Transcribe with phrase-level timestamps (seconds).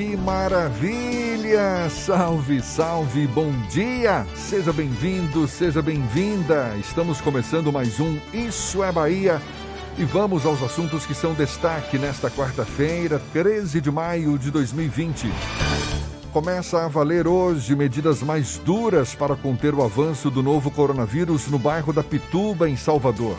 [0.00, 1.90] Que maravilha!
[1.90, 4.26] Salve, salve, bom dia!
[4.34, 6.74] Seja bem-vindo, seja bem-vinda!
[6.80, 9.42] Estamos começando mais um Isso é Bahia
[9.98, 15.30] e vamos aos assuntos que são destaque nesta quarta-feira, 13 de maio de 2020.
[16.32, 21.58] Começa a valer hoje medidas mais duras para conter o avanço do novo coronavírus no
[21.58, 23.36] bairro da Pituba, em Salvador.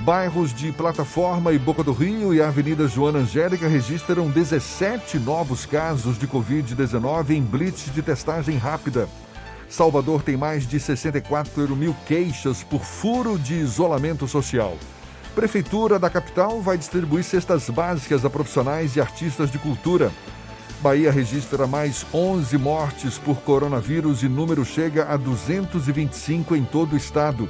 [0.00, 5.66] Bairros de Plataforma e Boca do Rio e a Avenida Joana Angélica registram 17 novos
[5.66, 9.06] casos de Covid-19 em blitz de testagem rápida.
[9.68, 14.74] Salvador tem mais de 64 mil queixas por furo de isolamento social.
[15.34, 20.10] Prefeitura da capital vai distribuir cestas básicas a profissionais e artistas de cultura.
[20.80, 26.96] Bahia registra mais 11 mortes por coronavírus e número chega a 225 em todo o
[26.96, 27.46] estado.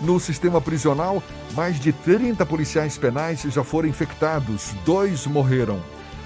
[0.00, 1.22] No sistema prisional,
[1.54, 5.82] mais de 30 policiais penais já foram infectados, dois morreram.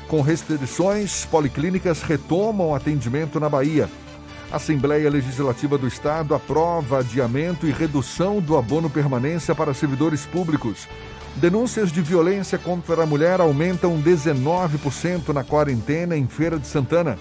[0.09, 3.89] Com restrições, policlínicas retomam atendimento na Bahia.
[4.51, 10.87] A Assembleia Legislativa do Estado aprova adiamento e redução do abono permanência para servidores públicos.
[11.37, 17.19] Denúncias de violência contra a mulher aumentam 19% na quarentena em Feira de Santana.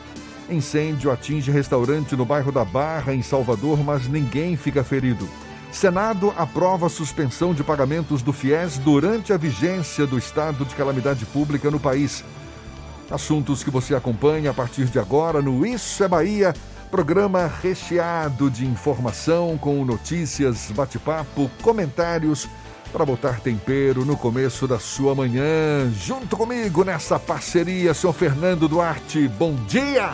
[0.50, 5.29] Incêndio atinge restaurante no bairro da Barra, em Salvador, mas ninguém fica ferido.
[5.71, 11.71] Senado aprova suspensão de pagamentos do FIES durante a vigência do estado de calamidade pública
[11.71, 12.25] no país.
[13.09, 16.53] Assuntos que você acompanha a partir de agora no Isso é Bahia,
[16.91, 22.49] programa recheado de informação com notícias, bate-papo, comentários
[22.91, 25.90] para botar tempero no começo da sua manhã.
[25.96, 29.28] Junto comigo nessa parceria, senhor Fernando Duarte.
[29.28, 30.12] Bom dia!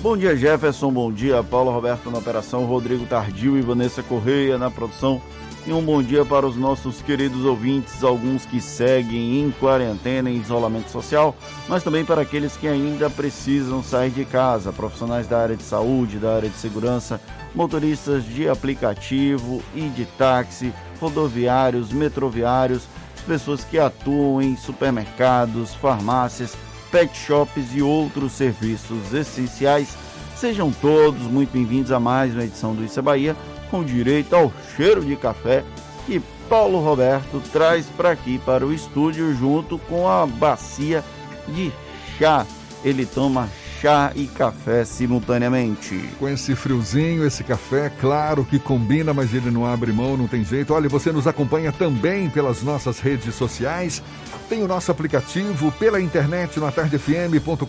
[0.00, 0.92] Bom dia, Jefferson.
[0.92, 5.20] Bom dia, Paulo Roberto na operação, Rodrigo Tardio e Vanessa Correia na produção.
[5.66, 10.36] E um bom dia para os nossos queridos ouvintes, alguns que seguem em quarentena, em
[10.36, 11.34] isolamento social,
[11.68, 16.18] mas também para aqueles que ainda precisam sair de casa, profissionais da área de saúde,
[16.18, 17.20] da área de segurança,
[17.52, 22.82] motoristas de aplicativo e de táxi, rodoviários, metroviários,
[23.14, 26.56] as pessoas que atuam em supermercados, farmácias,
[26.90, 29.96] pet shops e outros serviços essenciais.
[30.36, 33.36] Sejam todos muito bem-vindos a mais uma edição do Isso é Bahia,
[33.70, 35.64] com direito ao cheiro de café
[36.06, 41.02] que Paulo Roberto traz para aqui para o estúdio junto com a bacia
[41.48, 41.72] de
[42.18, 42.46] chá.
[42.84, 43.48] Ele toma
[43.80, 46.08] chá e café simultaneamente.
[46.18, 50.44] Com esse friozinho, esse café, claro que combina, mas ele não abre mão, não tem
[50.44, 50.72] jeito.
[50.72, 54.02] Olha, você nos acompanha também pelas nossas redes sociais.
[54.48, 57.66] Tem o nosso aplicativo pela internet no atardefm.com.br.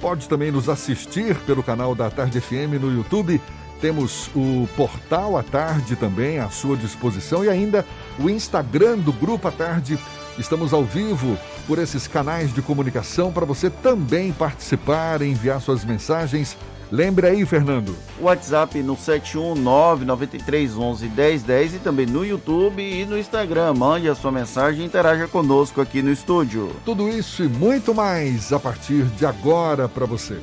[0.00, 3.40] Pode também nos assistir pelo canal da Tarde FM no YouTube.
[3.80, 7.84] Temos o portal à tarde também à sua disposição e ainda
[8.18, 9.98] o Instagram do Grupo à Tarde.
[10.38, 11.36] Estamos ao vivo
[11.66, 16.56] por esses canais de comunicação para você também participar, enviar suas mensagens.
[16.90, 17.94] Lembre aí, Fernando.
[18.20, 23.74] WhatsApp no 71993111010 e também no YouTube e no Instagram.
[23.74, 26.70] Mande a sua mensagem e interaja conosco aqui no estúdio.
[26.84, 30.38] Tudo isso e muito mais a partir de agora para você.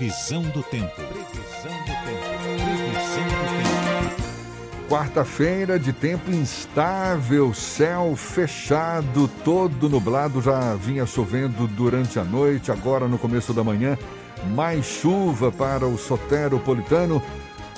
[0.00, 0.94] Previsão do tempo.
[0.94, 2.24] Previsão do tempo.
[2.42, 4.88] Previsão do tempo.
[4.88, 13.06] Quarta-feira de tempo instável, céu fechado, todo nublado, já vinha chovendo durante a noite, agora
[13.06, 13.98] no começo da manhã,
[14.54, 17.22] mais chuva para o soteropolitano.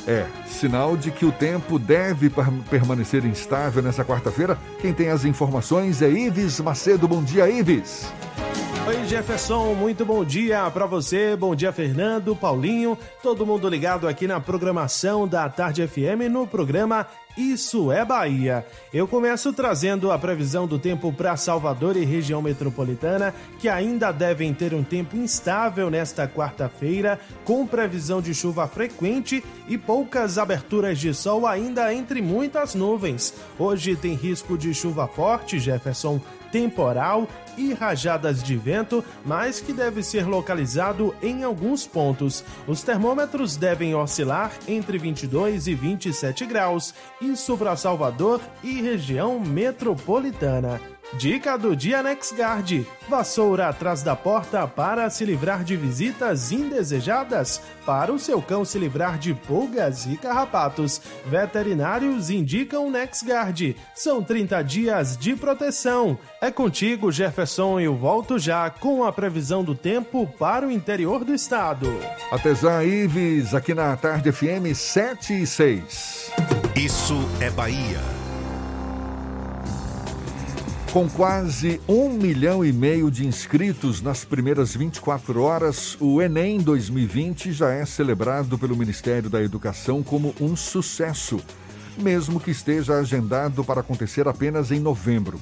[0.07, 2.31] É, sinal de que o tempo deve
[2.71, 4.57] permanecer instável nessa quarta-feira.
[4.81, 7.09] Quem tem as informações é Ives Macedo.
[7.09, 8.13] Bom dia, Ives.
[8.85, 11.37] Oi, Jefferson, muito bom dia para você.
[11.37, 17.07] Bom dia, Fernando, Paulinho, todo mundo ligado aqui na programação da Tarde FM no programa
[17.37, 18.67] isso é Bahia.
[18.93, 24.53] Eu começo trazendo a previsão do tempo para Salvador e região metropolitana, que ainda devem
[24.53, 31.15] ter um tempo instável nesta quarta-feira, com previsão de chuva frequente e poucas aberturas de
[31.15, 33.33] sol ainda entre muitas nuvens.
[33.59, 36.21] Hoje tem risco de chuva forte, Jefferson,
[36.53, 37.27] temporal
[37.57, 42.45] e rajadas de vento, mas que deve ser localizado em alguns pontos.
[42.69, 50.81] Os termômetros devem oscilar entre 22 e 27 graus, isso para Salvador e região metropolitana.
[51.19, 58.13] Dica do dia NexGuard: vassoura atrás da porta para se livrar de visitas indesejadas, para
[58.13, 61.01] o seu cão se livrar de pulgas e carrapatos.
[61.27, 63.77] Veterinários indicam NexGuard.
[63.95, 66.19] São 30 dias de proteção.
[66.41, 71.35] É contigo, Jefferson, eu volto já com a previsão do tempo para o interior do
[71.35, 71.89] estado.
[72.31, 76.33] Até já, Ives, aqui na Tarde FM 7 e 6.
[76.75, 78.22] Isso é Bahia.
[80.93, 87.51] Com quase um milhão e meio de inscritos nas primeiras 24 horas, o Enem 2020
[87.51, 91.41] já é celebrado pelo Ministério da Educação como um sucesso,
[91.97, 95.41] mesmo que esteja agendado para acontecer apenas em novembro.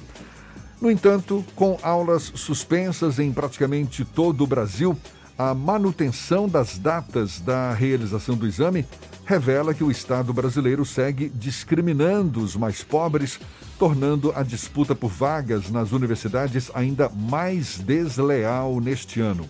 [0.79, 4.97] No entanto, com aulas suspensas em praticamente todo o Brasil,
[5.49, 8.85] a manutenção das datas da realização do exame
[9.25, 13.39] revela que o Estado brasileiro segue discriminando os mais pobres,
[13.79, 19.49] tornando a disputa por vagas nas universidades ainda mais desleal neste ano.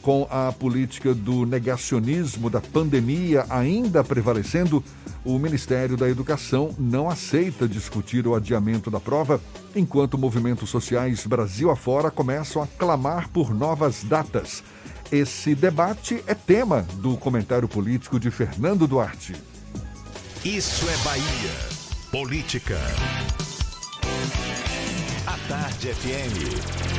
[0.00, 4.82] Com a política do negacionismo da pandemia ainda prevalecendo,
[5.22, 9.38] o Ministério da Educação não aceita discutir o adiamento da prova,
[9.74, 14.62] enquanto movimentos sociais Brasil afora começam a clamar por novas datas.
[15.10, 19.34] Esse debate é tema do comentário político de Fernando Duarte.
[20.44, 21.52] Isso é Bahia.
[22.10, 22.76] Política.
[25.24, 26.96] A Tarde FM.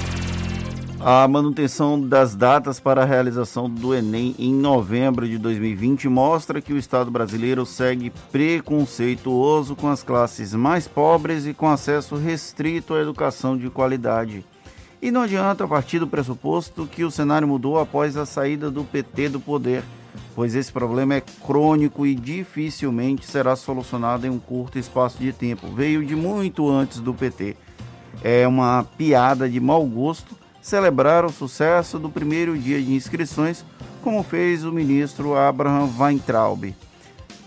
[1.01, 6.71] A manutenção das datas para a realização do Enem em novembro de 2020 mostra que
[6.71, 13.01] o Estado brasileiro segue preconceituoso com as classes mais pobres e com acesso restrito à
[13.01, 14.45] educação de qualidade.
[15.00, 19.30] E não adianta partir do pressuposto que o cenário mudou após a saída do PT
[19.30, 19.84] do poder,
[20.34, 25.68] pois esse problema é crônico e dificilmente será solucionado em um curto espaço de tempo.
[25.68, 27.56] Veio de muito antes do PT.
[28.24, 33.64] É uma piada de mau gosto celebrar o sucesso do primeiro dia de inscrições,
[34.02, 36.76] como fez o ministro Abraham Weintraub.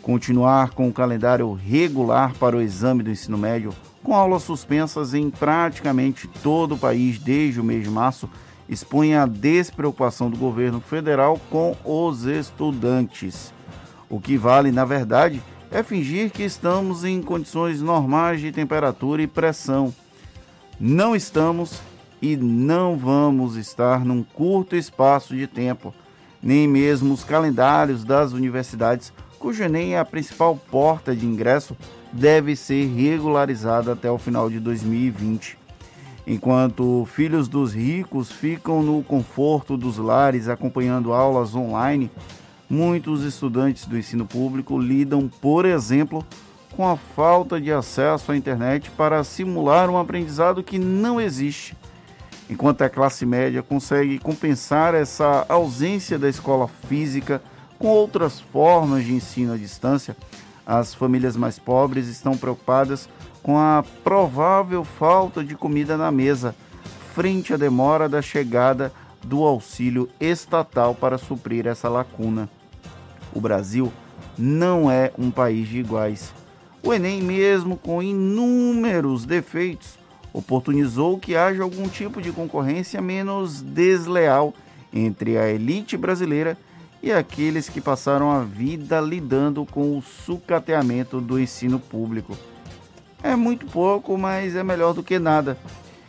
[0.00, 5.30] Continuar com o calendário regular para o exame do ensino médio com aulas suspensas em
[5.30, 8.28] praticamente todo o país desde o mês de março,
[8.68, 13.52] expõe a despreocupação do governo federal com os estudantes.
[14.08, 19.26] O que vale, na verdade, é fingir que estamos em condições normais de temperatura e
[19.26, 19.94] pressão.
[20.78, 21.80] Não estamos
[22.22, 25.94] e não vamos estar num curto espaço de tempo,
[26.42, 31.76] nem mesmo os calendários das universidades, cujo Enem é a principal porta de ingresso
[32.12, 35.58] deve ser regularizada até o final de 2020.
[36.26, 42.10] Enquanto filhos dos ricos ficam no conforto dos lares acompanhando aulas online,
[42.68, 46.24] muitos estudantes do ensino público lidam, por exemplo,
[46.76, 51.76] com a falta de acesso à internet para simular um aprendizado que não existe.
[52.48, 57.42] Enquanto a classe média consegue compensar essa ausência da escola física
[57.78, 60.16] com outras formas de ensino à distância,
[60.70, 63.08] as famílias mais pobres estão preocupadas
[63.42, 66.54] com a provável falta de comida na mesa,
[67.12, 72.48] frente à demora da chegada do auxílio estatal para suprir essa lacuna.
[73.34, 73.92] O Brasil
[74.38, 76.32] não é um país de iguais.
[76.84, 79.98] O Enem, mesmo com inúmeros defeitos,
[80.32, 84.54] oportunizou que haja algum tipo de concorrência menos desleal
[84.92, 86.69] entre a elite brasileira e
[87.10, 92.36] aqueles que passaram a vida lidando com o sucateamento do ensino público.
[93.22, 95.56] É muito pouco, mas é melhor do que nada.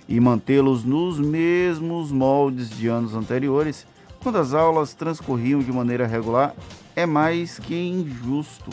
[0.07, 3.87] E mantê-los nos mesmos moldes de anos anteriores,
[4.21, 6.53] quando as aulas transcorriam de maneira regular,
[6.95, 8.69] é mais que injusto.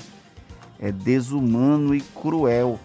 [0.79, 2.79] É desumano e cruel.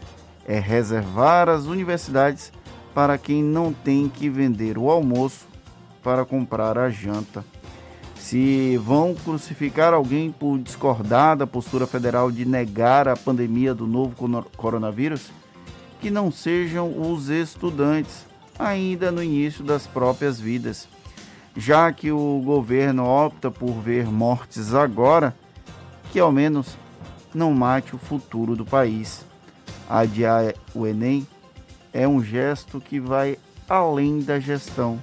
[0.47, 2.51] É reservar as universidades
[2.93, 5.47] para quem não tem que vender o almoço
[6.03, 7.43] para comprar a janta.
[8.23, 14.15] Se vão crucificar alguém por discordar da postura federal de negar a pandemia do novo
[14.55, 15.29] coronavírus,
[15.99, 18.25] que não sejam os estudantes,
[18.57, 20.87] ainda no início das próprias vidas.
[21.57, 25.35] Já que o governo opta por ver mortes agora,
[26.09, 26.77] que ao menos
[27.35, 29.25] não mate o futuro do país.
[29.89, 31.27] Adiar o Enem
[31.91, 33.37] é um gesto que vai
[33.67, 34.97] além da gestão.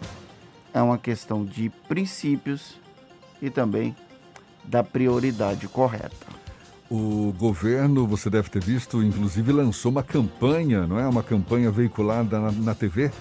[0.72, 2.79] É uma questão de princípios
[3.40, 3.94] e também
[4.64, 6.40] da prioridade correta.
[6.90, 11.06] O governo, você deve ter visto, inclusive lançou uma campanha, não é?
[11.06, 13.12] Uma campanha veiculada na, na TV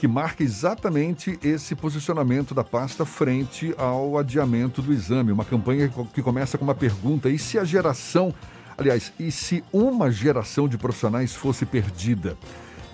[0.00, 5.30] que marca exatamente esse posicionamento da pasta frente ao adiamento do exame.
[5.30, 8.32] Uma campanha que começa com uma pergunta: e se a geração,
[8.78, 12.38] aliás, e se uma geração de profissionais fosse perdida?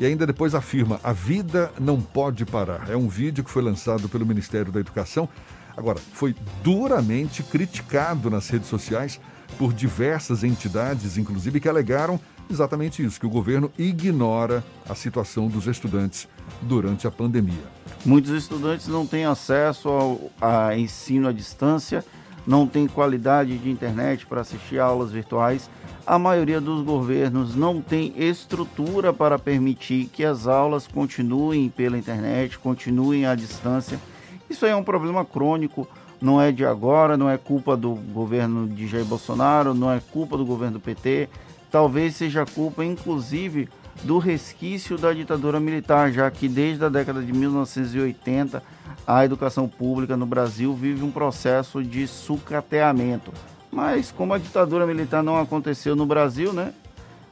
[0.01, 2.91] E ainda depois afirma: a vida não pode parar.
[2.91, 5.29] É um vídeo que foi lançado pelo Ministério da Educação.
[5.77, 9.21] Agora, foi duramente criticado nas redes sociais
[9.59, 12.19] por diversas entidades, inclusive, que alegaram
[12.51, 16.29] exatamente isso, que o governo ignora a situação dos estudantes
[16.63, 17.65] durante a pandemia.
[18.05, 22.05] Muitos estudantes não têm acesso ao a ensino à distância,
[22.47, 25.69] não têm qualidade de internet para assistir aulas virtuais.
[26.07, 32.59] A maioria dos governos não tem estrutura para permitir que as aulas continuem pela internet,
[32.59, 33.99] continuem à distância.
[34.49, 35.89] Isso aí é um problema crônico,
[36.21, 40.37] não é de agora, não é culpa do governo de Jair Bolsonaro, não é culpa
[40.37, 41.29] do governo do PT,
[41.71, 43.69] talvez seja culpa, inclusive,
[44.03, 48.63] do resquício da ditadura militar, já que desde a década de 1980
[49.07, 53.33] a educação pública no Brasil vive um processo de sucateamento.
[53.71, 56.73] Mas como a ditadura militar não aconteceu no Brasil, né?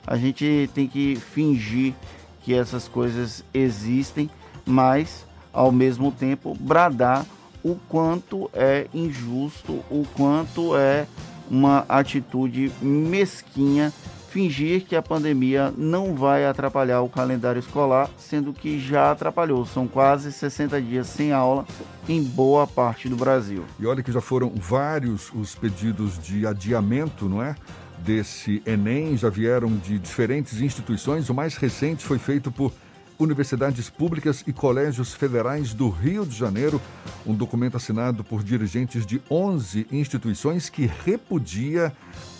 [0.07, 1.95] A gente tem que fingir
[2.43, 4.29] que essas coisas existem,
[4.67, 7.25] mas ao mesmo tempo bradar
[7.63, 11.07] o quanto é injusto, o quanto é
[11.51, 13.93] uma atitude mesquinha
[14.35, 19.65] fingir que a pandemia não vai atrapalhar o calendário escolar, sendo que já atrapalhou.
[19.65, 21.65] São quase 60 dias sem aula
[22.09, 23.65] em boa parte do Brasil.
[23.79, 27.55] E olha que já foram vários os pedidos de adiamento, não é?
[27.99, 31.31] Desse Enem, já vieram de diferentes instituições.
[31.31, 32.73] O mais recente foi feito por
[33.19, 36.81] universidades públicas e colégios federais do Rio de Janeiro,
[37.27, 41.93] um documento assinado por dirigentes de 11 instituições que repudia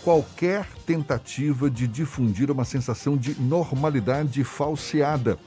[0.03, 5.37] qualquer tentativa de difundir uma sensação de normalidade falseada,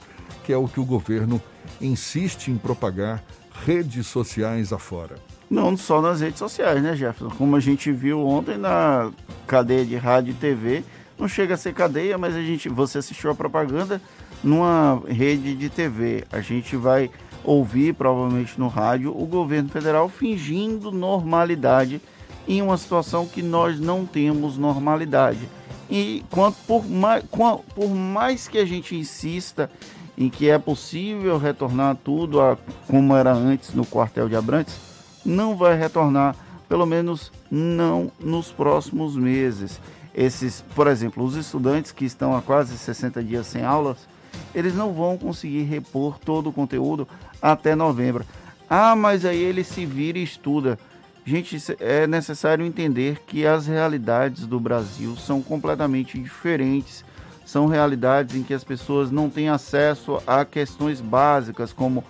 [0.43, 1.41] que é o que o governo
[1.79, 3.23] insiste em propagar
[3.65, 5.15] redes sociais afora.
[5.49, 7.35] Não só nas redes sociais, né, Jefferson?
[7.35, 9.11] Como a gente viu ontem na
[9.47, 10.83] cadeia de rádio e TV,
[11.17, 13.99] não chega a ser cadeia, mas a gente, você assistiu a propaganda
[14.43, 16.23] numa rede de TV.
[16.31, 17.09] A gente vai
[17.43, 22.01] ouvir, provavelmente no rádio, o governo federal fingindo normalidade
[22.47, 25.47] em uma situação que nós não temos normalidade.
[25.89, 29.69] E quanto por mais, por mais que a gente insista
[30.17, 34.77] em que é possível retornar tudo a como era antes no quartel de Abrantes,
[35.25, 36.35] não vai retornar,
[36.67, 39.79] pelo menos não nos próximos meses.
[40.13, 44.07] Esses, por exemplo, os estudantes que estão há quase 60 dias sem aulas,
[44.53, 47.07] eles não vão conseguir repor todo o conteúdo
[47.41, 48.25] até novembro.
[48.69, 50.77] Ah, mas aí ele se vira e estuda.
[51.25, 57.03] Gente, é necessário entender que as realidades do Brasil são completamente diferentes.
[57.45, 62.03] São realidades em que as pessoas não têm acesso a questões básicas como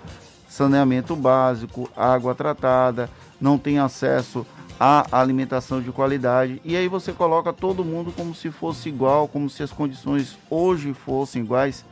[0.49, 3.09] saneamento básico, água tratada,
[3.39, 4.45] não têm acesso
[4.79, 6.61] a alimentação de qualidade.
[6.63, 10.93] E aí você coloca todo mundo como se fosse igual, como se as condições hoje
[10.93, 11.85] fossem iguais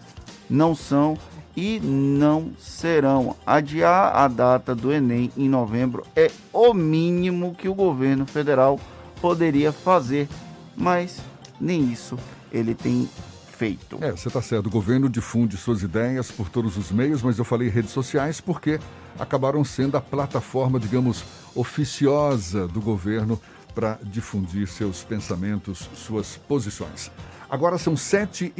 [0.50, 1.18] não são
[1.56, 3.36] e não serão.
[3.46, 8.80] Adiar a data do Enem em novembro é o mínimo que o governo federal
[9.20, 10.30] poderia fazer,
[10.76, 11.20] mas
[11.60, 12.18] nem isso
[12.52, 13.10] ele tem
[13.58, 13.98] feito.
[14.02, 14.68] É, você está certo.
[14.68, 18.80] O governo difunde suas ideias por todos os meios, mas eu falei redes sociais porque
[19.20, 21.24] acabaram sendo a plataforma, digamos,
[21.56, 23.42] oficiosa do governo
[23.74, 27.12] para difundir seus pensamentos, suas posições.
[27.50, 28.54] Agora são 7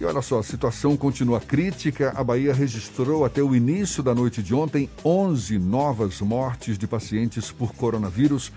[0.00, 2.12] e 14 olha só, a situação continua crítica.
[2.16, 7.50] A Bahia registrou até o início da noite de ontem 11 novas mortes de pacientes
[7.50, 8.52] por coronavírus,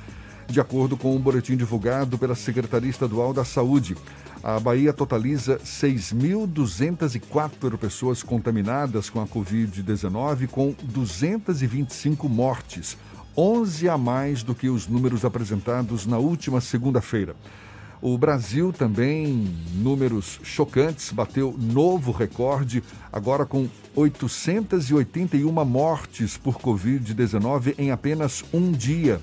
[0.48, 3.96] de acordo com um boletim divulgado pela Secretaria Estadual da Saúde.
[4.44, 12.98] A Bahia totaliza 6.204 pessoas contaminadas com a Covid-19, com 225 mortes,
[13.36, 17.36] 11 a mais do que os números apresentados na última segunda-feira.
[18.02, 27.90] O Brasil também, números chocantes, bateu novo recorde, agora com 881 mortes por Covid-19 em
[27.90, 29.20] apenas um dia,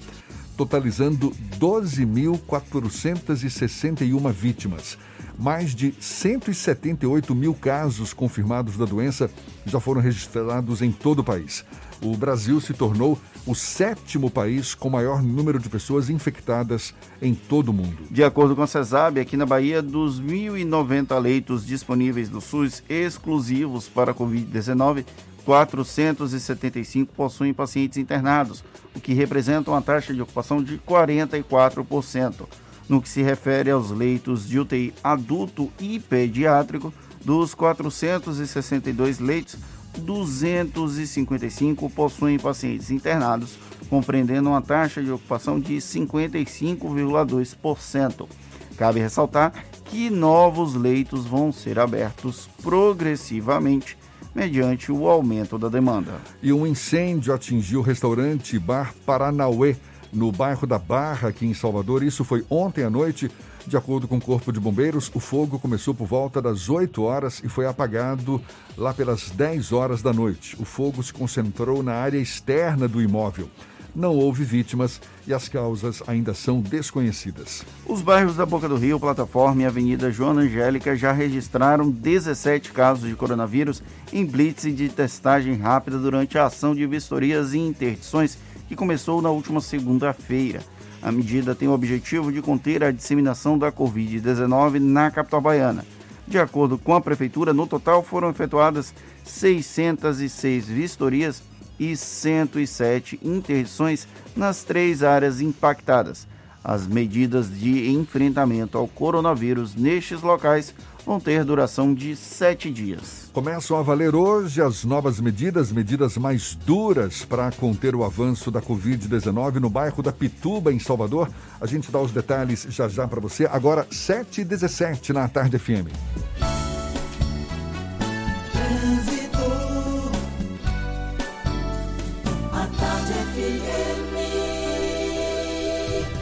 [0.56, 4.98] totalizando 12.461 vítimas.
[5.38, 9.30] Mais de 178 mil casos confirmados da doença
[9.66, 11.64] já foram registrados em todo o país
[12.02, 17.68] o Brasil se tornou o sétimo país com maior número de pessoas infectadas em todo
[17.68, 17.96] o mundo.
[18.10, 23.88] De acordo com a CESAB, aqui na Bahia, dos 1.090 leitos disponíveis do SUS exclusivos
[23.88, 25.04] para a Covid-19,
[25.44, 32.46] 475 possuem pacientes internados, o que representa uma taxa de ocupação de 44%.
[32.88, 36.92] No que se refere aos leitos de UTI adulto e pediátrico,
[37.24, 39.56] dos 462 leitos,
[39.98, 43.58] 255 possuem pacientes internados,
[43.88, 48.28] compreendendo uma taxa de ocupação de 55,2%.
[48.76, 49.52] Cabe ressaltar
[49.84, 53.96] que novos leitos vão ser abertos progressivamente
[54.34, 56.14] mediante o aumento da demanda.
[56.42, 59.76] E um incêndio atingiu o restaurante Bar Paranauê,
[60.12, 62.02] no bairro da Barra, aqui em Salvador.
[62.02, 63.30] Isso foi ontem à noite.
[63.66, 67.40] De acordo com o Corpo de Bombeiros, o fogo começou por volta das 8 horas
[67.42, 68.40] e foi apagado
[68.76, 70.54] lá pelas 10 horas da noite.
[70.60, 73.48] O fogo se concentrou na área externa do imóvel.
[73.94, 77.64] Não houve vítimas e as causas ainda são desconhecidas.
[77.86, 83.08] Os bairros da Boca do Rio, Plataforma e Avenida Joana Angélica já registraram 17 casos
[83.08, 88.36] de coronavírus em blitz de testagem rápida durante a ação de vistorias e interdições
[88.68, 90.60] que começou na última segunda-feira.
[91.04, 95.84] A medida tem o objetivo de conter a disseminação da Covid-19 na capital baiana.
[96.26, 101.42] De acordo com a Prefeitura, no total foram efetuadas 606 vistorias
[101.78, 106.26] e 107 interdições nas três áreas impactadas.
[106.64, 113.30] As medidas de enfrentamento ao coronavírus nestes locais vão ter duração de sete dias.
[113.32, 118.62] Começam a valer hoje as novas medidas, medidas mais duras para conter o avanço da
[118.62, 121.30] Covid-19 no bairro da Pituba, em Salvador.
[121.60, 123.46] A gente dá os detalhes já já para você.
[123.46, 125.90] Agora, 7h17 na Tarde FM.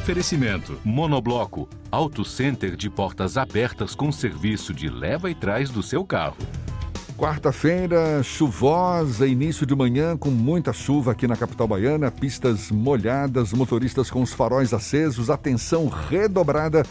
[0.02, 6.04] Oferecimento: Monobloco, Auto Center de portas abertas com serviço de leva e trás do seu
[6.04, 6.36] carro.
[7.16, 14.10] Quarta-feira, chuvosa, início de manhã com muita chuva aqui na capital baiana, pistas molhadas, motoristas
[14.10, 16.82] com os faróis acesos, atenção redobrada.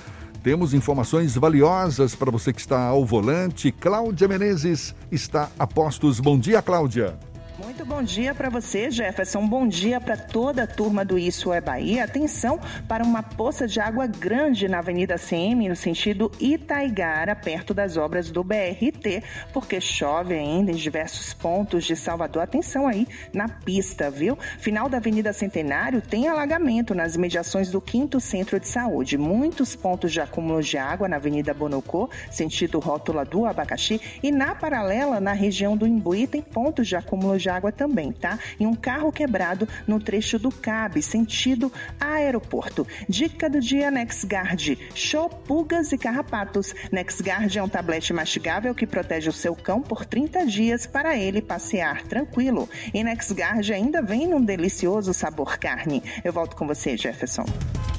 [0.41, 3.73] Temos informações valiosas para você que está ao volante.
[3.73, 6.21] Cláudia Menezes está a postos.
[6.21, 7.19] Bom dia, Cláudia.
[7.63, 9.45] Muito bom dia para você, Jefferson.
[9.45, 12.03] Bom dia para toda a turma do Isso é Bahia.
[12.03, 17.97] Atenção para uma poça de água grande na Avenida CM, no sentido Itaigara, perto das
[17.97, 22.41] obras do BRT, porque chove ainda em diversos pontos de Salvador.
[22.41, 24.35] Atenção aí na pista, viu?
[24.57, 29.19] Final da Avenida Centenário tem alagamento nas imediações do 5 Centro de Saúde.
[29.19, 34.55] Muitos pontos de acúmulo de água na Avenida Bonocô, sentido rótula do Abacaxi, e na
[34.55, 38.39] paralela, na região do Imbuí, tem pontos de acúmulo de água também, tá?
[38.59, 42.87] E um carro quebrado no trecho do Cabe, sentido aeroporto.
[43.07, 46.73] Dica do dia NexGuard: show pulgas e carrapatos.
[46.91, 51.41] NexGuard é um tablete mastigável que protege o seu cão por 30 dias para ele
[51.41, 52.69] passear tranquilo.
[52.93, 56.03] E NexGuard ainda vem num delicioso sabor carne.
[56.23, 57.45] Eu volto com você, Jefferson.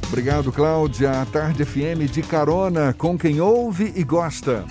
[0.08, 1.22] Obrigado, Cláudia.
[1.22, 4.64] A Tarde FM de carona com quem ouve e gosta.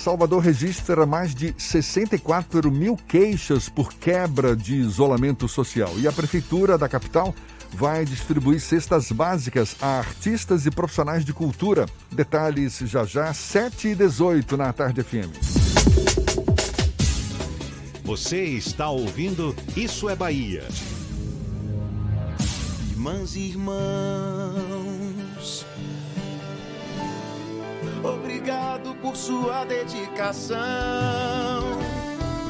[0.00, 6.78] Salvador registra mais de 64 mil queixas por quebra de isolamento social e a Prefeitura
[6.78, 7.34] da capital
[7.70, 11.84] vai distribuir cestas básicas a artistas e profissionais de cultura.
[12.10, 15.28] Detalhes já já, 7 e 18 na Tarde FM.
[18.02, 20.66] Você está ouvindo Isso é Bahia.
[22.90, 24.59] Irmãs e irmãos,
[28.14, 30.58] obrigado por sua dedicação.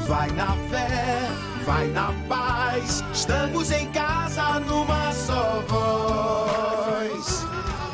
[0.07, 1.29] Vai na fé,
[1.65, 7.45] vai na paz, estamos em casa numa só voz.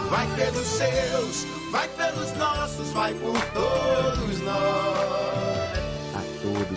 [0.10, 5.47] Vai pelos seus, vai pelos nossos, vai por todos nós.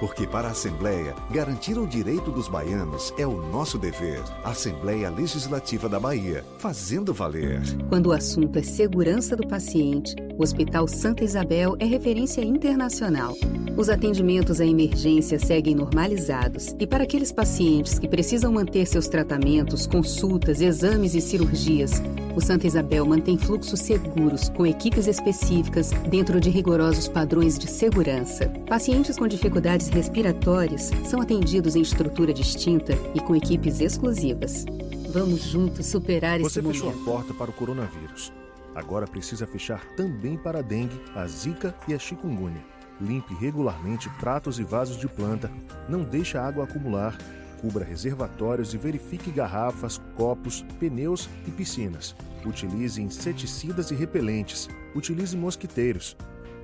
[0.00, 4.22] Porque para a Assembleia, garantir o direito dos baianos é o nosso dever.
[4.42, 7.60] Assembleia Legislativa da Bahia, fazendo valer.
[7.90, 13.36] Quando o assunto é segurança do paciente, o Hospital Santa Isabel é referência internacional.
[13.76, 19.86] Os atendimentos à emergência seguem normalizados e para aqueles pacientes que precisam manter seus tratamentos,
[19.86, 22.02] consultas, exames e cirurgias,
[22.34, 28.48] o Santa Isabel mantém fluxos seguros com equipes específicas dentro de rigorosos padrões de segurança.
[28.68, 34.64] Pacientes com dificuldades respiratórias são atendidos em estrutura distinta e com equipes exclusivas.
[35.12, 37.02] Vamos juntos superar Você esse fechou momento.
[37.02, 38.32] a porta para o coronavírus.
[38.74, 42.62] Agora precisa fechar também para a dengue, a zika e a chikungunya.
[43.00, 45.50] Limpe regularmente pratos e vasos de planta,
[45.88, 47.16] não deixe a água acumular,
[47.60, 52.14] cubra reservatórios e verifique garrafas, copos, pneus e piscinas.
[52.44, 54.68] Utilize inseticidas e repelentes.
[54.94, 56.16] Utilize mosquiteiros.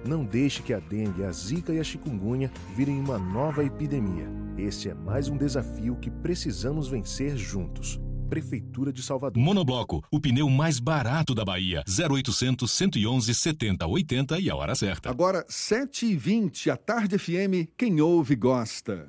[0.07, 4.29] Não deixe que a dengue, a zika e a chikungunya virem uma nova epidemia.
[4.57, 8.01] Este é mais um desafio que precisamos vencer juntos.
[8.29, 9.42] Prefeitura de Salvador.
[9.42, 11.83] Monobloco, o pneu mais barato da Bahia.
[11.88, 15.11] 0800 111 70 80 e a hora certa.
[15.11, 19.09] Agora, 7h20, a Tarde FM, quem ouve gosta.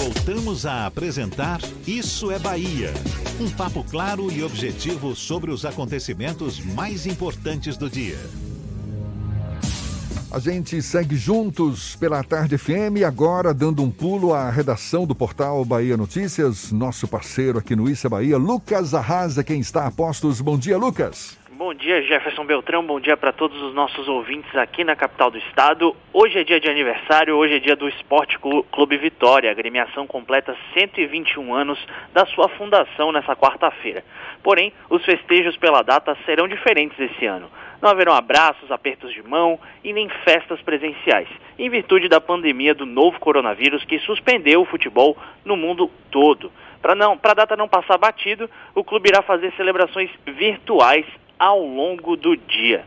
[0.00, 2.90] Voltamos a apresentar Isso é Bahia.
[3.38, 8.18] Um papo claro e objetivo sobre os acontecimentos mais importantes do dia.
[10.30, 15.66] A gente segue juntos pela Tarde FM, agora dando um pulo à redação do portal
[15.66, 20.40] Bahia Notícias, nosso parceiro aqui no Isso é Bahia, Lucas Arrasa, quem está a postos.
[20.40, 21.39] Bom dia, Lucas.
[21.60, 22.82] Bom dia, Jefferson Beltrão.
[22.82, 25.94] Bom dia para todos os nossos ouvintes aqui na capital do estado.
[26.10, 29.50] Hoje é dia de aniversário, hoje é dia do Esporte Clube Vitória.
[29.50, 31.78] A agremiação completa 121 anos
[32.14, 34.02] da sua fundação nessa quarta-feira.
[34.42, 37.50] Porém, os festejos pela data serão diferentes esse ano.
[37.82, 42.86] Não haverão abraços, apertos de mão e nem festas presenciais, em virtude da pandemia do
[42.86, 46.50] novo coronavírus que suspendeu o futebol no mundo todo.
[46.80, 51.04] Para a data não passar batido, o clube irá fazer celebrações virtuais
[51.40, 52.84] ao longo do dia.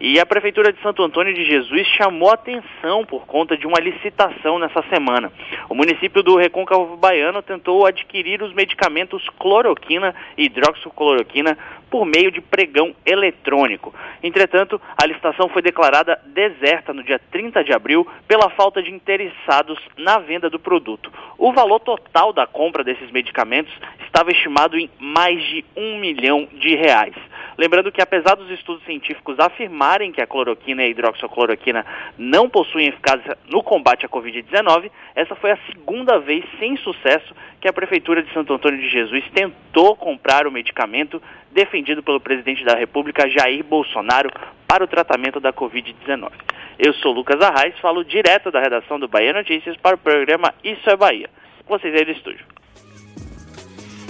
[0.00, 4.58] E a Prefeitura de Santo Antônio de Jesus chamou atenção por conta de uma licitação
[4.58, 5.32] nessa semana.
[5.68, 11.56] O município do Recôncavo Baiano tentou adquirir os medicamentos cloroquina e hidroxicloroquina
[11.88, 13.94] por meio de pregão eletrônico.
[14.20, 19.78] Entretanto, a licitação foi declarada deserta no dia 30 de abril pela falta de interessados
[19.96, 21.12] na venda do produto.
[21.38, 23.72] O valor total da compra desses medicamentos
[24.04, 27.14] estava estimado em mais de um milhão de reais.
[27.56, 31.84] Lembrando que, apesar dos estudos científicos afirmarem que a cloroquina e a hidroxicloroquina
[32.16, 37.68] não possuem eficácia no combate à Covid-19, essa foi a segunda vez sem sucesso que
[37.68, 41.20] a Prefeitura de Santo Antônio de Jesus tentou comprar o medicamento
[41.52, 44.30] defendido pelo presidente da República, Jair Bolsonaro,
[44.66, 46.30] para o tratamento da Covid-19.
[46.78, 50.88] Eu sou Lucas Arraes, falo direto da redação do Bahia Notícias para o programa Isso
[50.88, 51.28] é Bahia.
[51.68, 52.44] Vocês aí do estúdio.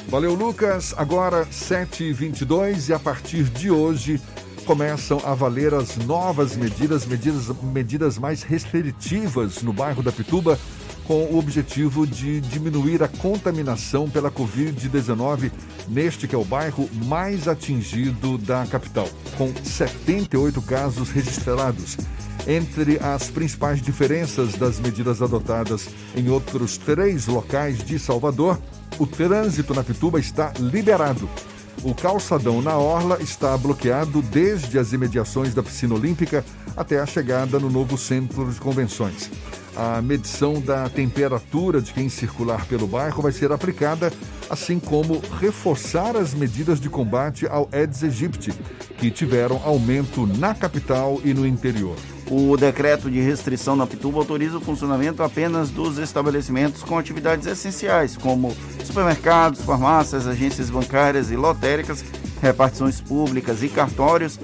[0.08, 0.94] Valeu, Lucas.
[0.96, 4.20] Agora, 7h22 e a partir de hoje
[4.64, 10.58] começam a valer as novas medidas, medidas, medidas mais restritivas no bairro da Pituba,
[11.06, 15.52] com o objetivo de diminuir a contaminação pela Covid-19
[15.88, 21.96] neste que é o bairro mais atingido da capital, com 78 casos registrados.
[22.46, 28.58] Entre as principais diferenças das medidas adotadas em outros três locais de Salvador,
[28.98, 31.28] o trânsito na Pituba está liberado.
[31.82, 36.44] O calçadão na Orla está bloqueado desde as imediações da piscina olímpica
[36.76, 39.30] até a chegada no novo centro de convenções.
[39.76, 44.12] A medição da temperatura de quem circular pelo bairro vai ser aplicada,
[44.48, 48.52] assim como reforçar as medidas de combate ao Aedes aegypti,
[48.96, 51.96] que tiveram aumento na capital e no interior.
[52.30, 58.16] O decreto de restrição na Pituba autoriza o funcionamento apenas dos estabelecimentos com atividades essenciais,
[58.16, 62.04] como supermercados, farmácias, agências bancárias e lotéricas,
[62.40, 64.38] repartições públicas e cartórios,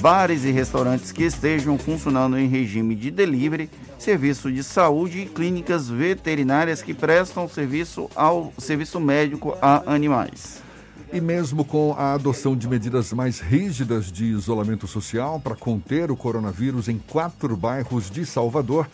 [0.00, 5.90] bares e restaurantes que estejam funcionando em regime de delivery, serviço de saúde e clínicas
[5.90, 10.62] veterinárias que prestam serviço ao serviço médico a animais.
[11.12, 16.16] E mesmo com a adoção de medidas mais rígidas de isolamento social para conter o
[16.16, 18.88] coronavírus em quatro bairros de Salvador,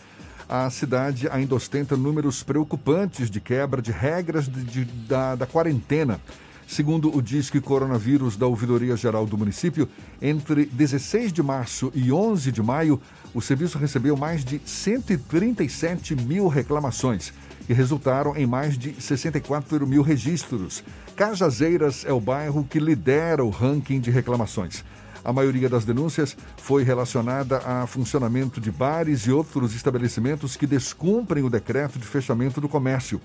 [0.49, 6.19] a cidade ainda ostenta números preocupantes de quebra de regras de, de, da, da quarentena.
[6.67, 9.87] Segundo o Disque Coronavírus da Ouvidoria Geral do município,
[10.21, 13.01] entre 16 de março e 11 de maio,
[13.33, 17.31] o serviço recebeu mais de 137 mil reclamações,
[17.65, 20.83] que resultaram em mais de 64 mil registros.
[21.15, 24.83] Cajazeiras é o bairro que lidera o ranking de reclamações.
[25.23, 31.43] A maioria das denúncias foi relacionada a funcionamento de bares e outros estabelecimentos que descumprem
[31.43, 33.21] o decreto de fechamento do comércio.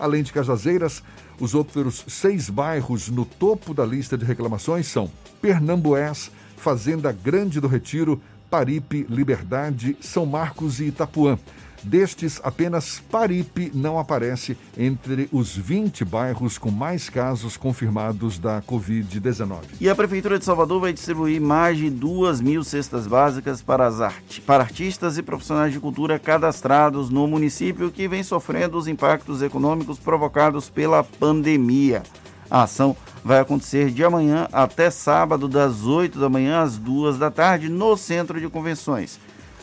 [0.00, 1.02] Além de Cajazeiras,
[1.38, 5.10] os outros seis bairros no topo da lista de reclamações são
[5.42, 8.18] Pernambués, Fazenda Grande do Retiro,
[8.50, 11.38] Paripe, Liberdade, São Marcos e Itapuã.
[11.82, 19.60] Destes, apenas Paripe não aparece entre os 20 bairros com mais casos confirmados da Covid-19.
[19.80, 24.00] E a Prefeitura de Salvador vai distribuir mais de 2 mil cestas básicas para, as
[24.00, 24.40] art...
[24.46, 29.98] para artistas e profissionais de cultura cadastrados no município que vem sofrendo os impactos econômicos
[29.98, 32.02] provocados pela pandemia.
[32.50, 37.30] A ação vai acontecer de amanhã até sábado, das 8 da manhã às 2 da
[37.30, 39.20] tarde, no Centro de Convenções.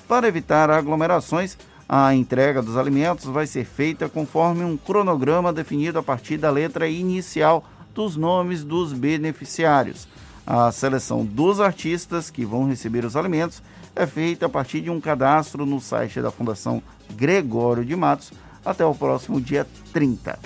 [0.08, 6.04] Para evitar aglomerações, a entrega dos alimentos vai ser feita conforme um cronograma definido a
[6.04, 7.64] partir da letra inicial
[7.96, 10.08] dos nomes dos beneficiários.
[10.46, 13.62] A seleção dos artistas que vão receber os alimentos
[13.96, 16.82] é feita a partir de um cadastro no site da Fundação
[17.16, 18.32] Gregório de Matos
[18.66, 20.38] até o próximo dia 30.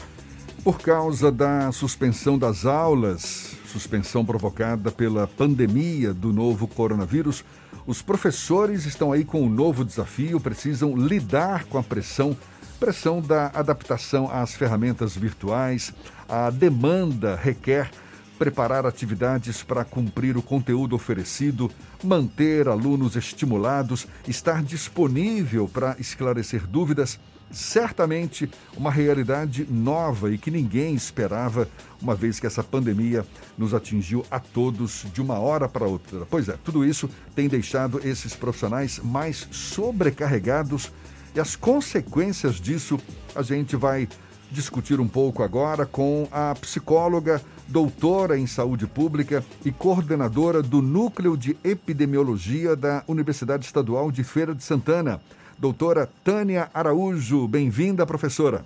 [0.64, 7.44] Por causa da suspensão das aulas, suspensão provocada pela pandemia do novo coronavírus,
[7.86, 12.38] os professores estão aí com um novo desafio, precisam lidar com a pressão,
[12.80, 15.94] pressão da adaptação às ferramentas virtuais.
[16.30, 17.90] A demanda requer
[18.38, 21.70] preparar atividades para cumprir o conteúdo oferecido,
[22.04, 27.20] manter alunos estimulados, estar disponível para esclarecer dúvidas
[27.52, 31.68] certamente uma realidade nova e que ninguém esperava,
[32.02, 33.26] uma vez que essa pandemia
[33.58, 36.26] nos atingiu a todos de uma hora para outra.
[36.30, 40.92] Pois é, tudo isso tem deixado esses profissionais mais sobrecarregados
[41.34, 43.00] e as consequências disso
[43.36, 44.08] a gente vai
[44.52, 51.38] discutir um pouco agora com a psicóloga, doutora em saúde pública e coordenadora do Núcleo
[51.38, 55.22] de Epidemiologia da Universidade Estadual de Feira de Santana
[55.62, 57.48] doutora Tânia Araújo.
[57.48, 58.66] Bem-vinda, professora.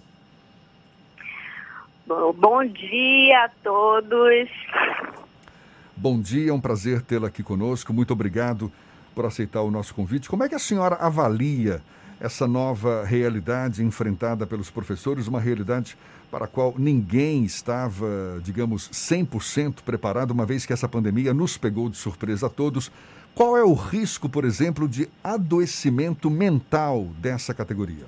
[2.07, 4.49] Bom dia a todos.
[5.93, 7.91] Bom dia, é um prazer tê-la aqui conosco.
[7.93, 8.71] Muito obrigado
[9.13, 10.29] por aceitar o nosso convite.
[10.29, 11.81] Como é que a senhora avalia
[12.17, 15.97] essa nova realidade enfrentada pelos professores, uma realidade
[16.31, 21.89] para a qual ninguém estava, digamos, 100% preparado, uma vez que essa pandemia nos pegou
[21.89, 22.89] de surpresa a todos.
[23.35, 28.05] Qual é o risco, por exemplo, de adoecimento mental dessa categoria?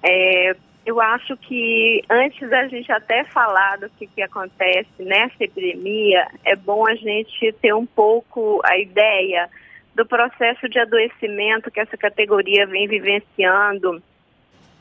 [0.00, 0.54] É,
[0.86, 6.54] eu acho que antes da gente até falar do que, que acontece nessa epidemia, é
[6.54, 9.50] bom a gente ter um pouco a ideia
[9.96, 14.00] do processo de adoecimento que essa categoria vem vivenciando,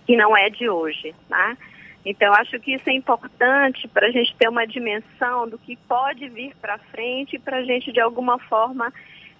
[0.05, 1.57] que não é de hoje, né?
[2.05, 6.27] Então, acho que isso é importante para a gente ter uma dimensão do que pode
[6.29, 8.91] vir para frente e para a gente, de alguma forma,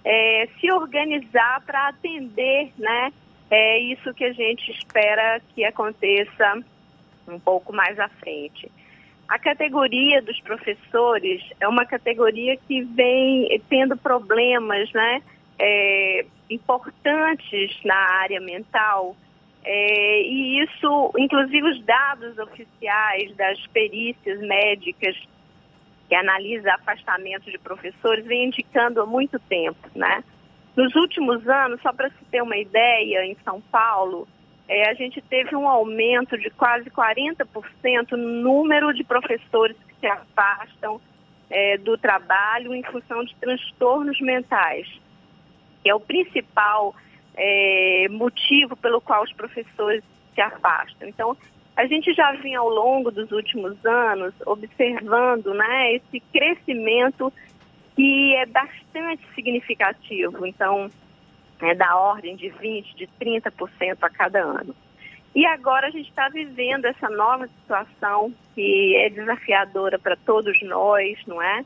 [0.04, 3.12] é, se organizar para atender né,
[3.50, 6.58] é isso que a gente espera que aconteça
[7.28, 8.70] um pouco mais à frente.
[9.28, 15.22] A categoria dos professores é uma categoria que vem tendo problemas né,
[15.58, 19.16] é, importantes na área mental,
[19.64, 25.16] é, e isso, inclusive os dados oficiais das perícias médicas
[26.06, 30.22] que analisa afastamento de professores, vem indicando há muito tempo, né?
[30.76, 34.28] Nos últimos anos, só para se ter uma ideia, em São Paulo,
[34.68, 40.06] é, a gente teve um aumento de quase 40% no número de professores que se
[40.06, 41.00] afastam
[41.48, 44.86] é, do trabalho em função de transtornos mentais,
[45.82, 46.94] que é o principal
[47.36, 50.02] é, motivo pelo qual os professores
[50.34, 51.08] se afastam.
[51.08, 51.36] Então,
[51.76, 57.32] a gente já vinha ao longo dos últimos anos observando né, esse crescimento
[57.96, 60.46] que é bastante significativo.
[60.46, 60.90] Então,
[61.60, 64.74] é da ordem de 20%, de 30% a cada ano.
[65.34, 71.18] E agora a gente está vivendo essa nova situação que é desafiadora para todos nós,
[71.26, 71.64] não é?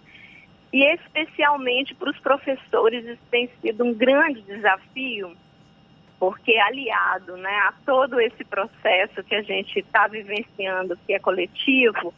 [0.73, 5.37] E especialmente para os professores, isso tem sido um grande desafio,
[6.19, 12.13] porque aliado né, a todo esse processo que a gente está vivenciando, que é coletivo,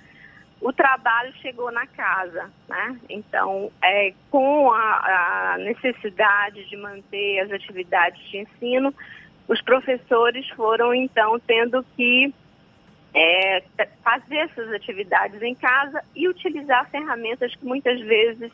[0.61, 2.99] o trabalho chegou na casa, né?
[3.09, 8.95] Então, é, com a, a necessidade de manter as atividades de ensino,
[9.49, 12.33] os professores foram então tendo que
[13.15, 13.65] é,
[14.05, 18.53] fazer essas atividades em casa e utilizar ferramentas que muitas vezes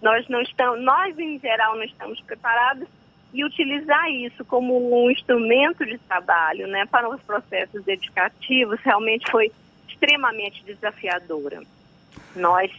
[0.00, 2.88] nós não estamos, nós em geral não estamos preparados
[3.32, 9.52] e utilizar isso como um instrumento de trabalho, né, para os processos educativos realmente foi
[9.88, 11.62] extremamente desafiadora.
[12.34, 12.70] Nós,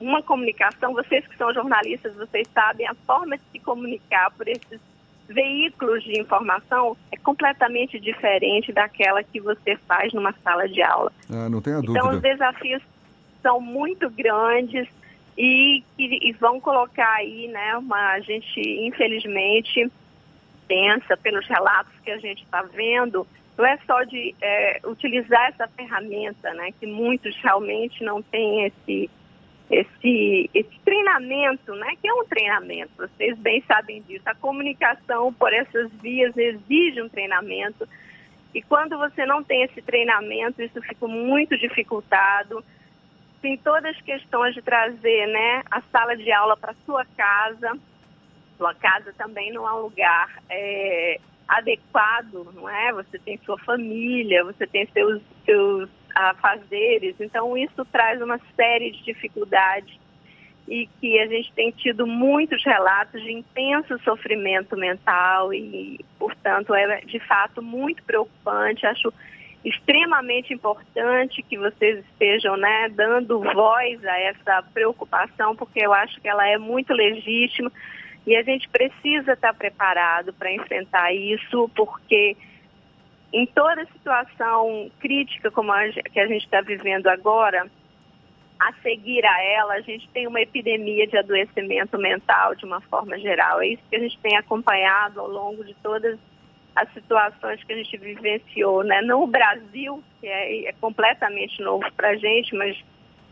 [0.00, 4.80] uma comunicação, vocês que são jornalistas, vocês sabem a forma de se comunicar por esses
[5.28, 11.12] veículos de informação é completamente diferente daquela que você faz numa sala de aula.
[11.30, 11.98] Ah, não tenha dúvida.
[11.98, 12.82] Então, os desafios
[13.40, 14.88] são muito grandes
[15.36, 19.90] e, e, e vão colocar aí, né, uma, a gente, infelizmente,
[20.68, 25.68] pensa pelos relatos que a gente está vendo, não é só de é, utilizar essa
[25.68, 29.10] ferramenta, né, que muitos realmente não têm esse,
[29.70, 34.22] esse, esse treinamento, né, que é um treinamento, vocês bem sabem disso.
[34.26, 37.88] A comunicação por essas vias exige um treinamento
[38.54, 42.62] e quando você não tem esse treinamento, isso fica muito dificultado.
[43.42, 47.76] Tem todas as questões de trazer né, a sala de aula para sua casa.
[48.56, 52.92] Sua casa também não é um lugar é, adequado, não é?
[52.92, 59.02] Você tem sua família, você tem seus, seus afazeres, então isso traz uma série de
[59.02, 59.98] dificuldades
[60.68, 67.00] e que a gente tem tido muitos relatos de intenso sofrimento mental e, portanto, é
[67.00, 68.86] de fato muito preocupante.
[68.86, 69.12] Acho
[69.64, 76.28] extremamente importante que vocês estejam né, dando voz a essa preocupação, porque eu acho que
[76.28, 77.70] ela é muito legítima.
[78.26, 82.36] E a gente precisa estar preparado para enfrentar isso, porque
[83.32, 87.68] em toda situação crítica como a que a gente está vivendo agora,
[88.60, 93.18] a seguir a ela, a gente tem uma epidemia de adoecimento mental de uma forma
[93.18, 93.60] geral.
[93.60, 96.18] É isso que a gente tem acompanhado ao longo de todas
[96.74, 99.00] as situações que a gente vivenciou, né?
[99.02, 102.76] No Brasil, que é, é completamente novo para a gente, mas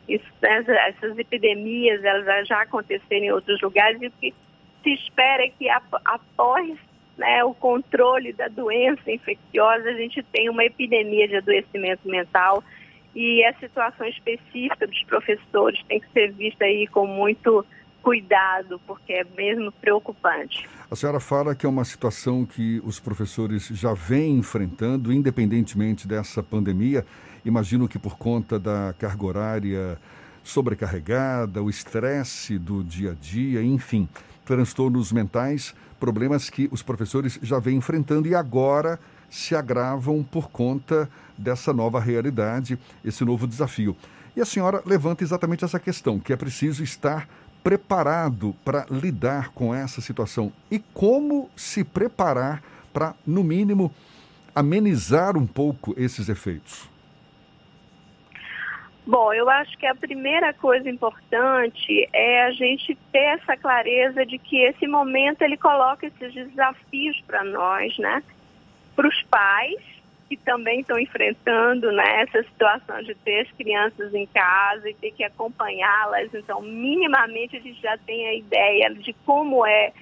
[0.09, 4.35] isso, né, essas epidemias elas já aconteceram em outros lugares e o que
[4.83, 6.77] se espera que após
[7.17, 12.65] né, o controle da doença infecciosa, a gente tem uma epidemia de adoecimento mental
[13.15, 17.65] e a situação específica dos professores tem que ser vista aí com muito
[18.03, 20.69] cuidado, porque é mesmo preocupante.
[20.91, 26.43] A senhora fala que é uma situação que os professores já vêm enfrentando, independentemente dessa
[26.43, 27.05] pandemia.
[27.45, 29.99] Imagino que por conta da carga horária
[30.43, 34.09] sobrecarregada, o estresse do dia a dia, enfim
[34.51, 38.99] transtornos mentais, problemas que os professores já vêm enfrentando e agora
[39.31, 41.09] se agravam por conta
[41.39, 43.97] dessa nova realidade, esse novo desafio.
[44.35, 47.29] E a senhora levanta exatamente essa questão, que é preciso estar
[47.63, 50.53] preparado para lidar com essa situação.
[50.71, 53.93] E como se preparar para, no mínimo,
[54.55, 56.89] amenizar um pouco esses efeitos?
[59.07, 64.39] Bom, eu acho que a primeira coisa importante é a gente ter essa clareza de
[64.39, 68.23] que esse momento ele coloca esses desafios para nós, né?
[68.95, 70.00] Para os pais
[70.31, 75.11] que também estão enfrentando né, essa situação de ter as crianças em casa e ter
[75.11, 76.33] que acompanhá-las.
[76.33, 79.93] Então, minimamente a gente já tem a ideia de como é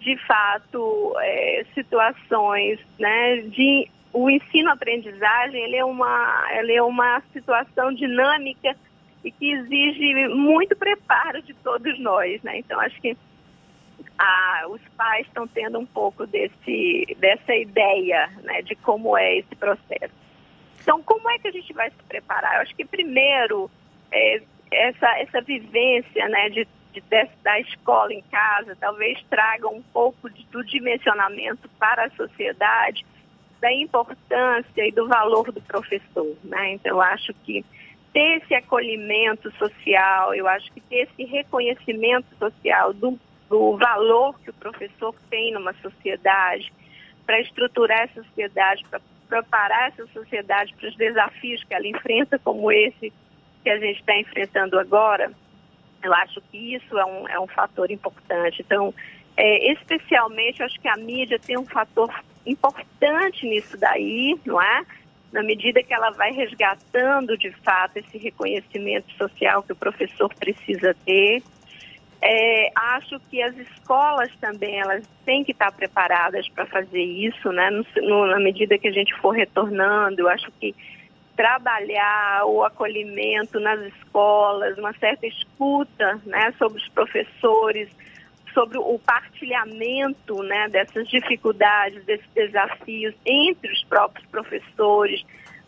[0.00, 7.92] de fato é, situações né, de o ensino-aprendizagem ele é, uma, ele é uma situação
[7.92, 8.74] dinâmica
[9.22, 12.60] e que exige muito preparo de todos nós, né?
[12.60, 13.14] Então, acho que
[14.68, 20.14] os pais estão tendo um pouco desse, dessa ideia né, de como é esse processo.
[20.80, 22.56] Então, como é que a gente vai se preparar?
[22.56, 23.70] Eu acho que, primeiro,
[24.10, 27.02] é, essa, essa vivência né, de, de,
[27.42, 33.04] da escola em casa talvez traga um pouco de, do dimensionamento para a sociedade
[33.60, 36.74] da importância e do valor do professor, né?
[36.74, 37.64] Então, eu acho que
[38.12, 43.18] ter esse acolhimento social, eu acho que ter esse reconhecimento social do,
[43.48, 46.72] do valor que o professor tem numa sociedade,
[47.24, 52.70] para estruturar essa sociedade, para preparar essa sociedade para os desafios que ela enfrenta, como
[52.70, 53.12] esse
[53.62, 55.32] que a gente está enfrentando agora,
[56.02, 58.62] eu acho que isso é um, é um fator importante.
[58.64, 58.94] Então,
[59.36, 62.08] é, especialmente, eu acho que a mídia tem um fator
[62.46, 64.84] importante nisso daí, não é?
[65.32, 70.94] Na medida que ela vai resgatando, de fato, esse reconhecimento social que o professor precisa
[71.04, 71.42] ter.
[72.20, 77.70] É, acho que as escolas também elas têm que estar preparadas para fazer isso, né?
[77.70, 80.74] No, no, na medida que a gente for retornando, eu acho que
[81.36, 87.90] trabalhar o acolhimento nas escolas, uma certa escuta, né, sobre os professores,
[88.54, 95.22] sobre o partilhamento, né, dessas dificuldades, desses desafios entre os próprios professores,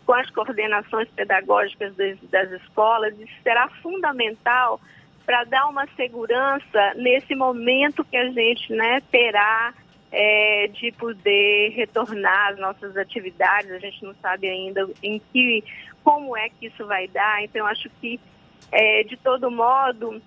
[0.06, 4.80] com as coordenações pedagógicas das, das escolas, isso será fundamental
[5.28, 9.74] para dar uma segurança nesse momento que a gente né, terá
[10.10, 13.70] é, de poder retornar às nossas atividades.
[13.70, 15.62] A gente não sabe ainda em que,
[16.02, 17.44] como é que isso vai dar.
[17.44, 18.18] Então, acho que,
[18.72, 20.18] é, de todo modo,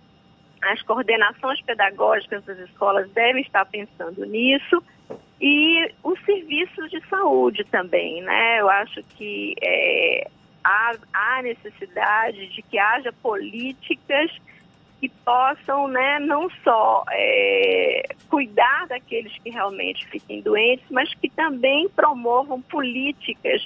[0.62, 4.84] as coordenações pedagógicas das escolas devem estar pensando nisso
[5.42, 8.60] e os serviços de saúde também, né?
[8.60, 10.28] Eu acho que é,
[10.64, 14.30] há, há necessidade de que haja políticas
[15.02, 21.90] que possam, né, não só é, cuidar daqueles que realmente fiquem doentes, mas que também
[21.90, 23.66] promovam políticas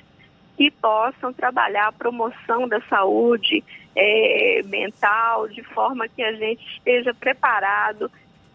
[0.56, 3.62] que possam trabalhar a promoção da saúde
[3.94, 8.10] é, mental, de forma que a gente esteja preparado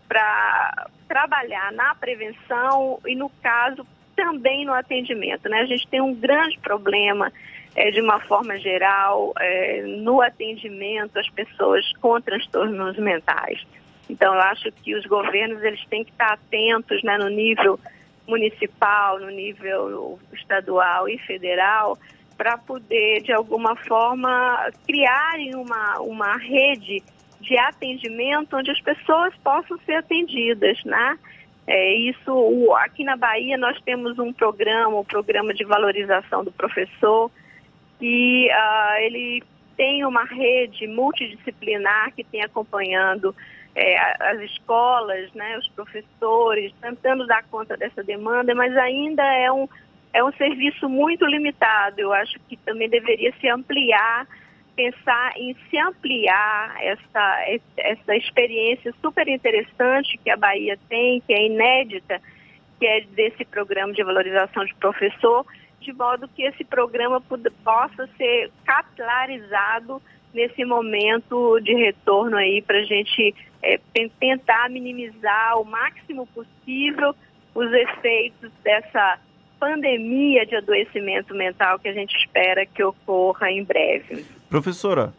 [0.09, 5.51] para trabalhar na prevenção e, no caso, também no atendimento.
[5.51, 5.61] Né?
[5.61, 7.31] A gente tem um grande problema
[7.75, 13.65] é, de uma forma geral, é, no atendimento às pessoas com transtornos mentais.
[14.09, 17.79] Então, eu acho que os governos eles têm que estar atentos né, no nível
[18.27, 21.97] municipal, no nível estadual e federal,
[22.37, 27.03] para poder, de alguma forma, criarem uma, uma rede
[27.41, 31.19] de atendimento onde as pessoas possam ser atendidas, né?
[31.67, 36.51] É, isso, aqui na Bahia nós temos um programa, o um programa de valorização do
[36.51, 37.31] professor,
[38.01, 39.43] que uh, ele
[39.77, 43.35] tem uma rede multidisciplinar que tem acompanhando
[43.75, 43.97] é,
[44.33, 49.69] as escolas, né, os professores, tentando dar conta dessa demanda, mas ainda é um,
[50.13, 52.01] é um serviço muito limitado.
[52.01, 54.27] Eu acho que também deveria se ampliar,
[54.75, 61.47] pensar em se ampliar essa, essa experiência super interessante que a Bahia tem, que é
[61.47, 62.21] inédita,
[62.79, 65.47] que é desse programa de valorização de professor,
[65.81, 67.21] de modo que esse programa
[67.65, 70.01] possa ser capilarizado
[70.33, 73.81] nesse momento de retorno aí para a gente é,
[74.19, 77.15] tentar minimizar o máximo possível
[77.55, 79.19] os efeitos dessa
[79.59, 84.25] pandemia de adoecimento mental que a gente espera que ocorra em breve.
[84.49, 85.13] Professora,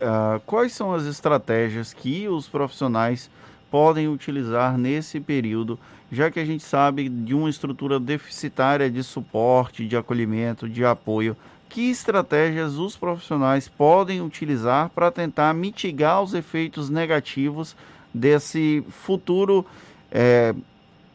[0.00, 3.30] uh, quais são as estratégias que os profissionais
[3.72, 5.76] podem utilizar nesse período
[6.12, 11.34] já que a gente sabe de uma estrutura deficitária de suporte, de acolhimento, de apoio,
[11.70, 17.74] que estratégias os profissionais podem utilizar para tentar mitigar os efeitos negativos
[18.12, 19.64] desse futuro
[20.10, 20.54] é,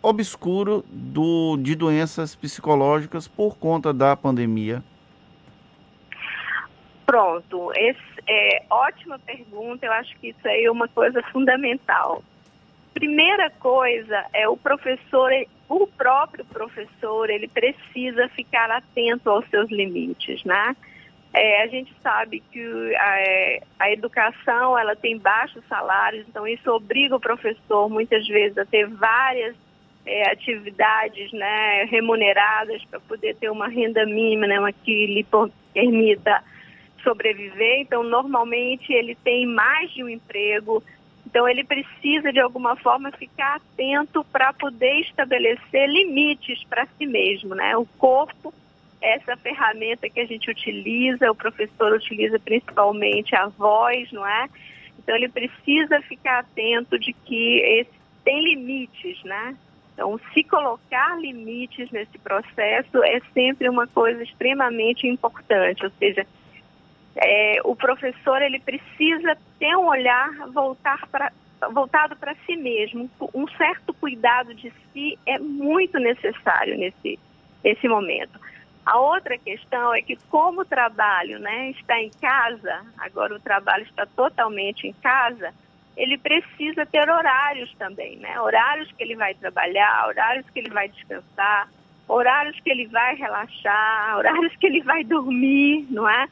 [0.01, 4.83] obscuro do, de doenças psicológicas por conta da pandemia?
[7.05, 9.85] Pronto, esse, é, ótima pergunta.
[9.85, 12.23] Eu acho que isso aí é uma coisa fundamental
[12.99, 15.31] primeira coisa é o professor,
[15.69, 20.75] o próprio professor, ele precisa ficar atento aos seus limites, né?
[21.33, 26.71] É, a gente sabe que a, é, a, educação ela tem baixos salários, então isso
[26.71, 29.55] obriga o professor muitas vezes a ter várias
[30.03, 35.27] é, atividades né, remuneradas para poder ter uma renda mínima, né, uma que lhe
[35.73, 36.41] permita
[37.03, 37.81] sobreviver.
[37.81, 40.83] Então, normalmente ele tem mais de um emprego,
[41.27, 47.53] então, ele precisa, de alguma forma, ficar atento para poder estabelecer limites para si mesmo,
[47.53, 47.75] né?
[47.75, 48.53] O corpo,
[49.01, 54.47] essa ferramenta que a gente utiliza, o professor utiliza principalmente a voz, não é?
[54.97, 57.91] Então, ele precisa ficar atento de que esse,
[58.23, 59.53] tem limites, né?
[59.93, 66.25] Então, se colocar limites nesse processo é sempre uma coisa extremamente importante, ou seja,
[67.17, 71.31] é, o professor ele precisa ter um olhar voltar pra,
[71.71, 73.09] voltado para si mesmo.
[73.33, 77.19] Um certo cuidado de si é muito necessário nesse,
[77.63, 78.39] nesse momento.
[78.85, 83.83] A outra questão é que como o trabalho né, está em casa, agora o trabalho
[83.83, 85.53] está totalmente em casa,
[85.97, 88.39] ele precisa ter horários também, né?
[88.39, 91.67] Horários que ele vai trabalhar, horários que ele vai descansar,
[92.07, 96.27] horários que ele vai relaxar, horários que ele vai dormir, não é?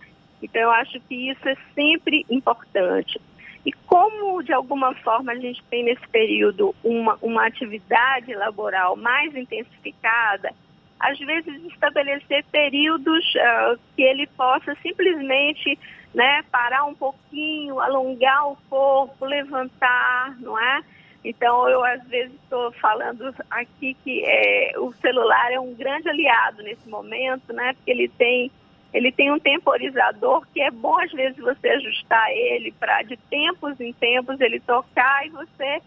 [0.45, 3.19] Então eu acho que isso é sempre importante.
[3.65, 9.35] E como de alguma forma a gente tem nesse período uma, uma atividade laboral mais
[9.35, 10.53] intensificada,
[10.99, 15.77] às vezes estabelecer períodos uh, que ele possa simplesmente
[16.13, 20.81] né, parar um pouquinho, alongar o corpo, levantar, não é?
[21.23, 26.61] Então eu às vezes estou falando aqui que é, o celular é um grande aliado
[26.61, 27.73] nesse momento, né?
[27.73, 28.51] Porque ele tem
[28.95, 33.79] ele tem um temporizador que é bom às vezes você ajustar ele para de tempos
[33.81, 35.81] em tempos ele tocar e você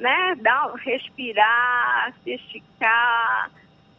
[0.00, 3.50] né, dar, respirar, se esticar,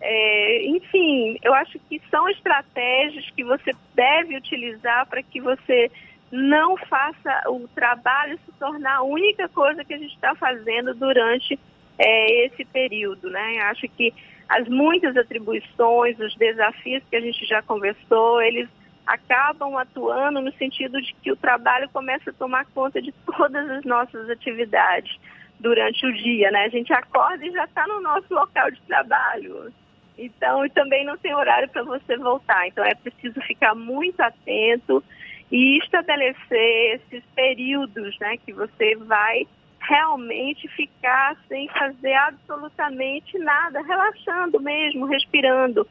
[0.02, 5.92] é, enfim, eu acho que são estratégias que você deve utilizar para que você
[6.32, 11.58] não faça o trabalho se tornar a única coisa que a gente está fazendo durante
[12.00, 13.60] é, esse período, né?
[13.64, 14.12] Acho que
[14.52, 18.68] as muitas atribuições, os desafios que a gente já conversou, eles
[19.08, 23.86] acabam atuando no sentido de que o trabalho começa a tomar conta de todas as
[23.86, 25.18] nossas atividades
[25.58, 26.66] durante o dia, né?
[26.66, 29.72] A gente acorda e já está no nosso local de trabalho.
[30.18, 32.68] Então, e também não tem horário para você voltar.
[32.68, 35.02] Então, é preciso ficar muito atento
[35.50, 39.48] e estabelecer esses períodos, né, que você vai
[39.92, 45.86] realmente ficar sem fazer absolutamente nada, relaxando mesmo, respirando.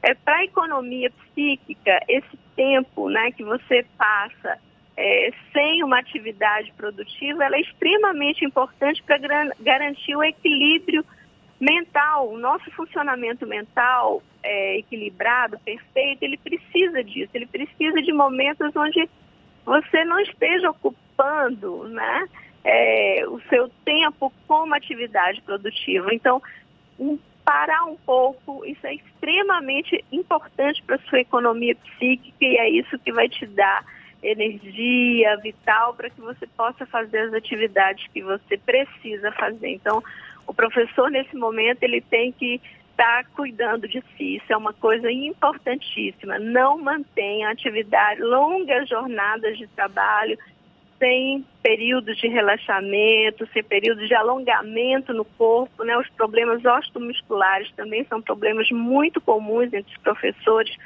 [0.00, 4.58] É para a economia psíquica esse tempo, né, que você passa
[4.96, 9.18] é, sem uma atividade produtiva, ela é extremamente importante para
[9.58, 11.04] garantir o equilíbrio
[11.60, 18.74] mental, o nosso funcionamento mental é, equilibrado, perfeito, ele precisa disso, ele precisa de momentos
[18.76, 19.08] onde
[19.64, 22.28] você não esteja ocupando né,
[22.64, 26.12] é, o seu tempo com uma atividade produtiva.
[26.12, 26.42] Então,
[27.44, 32.98] parar um pouco, isso é extremamente importante para a sua economia psíquica e é isso
[32.98, 33.84] que vai te dar
[34.22, 39.68] energia vital para que você possa fazer as atividades que você precisa fazer.
[39.68, 40.02] Então,
[40.46, 42.60] o professor, nesse momento, ele tem que
[42.90, 44.36] estar tá cuidando de si.
[44.36, 46.38] Isso é uma coisa importantíssima.
[46.38, 50.38] Não mantenha atividade, longas jornadas de trabalho,
[51.02, 55.82] sem períodos de relaxamento, sem períodos de alongamento no corpo.
[55.82, 55.98] Né?
[55.98, 60.76] Os problemas osteomusculares também são problemas muito comuns entre os professores.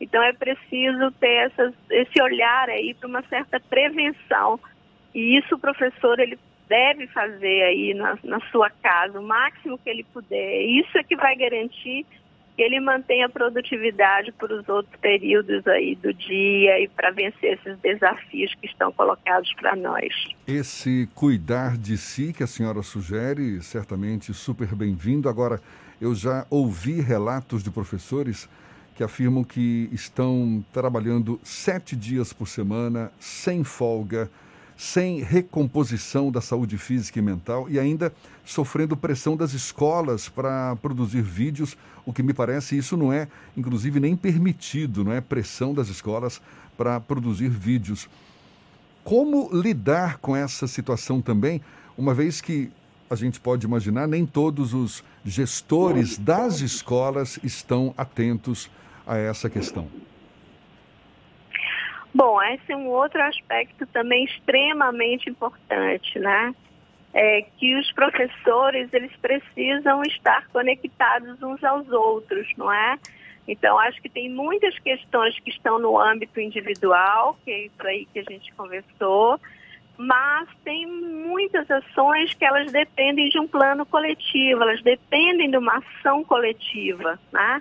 [0.00, 4.60] Então é preciso ter essas, esse olhar aí para uma certa prevenção.
[5.12, 6.38] E isso o professor ele
[6.68, 10.62] deve fazer aí na, na sua casa, o máximo que ele puder.
[10.62, 12.06] Isso é que vai garantir
[12.58, 17.78] ele mantenha a produtividade para os outros períodos aí do dia e para vencer esses
[17.78, 20.08] desafios que estão colocados para nós.
[20.46, 25.28] Esse cuidar de si que a senhora sugere, certamente super bem-vindo.
[25.28, 25.60] Agora,
[26.00, 28.48] eu já ouvi relatos de professores
[28.94, 34.30] que afirmam que estão trabalhando sete dias por semana, sem folga,
[34.76, 38.12] sem recomposição da saúde física e mental e ainda
[38.44, 43.98] sofrendo pressão das escolas para produzir vídeos, o que me parece isso não é, inclusive,
[43.98, 46.40] nem permitido, não é pressão das escolas
[46.76, 48.08] para produzir vídeos.
[49.02, 51.62] Como lidar com essa situação também,
[51.96, 52.70] uma vez que
[53.08, 58.68] a gente pode imaginar, nem todos os gestores das escolas estão atentos
[59.06, 59.88] a essa questão?
[62.16, 66.54] Bom, esse é um outro aspecto também extremamente importante, né?
[67.12, 72.98] É que os professores, eles precisam estar conectados uns aos outros, não é?
[73.46, 78.06] Então, acho que tem muitas questões que estão no âmbito individual, que é isso aí
[78.10, 79.38] que a gente conversou,
[79.98, 85.82] mas tem muitas ações que elas dependem de um plano coletivo, elas dependem de uma
[85.84, 87.60] ação coletiva, né?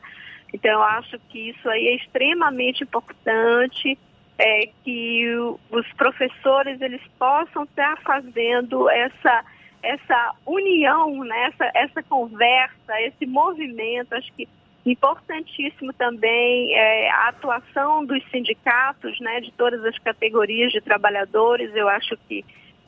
[0.54, 4.00] Então, eu acho que isso aí é extremamente importante
[4.38, 5.26] é, que
[5.70, 9.46] os professores eles possam estar fazendo essa
[9.84, 14.50] essa união, né, essa, essa conversa, esse movimento, acho que
[14.84, 21.88] importantíssimo também é, a atuação dos sindicatos, né, de todas as categorias de trabalhadores, eu
[21.88, 22.44] acho que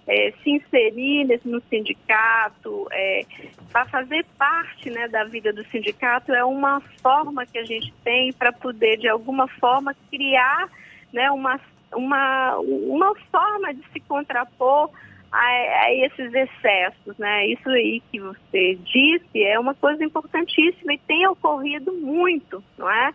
[0.07, 3.25] é, se inserir nesse, no sindicato, é,
[3.71, 8.31] para fazer parte né, da vida do sindicato é uma forma que a gente tem
[8.31, 10.69] para poder, de alguma forma, criar
[11.13, 11.59] né, uma,
[11.93, 14.89] uma, uma forma de se contrapor
[15.31, 17.47] a, a, esses excessos, né?
[17.47, 23.13] Isso aí que você disse é uma coisa importantíssima e tem ocorrido muito, não é?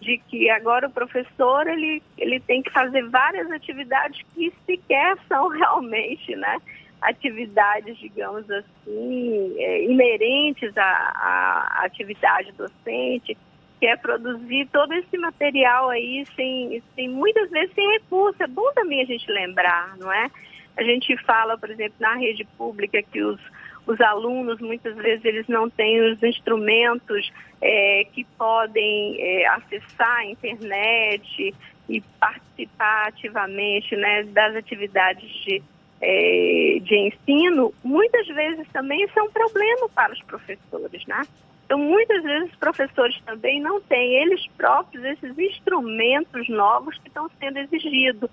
[0.00, 5.48] De que agora o professor ele, ele tem que fazer várias atividades que sequer são
[5.52, 6.56] realmente, né?
[7.00, 13.36] atividades, digamos assim, é, inerentes à, à, atividade docente,
[13.80, 18.42] que é produzir todo esse material aí sem, sem muitas vezes sem recurso.
[18.42, 20.30] É bom também a gente lembrar, não é?
[20.76, 23.40] A gente fala, por exemplo, na rede pública que os,
[23.86, 30.26] os alunos muitas vezes eles não têm os instrumentos é, que podem é, acessar a
[30.26, 31.54] internet
[31.88, 35.62] e participar ativamente né, das atividades de
[36.02, 41.22] é, de ensino, muitas vezes também isso é um problema para os professores, né?
[41.70, 47.30] Então, muitas vezes os professores também não têm eles próprios esses instrumentos novos que estão
[47.38, 48.28] sendo exigidos.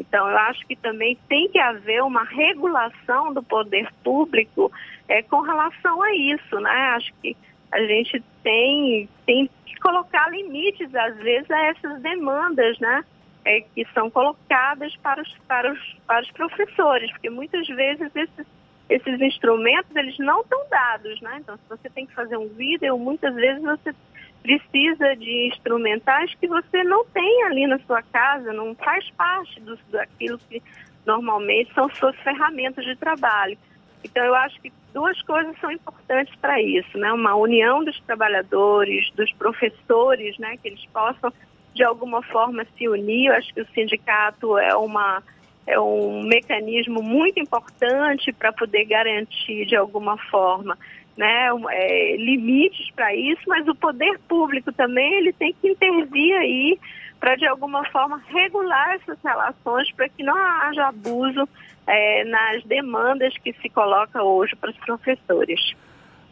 [0.00, 4.72] Então, eu acho que também tem que haver uma regulação do poder público
[5.08, 6.72] é, com relação a isso, né?
[6.96, 7.36] Acho que
[7.70, 13.04] a gente tem, tem que colocar limites, às vezes, a essas demandas, né?
[13.44, 18.46] é, que são colocadas para os, para, os, para os professores, porque muitas vezes esses,
[18.88, 21.38] esses instrumentos eles não estão dados, né?
[21.40, 23.94] Então, se você tem que fazer um vídeo, muitas vezes você
[24.42, 29.78] precisa de instrumentais que você não tem ali na sua casa, não faz parte do,
[29.90, 30.62] daquilo que
[31.06, 33.56] normalmente são suas ferramentas de trabalho.
[34.04, 37.12] Então, eu acho que duas coisas são importantes para isso, né?
[37.12, 40.56] Uma união dos trabalhadores, dos professores, né?
[40.56, 41.32] Que eles possam
[41.74, 43.28] de alguma forma se unir.
[43.28, 45.22] Eu acho que o sindicato é uma
[45.66, 50.76] é um mecanismo muito importante para poder garantir de alguma forma
[51.16, 56.78] né, é, limites para isso, mas o poder público também ele tem que intervir aí
[57.20, 61.48] para de alguma forma regular essas relações para que não haja abuso
[61.86, 65.74] é, nas demandas que se coloca hoje para os professores.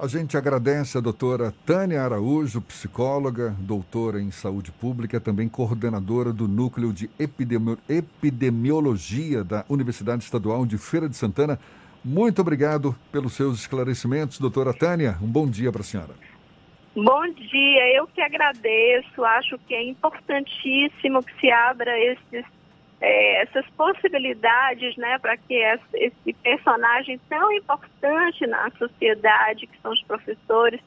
[0.02, 6.48] A gente agradece a doutora Tânia Araújo, psicóloga, doutora em saúde pública, também coordenadora do
[6.48, 11.60] Núcleo de Epidemiologia da Universidade Estadual de Feira de Santana.
[12.02, 15.18] Muito obrigado pelos seus esclarecimentos, doutora Tânia.
[15.20, 16.14] Um bom dia para a senhora.
[16.96, 19.22] Bom dia, eu que agradeço.
[19.22, 22.46] Acho que é importantíssimo que se abra esses
[23.00, 25.54] é, essas possibilidades né, para que
[25.94, 30.80] esse personagem tão importante na sociedade, que são os professores,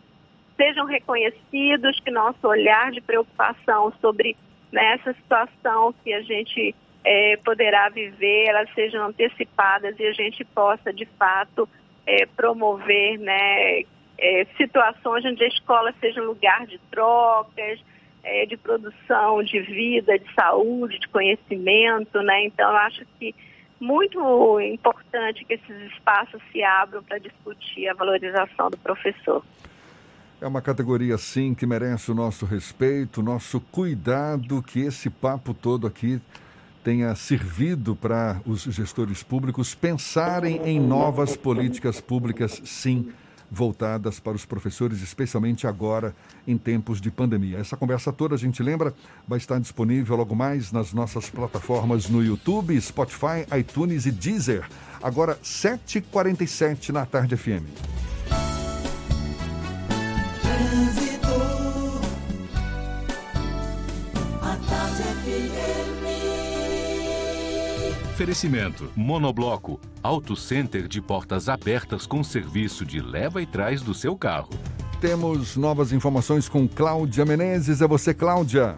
[0.56, 4.38] sejam reconhecidos, que nosso olhar de preocupação sobre
[4.72, 10.46] né, essa situação que a gente é, poderá viver, elas sejam antecipadas e a gente
[10.46, 11.68] possa, de fato,
[12.06, 13.82] é, promover né,
[14.18, 17.80] é, situações onde a escola seja um lugar de trocas,
[18.24, 22.46] é, de produção de vida, de saúde, de conhecimento, né?
[22.46, 23.36] Então, eu acho que
[23.80, 29.44] muito importante que esses espaços se abram para discutir a valorização do professor.
[30.40, 35.54] É uma categoria, sim, que merece o nosso respeito, o nosso cuidado, que esse papo
[35.54, 36.22] todo aqui
[36.84, 43.12] tenha servido para os gestores públicos pensarem em novas políticas públicas, sim,
[43.54, 46.16] voltadas para os professores, especialmente agora
[46.48, 47.60] em tempos de pandemia.
[47.60, 48.94] Essa conversa toda, a gente lembra,
[49.28, 54.68] vai estar disponível logo mais nas nossas plataformas no YouTube, Spotify, iTunes e Deezer.
[55.02, 58.13] Agora, 7h47 na Tarde FM.
[68.14, 74.16] Oferecimento: Monobloco, Auto Center de portas abertas com serviço de leva e trás do seu
[74.16, 74.52] carro.
[75.02, 77.82] Temos novas informações com Cláudia Menezes.
[77.82, 78.76] É você, Cláudia.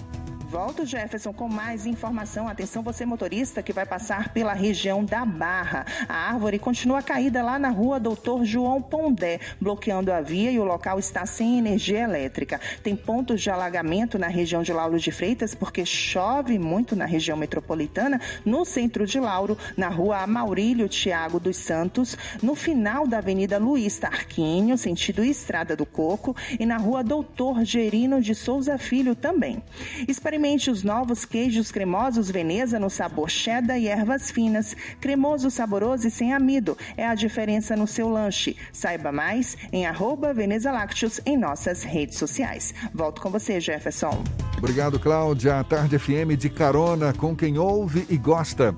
[0.48, 2.48] Volto, Jefferson, com mais informação.
[2.48, 5.86] Atenção, você motorista que vai passar pela região da Barra.
[6.08, 10.64] A árvore continua caída lá na rua Doutor João Pondé, bloqueando a via e o
[10.64, 12.62] local está sem energia elétrica.
[12.84, 17.36] Tem pontos de alagamento na região de Lauro de Freitas, porque chove muito na região
[17.36, 23.58] metropolitana, no centro de Lauro, na rua Amaurílio Tiago dos Santos, no final da Avenida
[23.58, 29.62] Luiz Tarquinho, sentido Estrada do Coco, e na rua Doutor Gerino de Souza Filho também.
[30.08, 34.76] Experimente Experimente os novos queijos cremosos Veneza no sabor cheddar e ervas finas.
[35.00, 36.78] Cremoso, saboroso e sem amido.
[36.98, 38.58] É a diferença no seu lanche.
[38.74, 42.74] Saiba mais em arroba Veneza Lácteos em nossas redes sociais.
[42.94, 44.22] Volto com você, Jefferson.
[44.58, 45.58] Obrigado, Cláudia.
[45.58, 48.76] A Tarde FM de carona com quem ouve e gosta.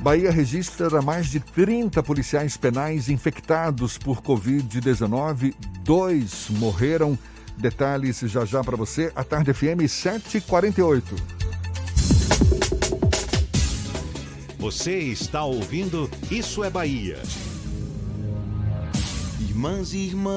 [0.00, 5.54] Bahia registra mais de 30 policiais penais infectados por Covid-19.
[5.84, 7.18] Dois morreram
[7.58, 11.16] Detalhes já já para você, a Tarde FM 748.
[14.58, 17.20] Você está ouvindo Isso é Bahia.
[19.40, 20.34] Irmãs e irmãos,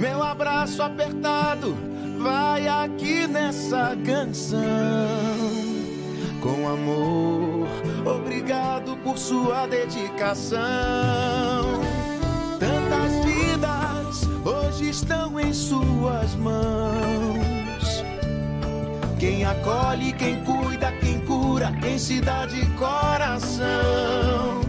[0.00, 1.76] meu abraço apertado
[2.22, 4.58] vai aqui nessa canção.
[6.40, 7.68] Com amor,
[8.04, 10.64] Obrigado por sua dedicação.
[12.60, 13.03] Hoje
[14.94, 18.04] estão em suas mãos.
[19.18, 24.60] Quem acolhe, quem cuida, quem cura, quem se dá de coração.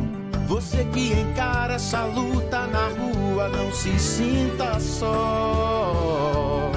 [0.47, 6.71] Você que encara essa luta na rua, não se sinta só.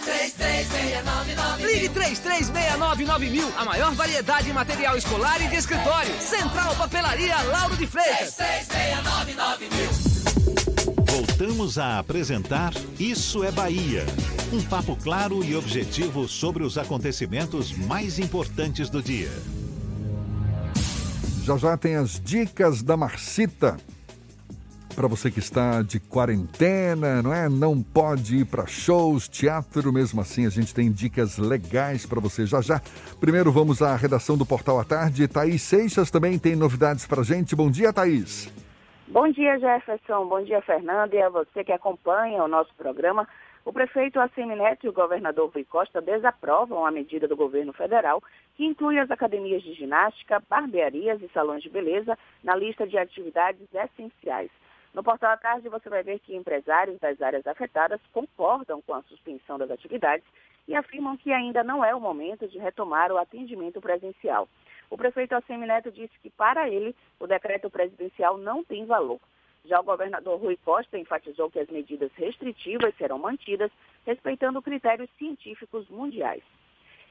[0.04, 6.14] 3369 Ligue 3369 mil, a maior variedade em material escolar e de escritório.
[6.22, 8.36] Central Papelaria Lauro de Freitas.
[8.36, 9.90] 3369 mil.
[11.06, 14.06] Voltamos a apresentar Isso é Bahia.
[14.54, 19.32] Um papo claro e objetivo sobre os acontecimentos mais importantes do dia.
[21.44, 23.78] Já já tem as dicas da Marcita.
[24.96, 27.48] Para você que está de quarentena, não é?
[27.48, 32.46] Não pode ir para shows, teatro, mesmo assim a gente tem dicas legais para você
[32.46, 32.82] já já.
[33.20, 35.28] Primeiro vamos à redação do Portal à Tarde.
[35.28, 37.56] Thaís Seixas também tem novidades para gente.
[37.56, 38.52] Bom dia, Thaís.
[39.08, 40.26] Bom dia, Jefferson.
[40.26, 41.14] Bom dia, Fernando.
[41.14, 43.28] E a você que acompanha o nosso programa.
[43.64, 48.22] O prefeito Assemineto e o governador Rui Costa desaprovam a medida do governo federal
[48.56, 53.68] que inclui as academias de ginástica, barbearias e salões de beleza na lista de atividades
[53.74, 54.50] essenciais.
[54.94, 59.02] No portal à tarde você vai ver que empresários das áreas afetadas concordam com a
[59.04, 60.26] suspensão das atividades
[60.68, 64.48] e afirmam que ainda não é o momento de retomar o atendimento presencial.
[64.90, 69.20] O prefeito Assemineto disse que, para ele, o decreto presidencial não tem valor.
[69.64, 73.72] Já o governador Rui Costa enfatizou que as medidas restritivas serão mantidas,
[74.06, 76.44] respeitando critérios científicos mundiais.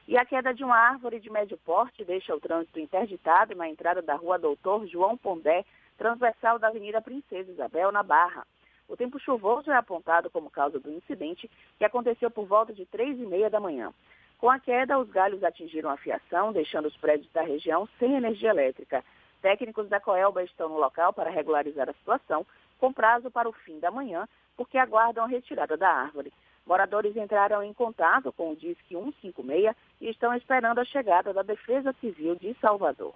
[0.07, 4.01] E a queda de uma árvore de médio porte deixa o trânsito interditado na entrada
[4.01, 5.63] da rua Doutor João Pondé,
[6.01, 8.43] transversal da Avenida Princesa Isabel, na Barra.
[8.89, 11.47] O tempo chuvoso é apontado como causa do incidente,
[11.77, 13.93] que aconteceu por volta de três e meia da manhã.
[14.39, 18.49] Com a queda, os galhos atingiram a fiação, deixando os prédios da região sem energia
[18.49, 19.05] elétrica.
[19.43, 22.47] Técnicos da Coelba estão no local para regularizar a situação,
[22.79, 24.27] com prazo para o fim da manhã,
[24.57, 26.33] porque aguardam a retirada da árvore.
[26.65, 31.93] Moradores entraram em contato com o DISC 156 e estão esperando a chegada da Defesa
[32.01, 33.13] Civil de Salvador.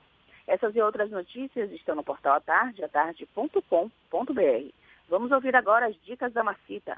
[0.48, 4.70] Essas e outras notícias estão no portal atarde, atarde.com.br.
[5.10, 6.98] Vamos ouvir agora as dicas da Macita.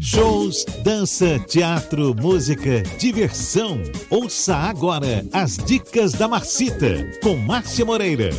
[0.00, 3.80] Shows, dança, teatro, música, diversão.
[4.10, 6.86] Ouça agora as dicas da Marcita
[7.22, 8.30] com Márcia Moreira.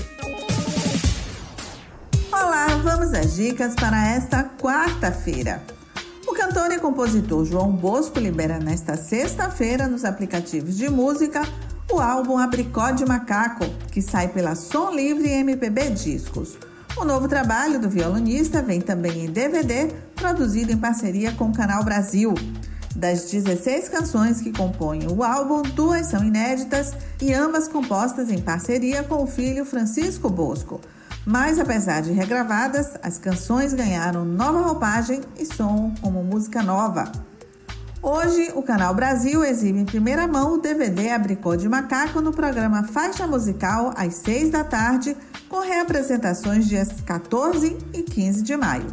[2.32, 5.64] Olá, vamos às dicas para esta quarta-feira.
[6.28, 11.42] O cantor e compositor João Bosco libera nesta sexta-feira nos aplicativos de música
[11.92, 16.58] o álbum Abricó de Macaco, que sai pela Som Livre MPB Discos.
[16.96, 21.84] O novo trabalho do violonista vem também em DVD, produzido em parceria com o Canal
[21.84, 22.34] Brasil.
[22.96, 29.02] Das 16 canções que compõem o álbum, duas são inéditas e ambas compostas em parceria
[29.02, 30.80] com o filho Francisco Bosco.
[31.26, 37.12] Mas, apesar de regravadas, as canções ganharam nova roupagem e som como música nova.
[38.06, 42.84] Hoje, o Canal Brasil exibe em primeira mão o DVD Abricô de Macaco no programa
[42.84, 45.16] Faixa Musical às 6 da tarde,
[45.48, 48.88] com reapresentações dias 14 e 15 de maio.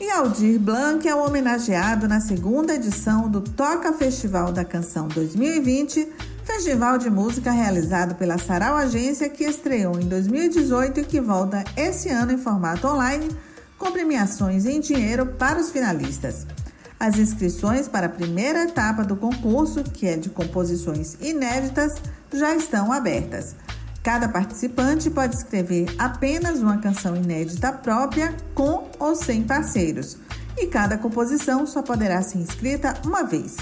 [0.00, 6.12] E Aldir Blanc é o homenageado na segunda edição do Toca Festival da Canção 2020,
[6.44, 12.08] festival de música realizado pela Sarau Agência que estreou em 2018 e que volta esse
[12.08, 13.30] ano em formato online,
[13.78, 16.44] com premiações em dinheiro para os finalistas.
[17.02, 21.94] As inscrições para a primeira etapa do concurso, que é de composições inéditas,
[22.32, 23.56] já estão abertas.
[24.04, 30.16] Cada participante pode escrever apenas uma canção inédita própria, com ou sem parceiros,
[30.56, 33.56] e cada composição só poderá ser inscrita uma vez.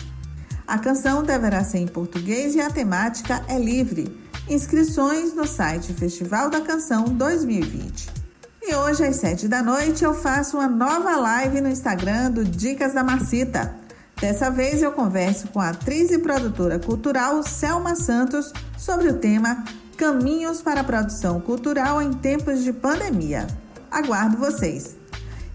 [0.66, 4.20] A canção deverá ser em português e a temática é livre.
[4.50, 8.19] Inscrições no site Festival da Canção 2020.
[8.62, 12.92] E hoje, às 7 da noite, eu faço uma nova live no Instagram do Dicas
[12.92, 13.74] da Marcita.
[14.20, 19.64] Dessa vez eu converso com a atriz e produtora cultural Selma Santos sobre o tema
[19.96, 23.46] Caminhos para a Produção Cultural em Tempos de Pandemia.
[23.90, 24.99] Aguardo vocês!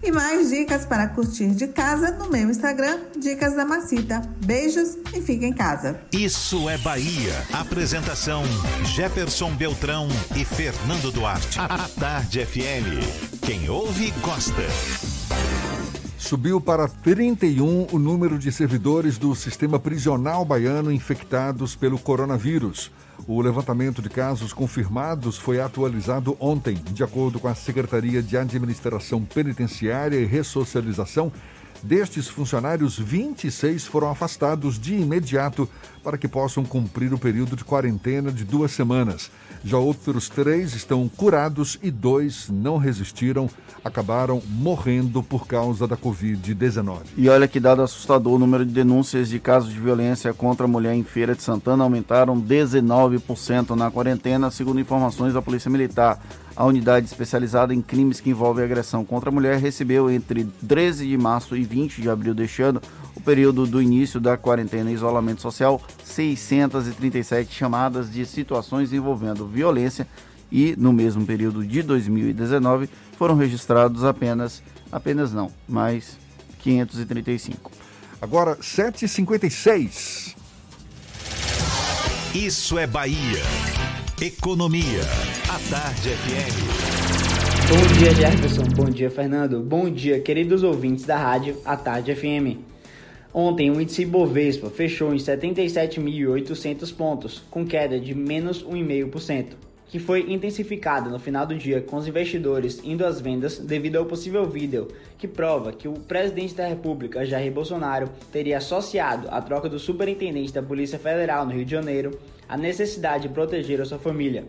[0.02, 4.20] E mais dicas para curtir de casa no meu Instagram, Dicas da Macita.
[4.44, 5.98] Beijos e fiquem em casa.
[6.12, 7.34] Isso é Bahia.
[7.52, 8.42] Apresentação:
[8.94, 11.58] Jefferson Beltrão e Fernando Duarte.
[11.58, 13.40] A Tarde FM.
[13.42, 14.62] Quem ouve, gosta.
[16.18, 22.90] Subiu para 31 o número de servidores do sistema prisional baiano infectados pelo coronavírus.
[23.26, 26.74] O levantamento de casos confirmados foi atualizado ontem.
[26.92, 31.32] De acordo com a Secretaria de Administração Penitenciária e Ressocialização,
[31.82, 35.68] destes funcionários, 26 foram afastados de imediato
[36.04, 39.30] para que possam cumprir o período de quarentena de duas semanas.
[39.66, 43.50] Já outros três estão curados e dois não resistiram,
[43.84, 46.98] acabaram morrendo por causa da Covid-19.
[47.16, 50.68] E olha que dado assustador, o número de denúncias de casos de violência contra a
[50.68, 56.20] mulher em Feira de Santana aumentaram 19% na quarentena, segundo informações da Polícia Militar.
[56.56, 61.18] A unidade especializada em crimes que envolvem agressão contra a mulher recebeu entre 13 de
[61.18, 62.80] março e 20 de abril deste ano
[63.14, 70.06] o período do início da quarentena e isolamento social, 637 chamadas de situações envolvendo violência
[70.50, 72.88] e, no mesmo período de 2019,
[73.18, 76.16] foram registrados apenas, apenas não, mais
[76.60, 77.70] 535.
[78.20, 80.34] Agora, 7h56.
[82.34, 83.42] Isso é Bahia.
[84.22, 85.02] Economia.
[85.46, 87.68] A Tarde FM.
[87.68, 88.62] Bom dia, Jefferson.
[88.74, 89.60] Bom dia, Fernando.
[89.60, 92.56] Bom dia, queridos ouvintes da rádio A Tarde FM.
[93.34, 99.48] Ontem, o índice Bovespa fechou em 77.800 pontos, com queda de menos 1,5%,
[99.86, 104.06] que foi intensificada no final do dia com os investidores indo às vendas devido ao
[104.06, 104.88] possível vídeo
[105.18, 110.54] que prova que o presidente da República, Jair Bolsonaro, teria associado a troca do superintendente
[110.54, 112.18] da Polícia Federal no Rio de Janeiro
[112.48, 114.44] à necessidade de proteger a sua família.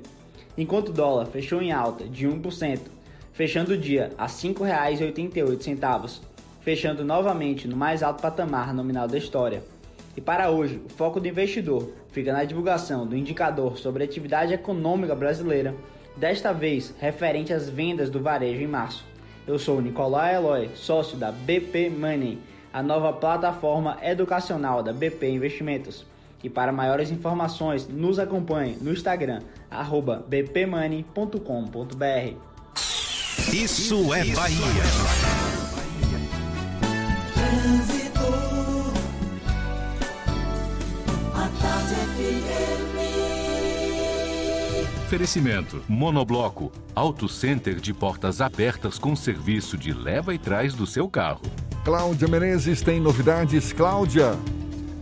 [0.57, 2.79] Enquanto o dólar fechou em alta de 1%,
[3.33, 6.21] fechando o dia a R$ 5,88
[6.67, 9.63] fechando novamente no mais alto patamar nominal da história.
[10.17, 14.51] E para hoje, o foco do investidor fica na divulgação do indicador sobre a atividade
[14.51, 15.73] econômica brasileira,
[16.17, 19.05] desta vez referente às vendas do varejo em março.
[19.47, 22.37] Eu sou Nicolai Eloy, sócio da BP Money,
[22.73, 26.05] a nova plataforma educacional da BP Investimentos.
[26.43, 29.41] E para maiores informações, nos acompanhe no Instagram,
[30.27, 32.35] bpmoney.com.br.
[33.53, 34.57] Isso é Bahia.
[37.33, 38.19] Trânsito.
[41.33, 42.97] A tarde FM.
[45.05, 51.07] Oferecimento: Monobloco, Auto Center de portas abertas com serviço de leva e trás do seu
[51.07, 51.43] carro.
[51.85, 53.71] Cláudia Menezes tem novidades.
[53.71, 54.37] Cláudia.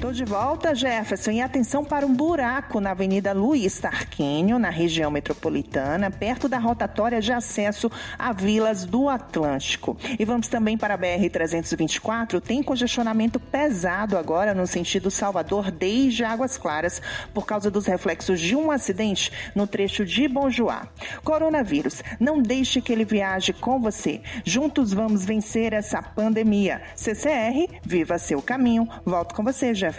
[0.06, 5.10] Estou de volta, Jefferson, e atenção para um buraco na Avenida Luiz Tarquínio, na região
[5.10, 9.98] metropolitana, perto da rotatória de acesso a Vilas do Atlântico.
[10.20, 16.56] E vamos também para a BR-324, tem congestionamento pesado agora no sentido Salvador desde Águas
[16.56, 17.02] Claras,
[17.34, 20.88] por causa dos reflexos de um acidente no trecho de Bom Joá.
[21.24, 24.22] Coronavírus, não deixe que ele viaje com você.
[24.44, 26.84] Juntos vamos vencer essa pandemia.
[26.96, 28.88] CCR, viva seu caminho.
[29.04, 29.95] Volto com você, Jefferson.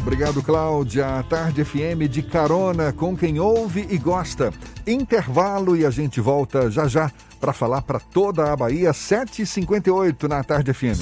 [0.00, 1.22] Obrigado, Cláudia.
[1.28, 4.52] Tarde FM de carona com quem ouve e gosta.
[4.86, 10.42] Intervalo e a gente volta já já para falar para toda a Bahia, 7h58 na
[10.42, 10.98] Tarde FM.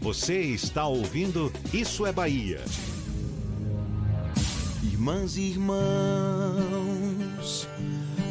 [0.00, 2.60] Você está ouvindo Isso é Bahia.
[4.82, 5.78] Irmãs e irmãos,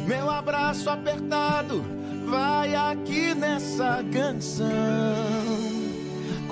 [0.06, 1.84] meu abraço apertado
[2.26, 5.83] vai aqui nessa canção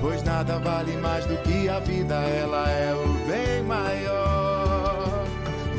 [0.00, 5.24] Pois nada vale mais do que a vida, ela é o bem maior.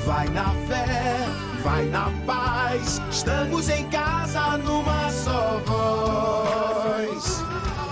[0.06, 1.26] Vai na fé,
[1.64, 7.44] vai na paz, estamos em casa numa só voz.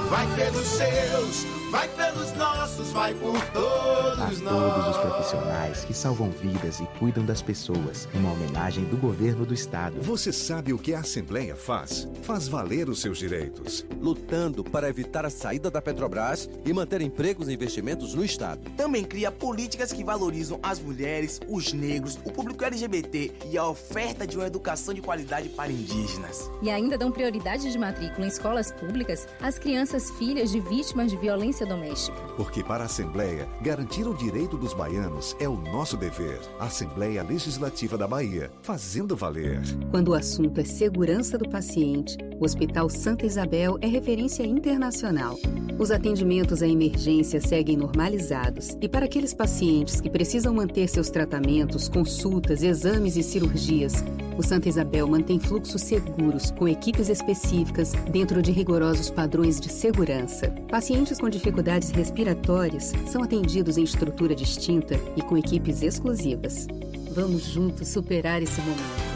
[0.09, 4.95] Vai pelos seus, vai pelos nossos, vai por todos A todos nós.
[4.95, 10.01] os profissionais que salvam vidas e cuidam das pessoas, uma homenagem do governo do estado.
[10.01, 12.07] Você sabe o que a Assembleia faz?
[12.23, 13.85] Faz valer os seus direitos.
[14.01, 18.61] Lutando para evitar a saída da Petrobras e manter empregos e investimentos no Estado.
[18.75, 24.25] Também cria políticas que valorizam as mulheres, os negros, o público LGBT e a oferta
[24.25, 26.49] de uma educação de qualidade para indígenas.
[26.61, 31.17] E ainda dão prioridade de matrícula em escolas públicas às crianças filhas de vítimas de
[31.17, 32.17] violência doméstica.
[32.35, 36.39] Porque para a Assembleia, garantir o direito dos baianos é o nosso dever.
[36.59, 39.61] Assembleia Legislativa da Bahia, fazendo valer.
[39.91, 45.37] Quando o assunto é segurança do paciente, o Hospital Santa Isabel é referência internacional.
[45.77, 51.87] Os atendimentos à emergência seguem normalizados e para aqueles pacientes que precisam manter seus tratamentos,
[51.87, 54.03] consultas, exames e cirurgias,
[54.39, 60.49] o Santa Isabel mantém fluxos seguros com equipes específicas dentro de rigorosos padrões de segurança.
[60.69, 66.67] Pacientes com dificuldades respiratórias são atendidos em estrutura distinta e com equipes exclusivas.
[67.11, 69.09] Vamos juntos superar esse momento.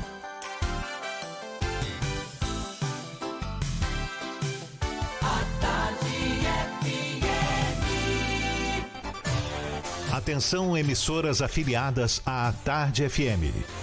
[10.11, 13.82] Atenção, emissoras afiliadas à Tarde FM.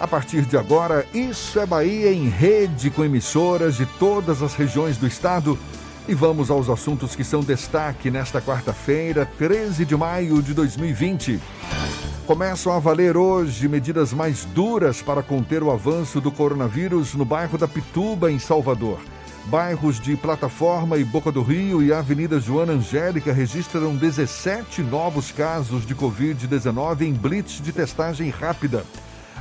[0.00, 4.96] A partir de agora, Isso é Bahia em rede com emissoras de todas as regiões
[4.96, 5.58] do estado.
[6.08, 11.38] E vamos aos assuntos que são destaque nesta quarta-feira, 13 de maio de 2020.
[12.26, 17.58] Começam a valer hoje medidas mais duras para conter o avanço do coronavírus no bairro
[17.58, 18.98] da Pituba, em Salvador.
[19.46, 25.84] Bairros de Plataforma e Boca do Rio e Avenida Joana Angélica registram 17 novos casos
[25.84, 28.82] de Covid-19 em blitz de testagem rápida.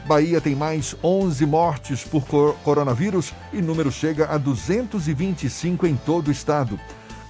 [0.09, 6.29] Bahia tem mais 11 mortes por cor coronavírus e número chega a 225 em todo
[6.29, 6.79] o estado.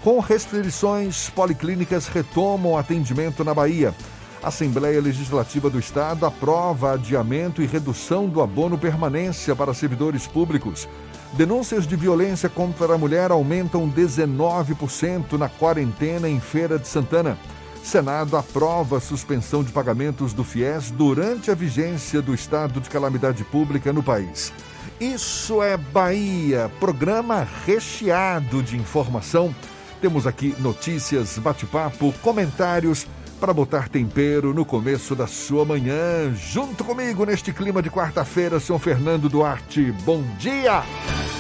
[0.02, 3.94] Com restrições, policlínicas retomam atendimento na Bahia.
[4.42, 10.88] A Assembleia Legislativa do Estado aprova adiamento e redução do abono permanência para servidores públicos.
[11.34, 17.38] Denúncias de violência contra a mulher aumentam 19% na quarentena em Feira de Santana.
[17.84, 23.44] Senado aprova a suspensão de pagamentos do FIES durante a vigência do estado de calamidade
[23.44, 24.54] pública no país.
[25.00, 29.54] Isso é Bahia, programa recheado de informação.
[30.02, 33.08] Temos aqui notícias, bate-papo, comentários
[33.40, 36.34] para botar tempero no começo da sua manhã.
[36.36, 39.94] Junto comigo neste clima de quarta-feira, São Fernando Duarte.
[40.04, 40.84] Bom dia!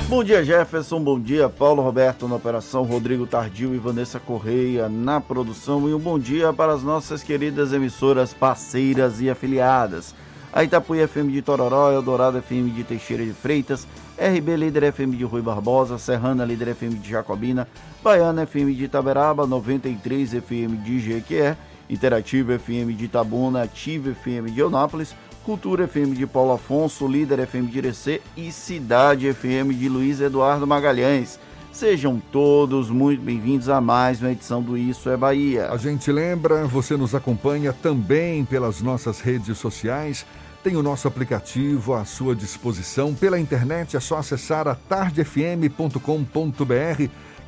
[0.07, 1.03] Bom dia, Jefferson.
[1.03, 5.87] Bom dia, Paulo Roberto na operação, Rodrigo Tardio e Vanessa Correia na produção.
[5.89, 10.15] E um bom dia para as nossas queridas emissoras parceiras e afiliadas.
[10.51, 13.85] A Itapuí FM de Tororó, Eldorado FM de Teixeira de Freitas,
[14.17, 17.67] RB Líder FM de Rui Barbosa, Serrana Líder FM de Jacobina,
[18.03, 21.55] Baiana FM de Itaberaba, 93 FM de Jequié,
[21.89, 27.69] Interativa FM de Itabuna, Ativa FM de Eunápolis, Cultura FM de Paulo Afonso, Líder FM
[27.71, 31.39] de Irecê e Cidade FM de Luiz Eduardo Magalhães.
[31.71, 35.71] Sejam todos muito bem-vindos a mais uma edição do Isso é Bahia.
[35.71, 40.25] A gente lembra, você nos acompanha também pelas nossas redes sociais.
[40.63, 43.13] Tem o nosso aplicativo à sua disposição.
[43.13, 45.99] Pela internet é só acessar a tardefm.com.br.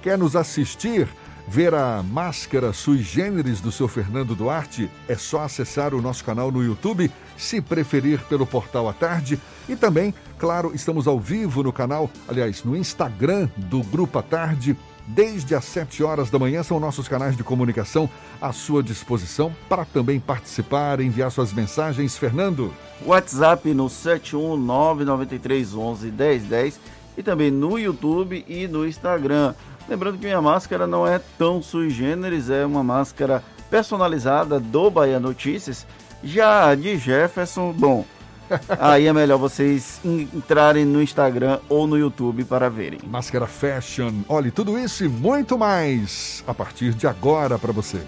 [0.02, 1.08] Quer nos assistir?
[1.48, 4.90] Ver a máscara sui generis do seu Fernando Duarte?
[5.08, 9.40] É só acessar o nosso canal no YouTube, se preferir pelo portal à tarde.
[9.68, 14.78] E também, claro, estamos ao vivo no canal, aliás, no Instagram do Grupo à Tarde.
[15.08, 18.08] Desde as 7 horas da manhã são nossos canais de comunicação
[18.40, 22.16] à sua disposição para também participar, enviar suas mensagens.
[22.18, 22.72] Fernando.
[23.06, 26.76] WhatsApp no 71993111010
[27.18, 29.54] e também no YouTube e no Instagram.
[29.92, 35.20] Lembrando que minha máscara não é tão sui generis, é uma máscara personalizada do Bahia
[35.20, 35.86] Notícias.
[36.24, 38.06] Já a de Jefferson, bom,
[38.80, 43.02] aí é melhor vocês entrarem no Instagram ou no YouTube para verem.
[43.06, 44.22] Máscara Fashion.
[44.30, 48.02] Olhe, tudo isso e muito mais a partir de agora para você.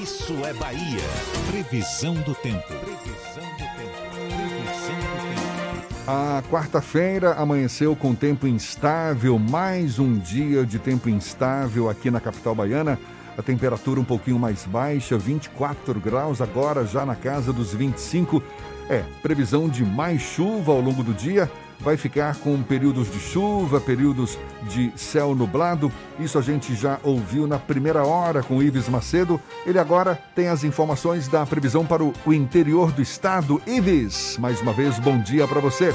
[0.00, 1.35] Isso é Bahia.
[1.68, 2.64] Previsão do tempo.
[2.68, 3.90] Previsão do tempo.
[4.12, 6.06] Previsão do tempo.
[6.06, 12.54] A quarta-feira amanheceu com tempo instável, mais um dia de tempo instável aqui na capital
[12.54, 12.96] baiana.
[13.36, 18.40] A temperatura um pouquinho mais baixa, 24 graus, agora já na casa dos 25.
[18.88, 21.50] É, previsão de mais chuva ao longo do dia.
[21.80, 25.92] Vai ficar com períodos de chuva, períodos de céu nublado.
[26.18, 29.40] Isso a gente já ouviu na primeira hora com Ives Macedo.
[29.64, 33.60] Ele agora tem as informações da previsão para o, interior do estado.
[33.66, 35.94] Ives, mais uma vez, bom dia para você.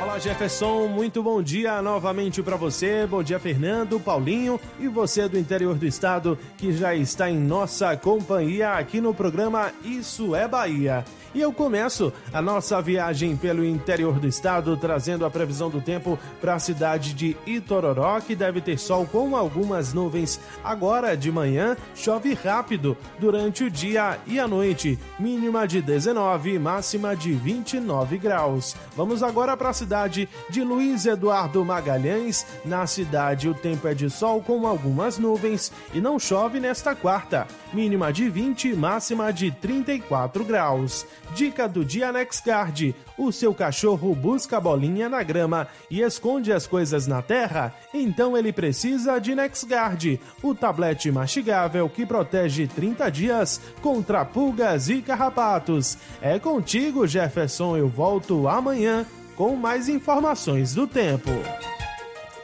[0.00, 3.06] Olá Jefferson, muito bom dia novamente para você.
[3.06, 7.96] Bom dia Fernando, Paulinho e você do interior do estado que já está em nossa
[7.96, 11.04] companhia aqui no programa Isso é Bahia.
[11.34, 16.18] E eu começo a nossa viagem pelo interior do estado trazendo a previsão do tempo
[16.40, 20.40] para a cidade de Itororó, que deve ter sol com algumas nuvens.
[20.64, 27.14] Agora de manhã chove rápido durante o dia e a noite, mínima de 19, máxima
[27.14, 28.74] de 29 graus.
[28.96, 32.46] Vamos agora para a cidade de Luiz Eduardo Magalhães.
[32.64, 37.46] Na cidade o tempo é de sol com algumas nuvens e não chove nesta quarta,
[37.72, 41.06] mínima de 20, máxima de 34 graus.
[41.34, 42.94] Dica do dia NexGuard.
[43.16, 47.74] O seu cachorro busca a bolinha na grama e esconde as coisas na terra?
[47.92, 55.02] Então ele precisa de NexGuard, o tablete mastigável que protege 30 dias contra pulgas e
[55.02, 55.98] carrapatos.
[56.20, 57.76] É contigo, Jefferson.
[57.76, 59.06] Eu volto amanhã
[59.36, 61.30] com mais informações do tempo.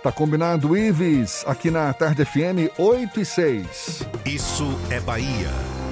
[0.02, 4.02] Tá combinado, Ives, aqui na Tarde FM 8 e 6.
[4.26, 5.83] Isso é Bahia.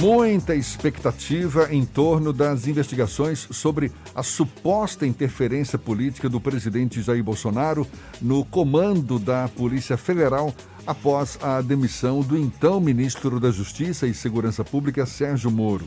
[0.00, 7.86] Muita expectativa em torno das investigações sobre a suposta interferência política do presidente Jair Bolsonaro
[8.20, 10.52] no comando da Polícia Federal
[10.84, 15.86] após a demissão do então ministro da Justiça e Segurança Pública, Sérgio Moro.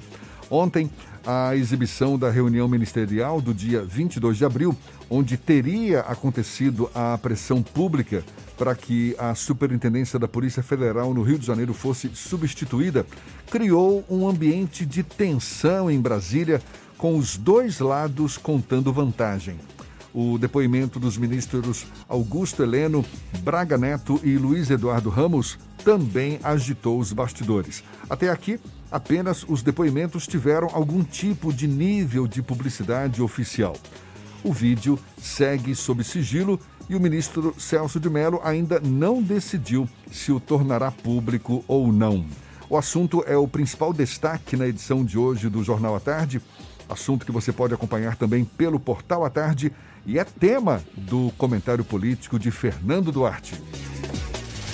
[0.50, 0.89] Ontem,
[1.26, 4.76] a exibição da reunião ministerial do dia 22 de abril,
[5.10, 8.24] onde teria acontecido a pressão pública
[8.58, 13.06] para que a Superintendência da Polícia Federal no Rio de Janeiro fosse substituída,
[13.52, 16.62] criou um ambiente de tensão em Brasília,
[16.98, 19.60] com os dois lados contando vantagem.
[20.14, 23.06] O depoimento dos ministros Augusto Heleno,
[23.43, 27.84] Braga Neto e Luiz Eduardo Ramos também agitou os bastidores.
[28.10, 28.60] Até aqui,
[28.91, 33.75] apenas os depoimentos tiveram algum tipo de nível de publicidade oficial.
[34.43, 36.59] O vídeo segue sob sigilo
[36.89, 42.25] e o ministro Celso de Mello ainda não decidiu se o tornará público ou não.
[42.69, 46.41] O assunto é o principal destaque na edição de hoje do Jornal à Tarde,
[46.88, 49.71] assunto que você pode acompanhar também pelo Portal à Tarde
[50.05, 53.55] e é tema do comentário político de Fernando Duarte.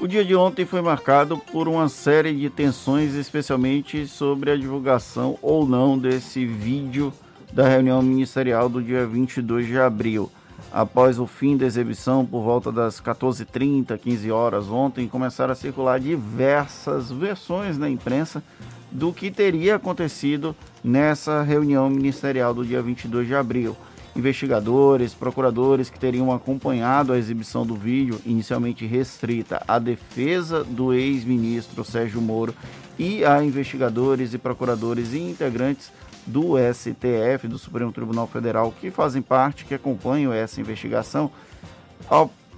[0.00, 5.38] O dia de ontem foi marcado por uma série de tensões, especialmente sobre a divulgação
[5.40, 7.12] ou não desse vídeo
[7.52, 10.28] da reunião ministerial do dia 22 de abril.
[10.72, 16.00] Após o fim da exibição, por volta das 14h30, 15 horas ontem, começaram a circular
[16.00, 18.42] diversas versões na imprensa
[18.90, 23.76] do que teria acontecido nessa reunião ministerial do dia 22 de abril
[24.14, 31.84] investigadores, procuradores que teriam acompanhado a exibição do vídeo, inicialmente restrita à defesa do ex-ministro
[31.84, 32.54] Sérgio Moro
[32.98, 35.92] e a investigadores e procuradores e integrantes
[36.26, 41.30] do STF, do Supremo Tribunal Federal, que fazem parte, que acompanham essa investigação.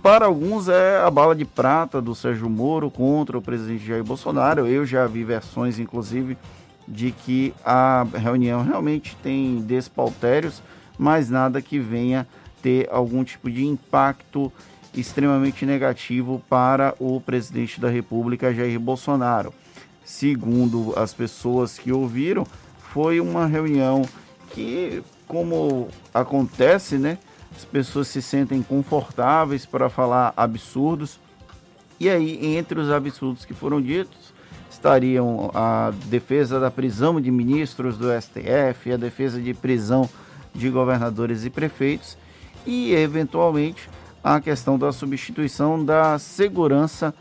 [0.02, 4.66] Para alguns é a bala de prata do Sérgio Moro contra o presidente Jair Bolsonaro.
[4.66, 6.36] Eu já vi versões, inclusive,
[6.88, 10.60] de que a reunião realmente tem despautérios
[10.98, 12.26] mas nada que venha
[12.62, 14.52] ter algum tipo de impacto
[14.94, 19.52] extremamente negativo para o presidente da República, Jair Bolsonaro.
[20.04, 22.46] Segundo as pessoas que ouviram,
[22.92, 24.02] foi uma reunião
[24.50, 27.18] que, como acontece, né?
[27.56, 31.18] As pessoas se sentem confortáveis para falar absurdos.
[31.98, 34.32] E aí, entre os absurdos que foram ditos,
[34.70, 40.08] estariam a defesa da prisão de ministros do STF, a defesa de prisão
[40.54, 42.16] de governadores e prefeitos
[42.66, 43.88] e, eventualmente,
[44.22, 47.14] a questão da substituição da segurança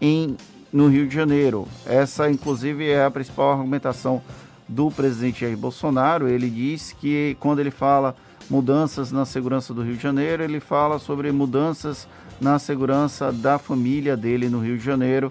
[0.00, 0.36] em,
[0.72, 1.68] no Rio de Janeiro.
[1.86, 4.22] Essa, inclusive, é a principal argumentação
[4.66, 6.28] do presidente Jair Bolsonaro.
[6.28, 8.14] Ele diz que, quando ele fala
[8.50, 12.08] mudanças na segurança do Rio de Janeiro, ele fala sobre mudanças
[12.40, 15.30] na segurança da família dele no Rio de Janeiro.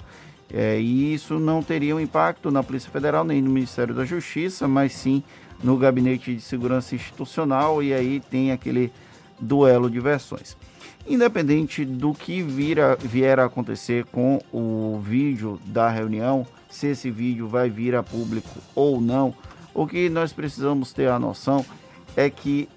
[0.52, 4.68] É, e isso não teria um impacto na Polícia Federal nem no Ministério da Justiça,
[4.68, 5.22] mas sim
[5.64, 7.82] no Gabinete de Segurança Institucional.
[7.82, 8.92] E aí tem aquele
[9.40, 10.58] duelo de versões.
[11.08, 17.48] Independente do que vira, vier a acontecer com o vídeo da reunião, se esse vídeo
[17.48, 19.34] vai vir a público ou não,
[19.74, 21.66] o que nós precisamos ter a noção
[22.16, 22.68] é que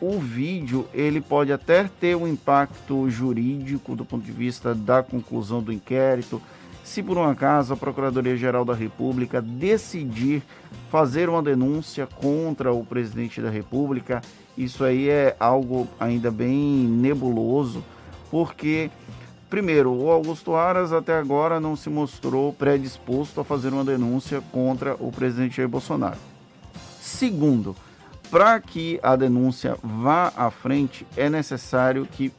[0.00, 5.62] o vídeo ele pode até ter um impacto jurídico do ponto de vista da conclusão
[5.62, 6.42] do inquérito.
[6.82, 10.42] Se por um acaso a Procuradoria-Geral da República decidir
[10.90, 14.20] fazer uma denúncia contra o presidente da República,
[14.58, 17.82] isso aí é algo ainda bem nebuloso,
[18.30, 18.90] porque,
[19.48, 24.94] primeiro, o Augusto Aras até agora não se mostrou predisposto a fazer uma denúncia contra
[24.98, 26.18] o presidente Jair Bolsonaro.
[27.00, 27.76] Segundo,
[28.30, 32.32] para que a denúncia vá à frente, é necessário que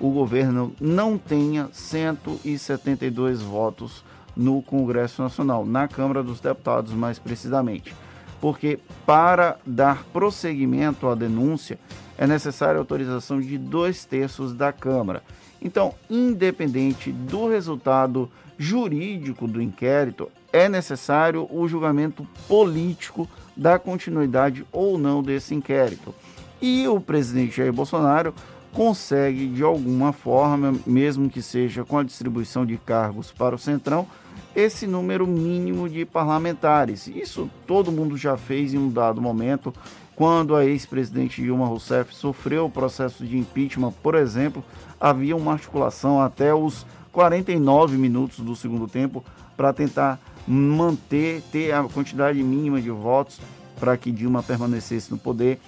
[0.00, 4.04] o governo não tenha 172 votos
[4.36, 7.94] no Congresso Nacional, na Câmara dos Deputados, mais precisamente
[8.40, 11.78] porque para dar prosseguimento à denúncia
[12.18, 15.22] é necessária a autorização de dois terços da Câmara.
[15.60, 24.96] Então, independente do resultado jurídico do inquérito, é necessário o julgamento político da continuidade ou
[24.96, 26.14] não desse inquérito.
[26.60, 28.34] E o presidente Jair Bolsonaro
[28.76, 34.06] consegue, de alguma forma, mesmo que seja com a distribuição de cargos para o Centrão,
[34.54, 37.06] esse número mínimo de parlamentares.
[37.06, 39.72] Isso todo mundo já fez em um dado momento.
[40.14, 44.62] Quando a ex-presidente Dilma Rousseff sofreu o processo de impeachment, por exemplo,
[45.00, 49.24] havia uma articulação até os 49 minutos do segundo tempo
[49.56, 53.40] para tentar manter, ter a quantidade mínima de votos
[53.80, 55.60] para que Dilma permanecesse no poder.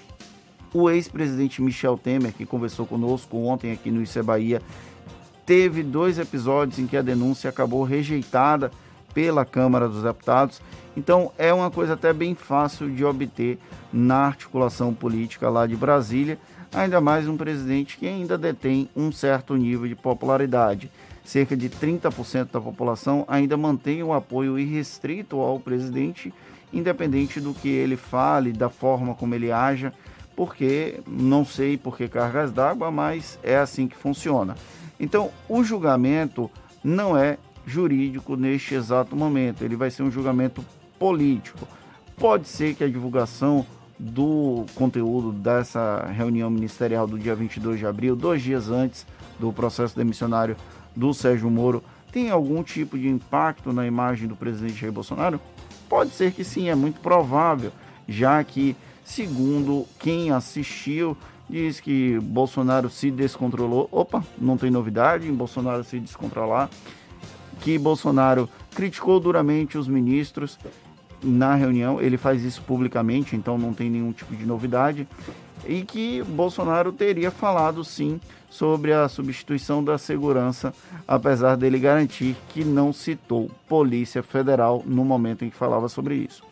[0.72, 4.60] O ex-presidente Michel Temer, que conversou conosco ontem aqui no Isso é Bahia,
[5.46, 8.70] teve dois episódios em que a denúncia acabou rejeitada
[9.14, 10.60] pela Câmara dos Deputados.
[10.96, 13.58] Então é uma coisa até bem fácil de obter
[13.92, 16.38] na articulação política lá de Brasília,
[16.72, 20.90] ainda mais um presidente que ainda detém um certo nível de popularidade.
[21.24, 26.32] Cerca de 30% da população ainda mantém o apoio irrestrito ao presidente,
[26.72, 29.92] independente do que ele fale, da forma como ele haja,
[30.39, 34.55] porque não sei por que cargas d'água, mas é assim que funciona.
[35.01, 36.48] Então, o julgamento
[36.85, 40.65] não é jurídico neste exato momento, ele vai ser um julgamento
[40.97, 41.66] político.
[42.16, 43.66] Pode ser que a divulgação
[43.98, 49.05] do conteúdo dessa reunião ministerial do dia 22 de abril, dois dias antes
[49.40, 50.56] do processo demissionário
[50.94, 51.82] do Sérgio Moro,
[52.12, 55.40] tenha algum tipo de impacto na imagem do presidente Jair Bolsonaro?
[55.89, 57.73] Pode ser que sim, é muito provável,
[58.06, 58.77] já que,
[59.09, 61.16] segundo quem assistiu,
[61.48, 63.89] diz que Bolsonaro se descontrolou.
[63.90, 66.68] Opa, não tem novidade em Bolsonaro se descontrolar.
[67.60, 70.59] Que Bolsonaro criticou duramente os ministros
[71.22, 75.09] na reunião, ele faz isso publicamente, então não tem nenhum tipo de novidade.
[75.66, 80.72] E que Bolsonaro teria falado sim sobre a substituição da segurança,
[81.06, 86.43] apesar dele garantir que não citou Polícia Federal no momento em que falava sobre isso.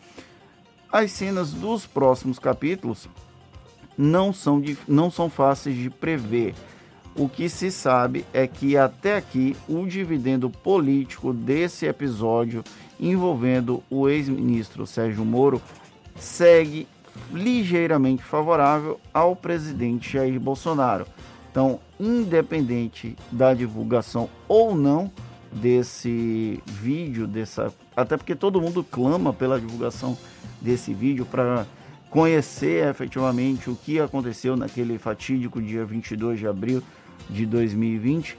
[0.99, 3.07] As cenas dos próximos capítulos
[3.99, 6.55] não são, não são fáceis de prever.
[7.15, 12.65] O que se sabe é que até aqui o dividendo político desse episódio
[12.99, 15.61] envolvendo o ex-ministro Sérgio Moro
[16.19, 16.89] segue
[17.31, 21.07] ligeiramente favorável ao presidente Jair Bolsonaro.
[21.51, 25.13] Então, independente da divulgação ou não
[25.53, 30.17] desse vídeo, dessa, até porque todo mundo clama pela divulgação
[30.67, 31.65] desse vídeo para
[32.11, 36.83] conhecer efetivamente o que aconteceu naquele fatídico dia 22 de abril
[37.31, 38.37] de 2020,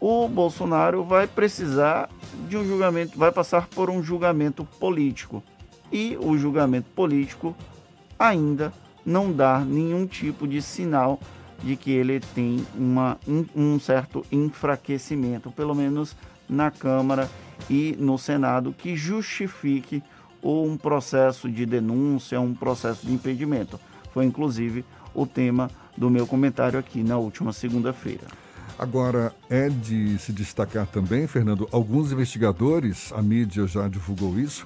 [0.00, 2.08] o Bolsonaro vai precisar
[2.48, 5.42] de um julgamento, vai passar por um julgamento político.
[5.92, 7.54] E o julgamento político
[8.18, 8.72] ainda
[9.04, 11.20] não dá nenhum tipo de sinal
[11.62, 16.16] de que ele tem uma, um, um certo enfraquecimento, pelo menos
[16.48, 17.28] na Câmara
[17.68, 20.02] e no Senado, que justifique
[20.42, 23.78] um processo de denúncia, um processo de impedimento.
[24.12, 24.84] Foi inclusive
[25.14, 28.26] o tema do meu comentário aqui na última segunda-feira.
[28.78, 34.64] Agora, é de se destacar também, Fernando, alguns investigadores, a mídia já divulgou isso,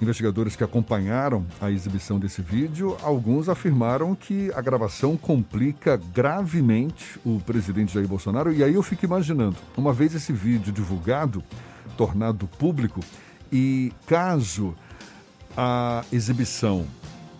[0.00, 7.38] investigadores que acompanharam a exibição desse vídeo, alguns afirmaram que a gravação complica gravemente o
[7.40, 8.50] presidente Jair Bolsonaro.
[8.50, 11.44] E aí eu fico imaginando, uma vez esse vídeo divulgado,
[11.98, 13.00] tornado público,
[13.52, 14.74] e caso
[15.56, 16.86] a exibição.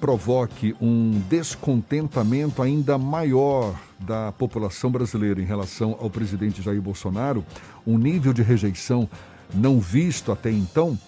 [0.00, 7.44] Provoque um descontentamento ainda maior da população brasileira em relação ao presidente Jair Bolsonaro,
[7.86, 9.08] um nível de rejeição
[9.54, 10.98] não visto até então,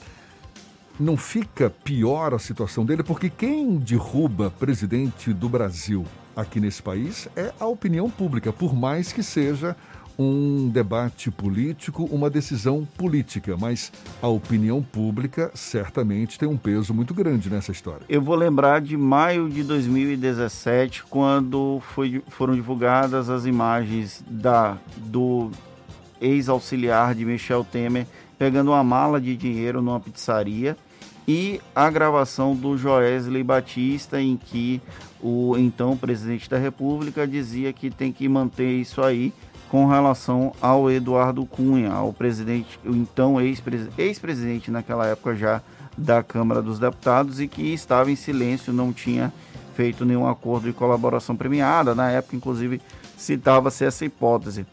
[1.01, 6.05] não fica pior a situação dele, porque quem derruba presidente do Brasil
[6.37, 9.77] aqui nesse país é a opinião pública, por mais que seja
[10.19, 17.15] um debate político, uma decisão política, mas a opinião pública certamente tem um peso muito
[17.15, 18.03] grande nessa história.
[18.09, 25.51] Eu vou lembrar de maio de 2017, quando foi, foram divulgadas as imagens da, do
[26.21, 28.07] ex-auxiliar de Michel Temer
[28.39, 30.77] pegando uma mala de dinheiro numa pizzaria
[31.27, 34.81] e a gravação do Joesley Batista em que
[35.23, 39.33] o então presidente da República dizia que tem que manter isso aí
[39.73, 45.63] com relação ao Eduardo Cunha, ao presidente, então ex-presidente naquela época já
[45.97, 49.33] da Câmara dos Deputados e que estava em silêncio, não tinha
[49.75, 51.95] feito nenhum acordo de colaboração premiada.
[51.95, 52.83] Na época, inclusive,
[53.17, 54.67] citava-se essa hipótese.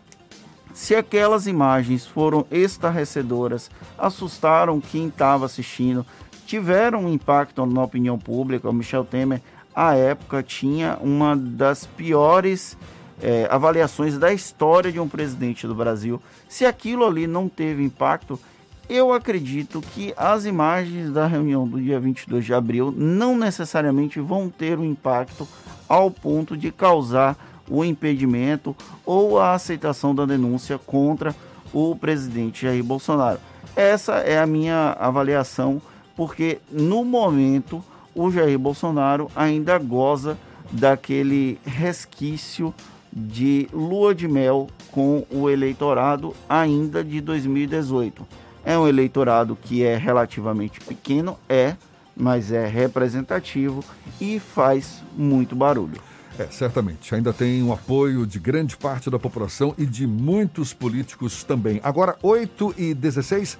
[0.73, 6.05] Se aquelas imagens foram estarrecedoras, assustaram quem estava assistindo,
[6.45, 9.41] tiveram um impacto na opinião pública, o Michel Temer,
[9.73, 12.77] à época, tinha uma das piores
[13.21, 16.21] é, avaliações da história de um presidente do Brasil.
[16.47, 18.39] Se aquilo ali não teve impacto,
[18.89, 24.49] eu acredito que as imagens da reunião do dia 22 de abril não necessariamente vão
[24.49, 25.47] ter um impacto
[25.87, 27.37] ao ponto de causar
[27.69, 28.75] o impedimento
[29.05, 31.35] ou a aceitação da denúncia contra
[31.71, 33.39] o presidente Jair Bolsonaro.
[33.75, 35.79] Essa é a minha avaliação,
[36.15, 37.83] porque no momento
[38.15, 40.35] o Jair Bolsonaro ainda goza
[40.71, 42.73] daquele resquício
[43.11, 48.25] de lua de mel com o eleitorado ainda de 2018.
[48.63, 51.75] É um eleitorado que é relativamente pequeno, é,
[52.15, 53.83] mas é representativo
[54.19, 56.01] e faz muito barulho.
[56.37, 57.13] É, certamente.
[57.13, 61.81] Ainda tem um apoio de grande parte da população e de muitos políticos também.
[61.83, 63.57] Agora, 8 e 16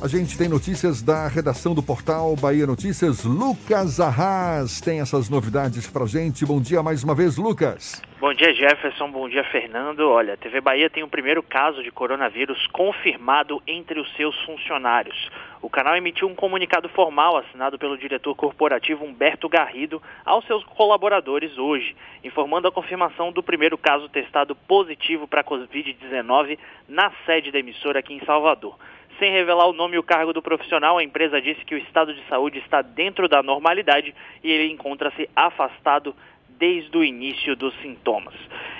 [0.00, 3.24] a gente tem notícias da redação do portal Bahia Notícias.
[3.24, 6.46] Lucas Arras tem essas novidades pra gente.
[6.46, 8.00] Bom dia mais uma vez, Lucas.
[8.20, 9.10] Bom dia, Jefferson.
[9.10, 10.00] Bom dia, Fernando.
[10.00, 15.30] Olha, a TV Bahia tem o primeiro caso de coronavírus confirmado entre os seus funcionários.
[15.62, 21.56] O canal emitiu um comunicado formal assinado pelo diretor corporativo Humberto Garrido aos seus colaboradores
[21.56, 27.58] hoje, informando a confirmação do primeiro caso testado positivo para a Covid-19 na sede da
[27.58, 28.76] emissora aqui em Salvador.
[29.18, 32.12] Sem revelar o nome e o cargo do profissional, a empresa disse que o estado
[32.12, 34.14] de saúde está dentro da normalidade
[34.44, 36.14] e ele encontra-se afastado
[36.60, 38.34] desde o início dos sintomas.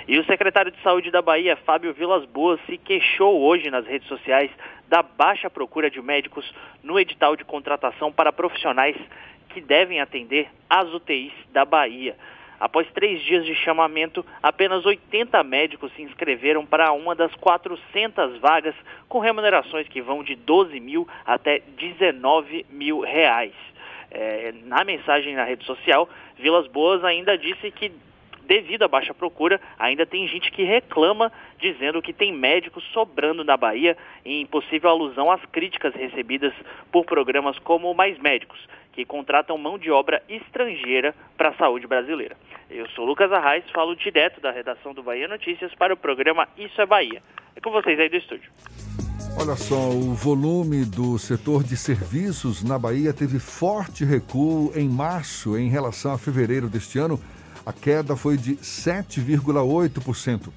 [0.07, 4.07] E o secretário de Saúde da Bahia, Fábio Vilas Boas, se queixou hoje nas redes
[4.07, 4.51] sociais
[4.87, 6.49] da baixa procura de médicos
[6.83, 8.95] no edital de contratação para profissionais
[9.49, 12.15] que devem atender as UTIs da Bahia.
[12.59, 18.75] Após três dias de chamamento, apenas 80 médicos se inscreveram para uma das 400 vagas,
[19.09, 23.53] com remunerações que vão de 12 mil até 19 mil reais.
[24.11, 27.91] É, na mensagem na rede social, Vilas Boas ainda disse que
[28.51, 33.55] devido à baixa procura, ainda tem gente que reclama dizendo que tem médicos sobrando na
[33.55, 36.53] Bahia, em possível alusão às críticas recebidas
[36.91, 38.59] por programas como Mais Médicos,
[38.91, 42.35] que contratam mão de obra estrangeira para a saúde brasileira.
[42.69, 46.81] Eu sou Lucas Arraes, falo direto da redação do Bahia Notícias para o programa Isso
[46.81, 47.23] é Bahia.
[47.55, 48.51] É com vocês aí do estúdio.
[49.37, 55.57] Olha só, o volume do setor de serviços na Bahia teve forte recuo em março
[55.57, 57.19] em relação a fevereiro deste ano.
[57.65, 60.49] A queda foi de 7,8%.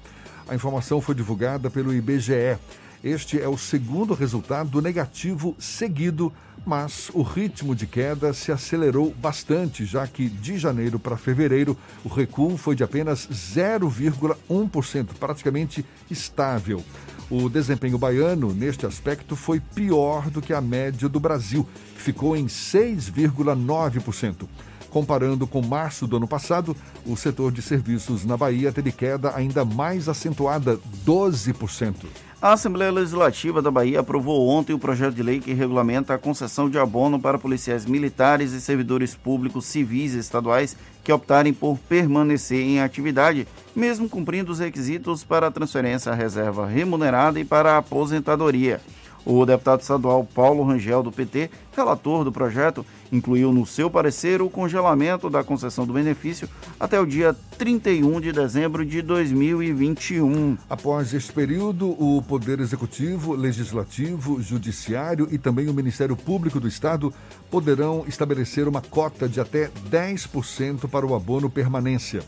[0.47, 2.57] A informação foi divulgada pelo IBGE.
[3.03, 6.31] Este é o segundo resultado negativo seguido,
[6.65, 12.09] mas o ritmo de queda se acelerou bastante, já que de janeiro para fevereiro o
[12.09, 16.83] recuo foi de apenas 0,1%, praticamente estável.
[17.29, 22.37] O desempenho baiano, neste aspecto, foi pior do que a média do Brasil, que ficou
[22.37, 24.47] em 6,9%.
[24.89, 26.75] Comparando com março do ano passado,
[27.05, 32.05] o setor de serviços na Bahia teve queda ainda mais acentuada, 12%.
[32.45, 36.69] A Assembleia Legislativa da Bahia aprovou ontem o projeto de lei que regulamenta a concessão
[36.69, 42.79] de abono para policiais militares e servidores públicos civis estaduais que optarem por permanecer em
[42.79, 48.79] atividade, mesmo cumprindo os requisitos para a transferência à reserva remunerada e para a aposentadoria.
[49.25, 54.49] O deputado estadual Paulo Rangel, do PT, relator do projeto, incluiu no seu parecer o
[54.49, 56.47] congelamento da concessão do benefício
[56.79, 60.57] até o dia 31 de dezembro de 2021.
[60.69, 67.11] Após este período, o Poder Executivo, Legislativo, Judiciário e também o Ministério Público do Estado
[67.49, 72.21] poderão estabelecer uma cota de até 10% para o abono permanência.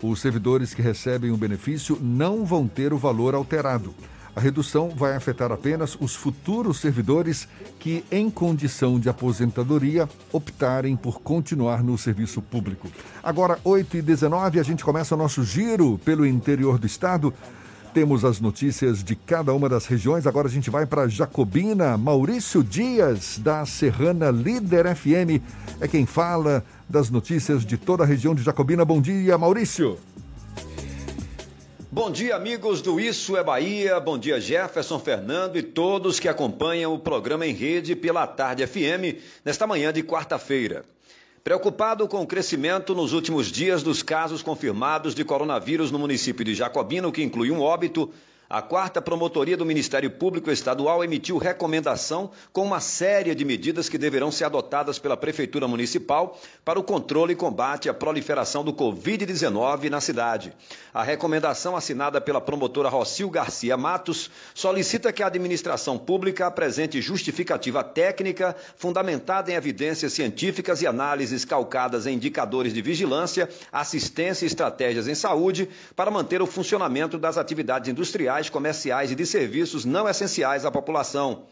[0.00, 3.92] Os servidores que recebem o benefício não vão ter o valor alterado.
[4.36, 7.46] A redução vai afetar apenas os futuros servidores
[7.78, 12.88] que, em condição de aposentadoria, optarem por continuar no serviço público.
[13.22, 17.32] Agora, 8 e 19 a gente começa o nosso giro pelo interior do estado.
[17.94, 20.26] Temos as notícias de cada uma das regiões.
[20.26, 21.96] Agora a gente vai para Jacobina.
[21.96, 25.40] Maurício Dias, da Serrana Líder FM,
[25.80, 28.84] é quem fala das notícias de toda a região de Jacobina.
[28.84, 29.96] Bom dia, Maurício.
[31.94, 34.00] Bom dia, amigos do Isso é Bahia.
[34.00, 39.22] Bom dia, Jefferson Fernando e todos que acompanham o programa em rede pela Tarde FM
[39.44, 40.84] nesta manhã de quarta-feira.
[41.44, 46.52] Preocupado com o crescimento nos últimos dias dos casos confirmados de coronavírus no município de
[46.52, 48.10] Jacobina, que inclui um óbito,
[48.54, 53.98] a quarta promotoria do Ministério Público Estadual emitiu recomendação com uma série de medidas que
[53.98, 59.90] deverão ser adotadas pela Prefeitura Municipal para o controle e combate à proliferação do Covid-19
[59.90, 60.52] na cidade.
[60.92, 67.82] A recomendação assinada pela promotora Rocil Garcia Matos solicita que a administração pública apresente justificativa
[67.82, 75.08] técnica fundamentada em evidências científicas e análises calcadas em indicadores de vigilância, assistência e estratégias
[75.08, 80.64] em saúde para manter o funcionamento das atividades industriais comerciais e de serviços não essenciais
[80.64, 81.44] à população.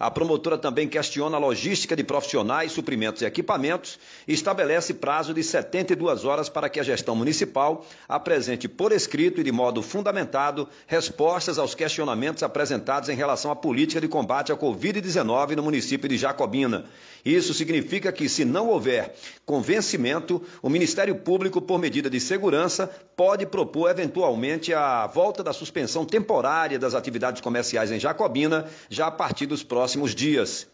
[0.00, 5.42] A promotora também questiona a logística de profissionais, suprimentos e equipamentos e estabelece prazo de
[5.42, 11.58] 72 horas para que a gestão municipal apresente por escrito e de modo fundamentado respostas
[11.58, 16.86] aos questionamentos apresentados em relação à política de combate à Covid-19 no município de Jacobina.
[17.22, 19.14] Isso significa que, se não houver
[19.44, 26.06] convencimento, o Ministério Público, por medida de segurança, pode propor eventualmente a volta da suspensão
[26.06, 30.66] temporária das atividades comerciais em Jacobina, já a partir dos próximos dias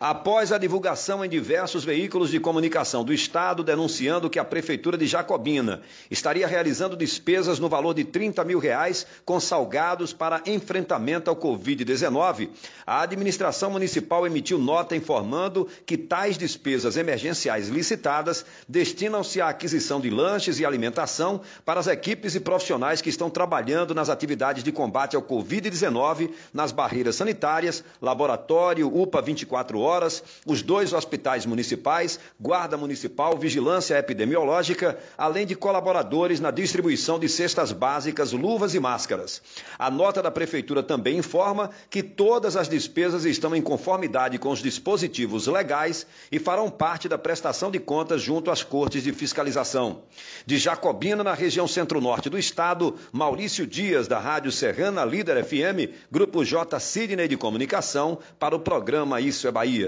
[0.00, 5.06] após a divulgação em diversos veículos de comunicação do Estado denunciando que a Prefeitura de
[5.06, 11.36] Jacobina estaria realizando despesas no valor de 30 mil reais com salgados para enfrentamento ao
[11.36, 12.48] Covid-19,
[12.86, 20.08] a administração municipal emitiu nota informando que tais despesas emergenciais licitadas destinam-se à aquisição de
[20.08, 25.14] lanches e alimentação para as equipes e profissionais que estão trabalhando nas atividades de combate
[25.14, 32.76] ao Covid-19 nas barreiras sanitárias, laboratório, UPA 24 horas horas, os dois hospitais municipais, Guarda
[32.76, 39.42] Municipal, Vigilância Epidemiológica, além de colaboradores na distribuição de cestas básicas, luvas e máscaras.
[39.78, 44.62] A nota da Prefeitura também informa que todas as despesas estão em conformidade com os
[44.62, 50.02] dispositivos legais e farão parte da prestação de contas junto às cortes de fiscalização.
[50.46, 56.44] De Jacobina, na região centro-norte do estado, Maurício Dias, da Rádio Serrana Líder FM, Grupo
[56.44, 59.79] J Sidney de Comunicação, para o programa Isso é Bahia.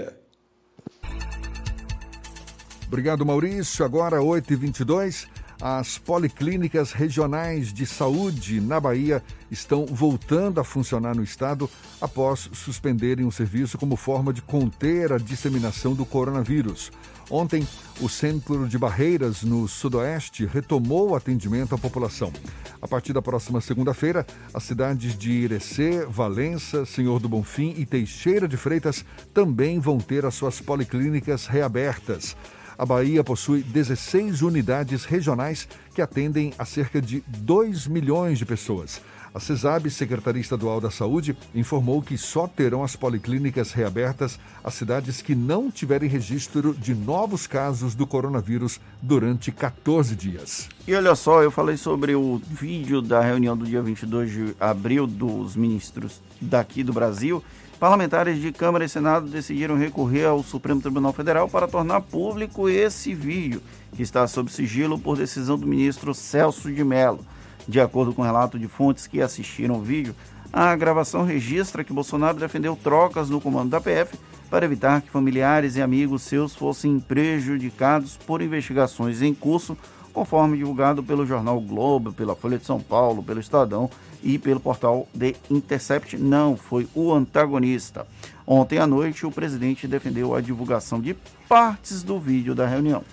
[2.87, 3.83] Obrigado, Maurício.
[3.83, 5.27] Agora, 8h22.
[5.65, 11.69] As policlínicas regionais de saúde na Bahia estão voltando a funcionar no estado
[12.01, 16.91] após suspenderem o serviço como forma de conter a disseminação do coronavírus.
[17.31, 17.65] Ontem,
[18.01, 22.33] o Centro de Barreiras, no Sudoeste, retomou o atendimento à população.
[22.81, 28.49] A partir da próxima segunda-feira, as cidades de Irecê, Valença, Senhor do Bonfim e Teixeira
[28.49, 32.35] de Freitas também vão ter as suas policlínicas reabertas.
[32.77, 39.01] A Bahia possui 16 unidades regionais que atendem a cerca de 2 milhões de pessoas.
[39.33, 45.23] A CESAB, Secretaria Estadual da Saúde, informou que só terão as policlínicas reabertas as cidades
[45.23, 50.69] que não tiverem registro de novos casos do coronavírus durante 14 dias.
[50.87, 55.07] E olha só, eu falei sobre o vídeo da reunião do dia 22 de abril
[55.07, 57.43] dos ministros daqui do Brasil.
[57.83, 63.13] Parlamentares de Câmara e Senado decidiram recorrer ao Supremo Tribunal Federal para tornar público esse
[63.13, 63.61] vídeo,
[63.93, 67.19] que está sob sigilo por decisão do ministro Celso de Mello.
[67.67, 70.15] De acordo com o relato de fontes que assistiram o vídeo,
[70.53, 74.17] a gravação registra que Bolsonaro defendeu trocas no comando da PF
[74.49, 79.77] para evitar que familiares e amigos seus fossem prejudicados por investigações em curso,
[80.13, 83.89] conforme divulgado pelo jornal Globo, pela Folha de São Paulo, pelo Estadão
[84.21, 86.17] e pelo portal The Intercept.
[86.17, 88.05] Não foi o antagonista.
[88.45, 91.15] Ontem à noite, o presidente defendeu a divulgação de
[91.49, 93.03] partes do vídeo da reunião.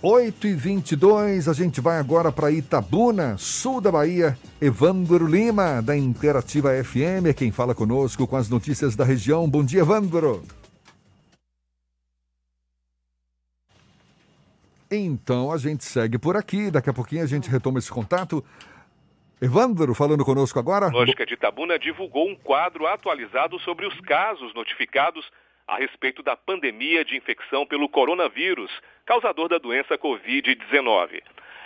[0.00, 4.38] 8 e 22 a gente vai agora para Itabuna, sul da Bahia.
[4.60, 9.48] Evandro Lima, da Interativa FM, é quem fala conosco com as notícias da região.
[9.48, 10.44] Bom dia, Evandro.
[14.90, 18.44] Então a gente segue por aqui, daqui a pouquinho a gente retoma esse contato.
[19.40, 20.88] Evandro, falando conosco agora.
[20.88, 25.24] Lógica de Itabuna divulgou um quadro atualizado sobre os casos notificados
[25.66, 28.70] a respeito da pandemia de infecção pelo coronavírus,
[29.04, 31.22] causador da doença Covid-19.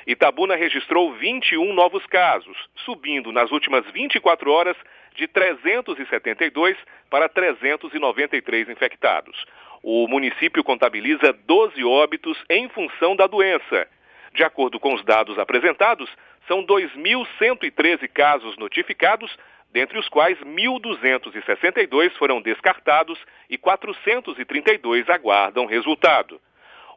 [0.06, 4.76] Itabuna registrou 21 novos casos, subindo nas últimas 24 horas
[5.14, 6.76] de 372
[7.08, 9.46] para 393 infectados.
[9.82, 13.88] O município contabiliza 12 óbitos em função da doença.
[14.32, 16.08] De acordo com os dados apresentados,
[16.46, 19.36] são 2.113 casos notificados,
[19.72, 23.18] dentre os quais 1.262 foram descartados
[23.50, 26.40] e 432 aguardam resultado.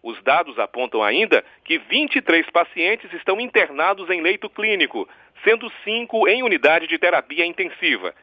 [0.04, 5.10] Os dados apontam ainda que 23 pacientes estão internados em leito clínico,
[5.44, 8.14] sendo 5 em unidade de terapia intensiva.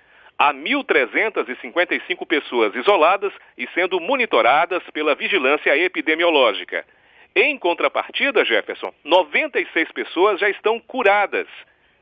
[0.44, 6.84] Há 1.355 pessoas isoladas e sendo monitoradas pela vigilância epidemiológica.
[7.32, 11.46] Em contrapartida, Jefferson, 96 pessoas já estão curadas.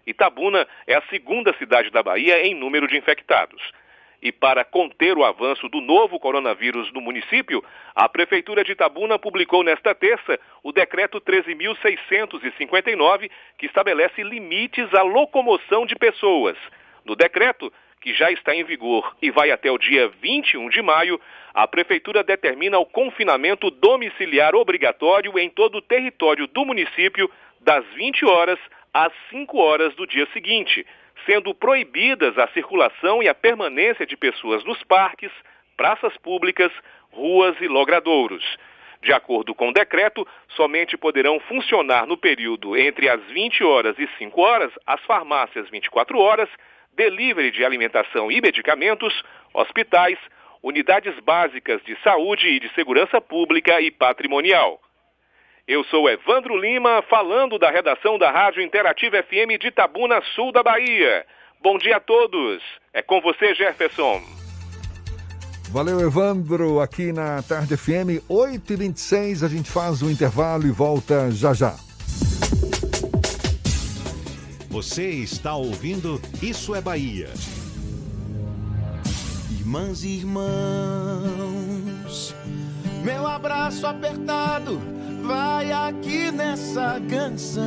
[0.06, 3.60] Itabuna é a segunda cidade da Bahia em número de infectados.
[4.22, 7.62] E para conter o avanço do novo coronavírus no município,
[7.94, 15.84] a Prefeitura de Itabuna publicou nesta terça o decreto 13.659, que estabelece limites à locomoção
[15.84, 16.56] de pessoas.
[17.04, 17.70] No decreto,
[18.00, 21.20] que já está em vigor e vai até o dia 21 de maio,
[21.52, 28.24] a Prefeitura determina o confinamento domiciliar obrigatório em todo o território do município das 20
[28.24, 28.58] horas
[28.92, 30.86] às 5 horas do dia seguinte,
[31.26, 35.30] sendo proibidas a circulação e a permanência de pessoas nos parques,
[35.76, 36.72] praças públicas,
[37.12, 38.44] ruas e logradouros.
[39.02, 44.08] De acordo com o decreto, somente poderão funcionar no período entre as 20 horas e
[44.18, 46.48] 5 horas as farmácias 24 horas,
[46.96, 49.12] delivery de alimentação e medicamentos,
[49.54, 50.18] hospitais,
[50.62, 54.80] unidades básicas de saúde e de segurança pública e patrimonial.
[55.66, 60.62] Eu sou Evandro Lima, falando da redação da Rádio Interativa FM de Tabuna, sul da
[60.62, 61.24] Bahia.
[61.62, 62.62] Bom dia a todos.
[62.92, 64.20] É com você, Jefferson.
[65.70, 69.44] Valeu, Evandro, aqui na Tarde FM, 8h26.
[69.44, 71.89] A gente faz o intervalo e volta já já.
[74.70, 77.28] Você está ouvindo Isso é Bahia.
[79.50, 80.44] Irmãs e irmãos,
[83.04, 84.80] meu abraço apertado
[85.22, 87.64] vai aqui nessa canção.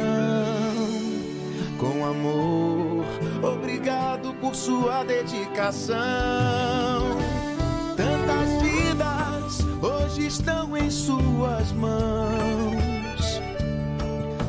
[1.78, 3.06] Com amor,
[3.42, 5.98] obrigado por sua dedicação.
[7.98, 12.83] Tantas vidas hoje estão em suas mãos.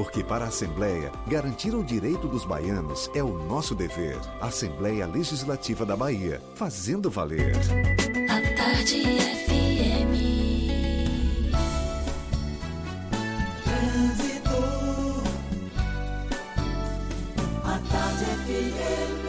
[0.00, 4.16] Porque para a Assembleia, garantir o direito dos baianos é o nosso dever.
[4.40, 7.54] Assembleia Legislativa da Bahia, fazendo valer.
[8.30, 9.02] A tarde
[9.44, 10.16] FM.
[13.62, 14.56] Trânsito.
[17.62, 19.26] A tarde FM.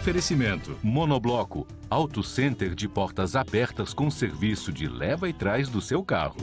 [0.00, 6.02] Oferecimento: Monobloco, Auto Center de portas abertas com serviço de leva e trás do seu
[6.02, 6.40] carro.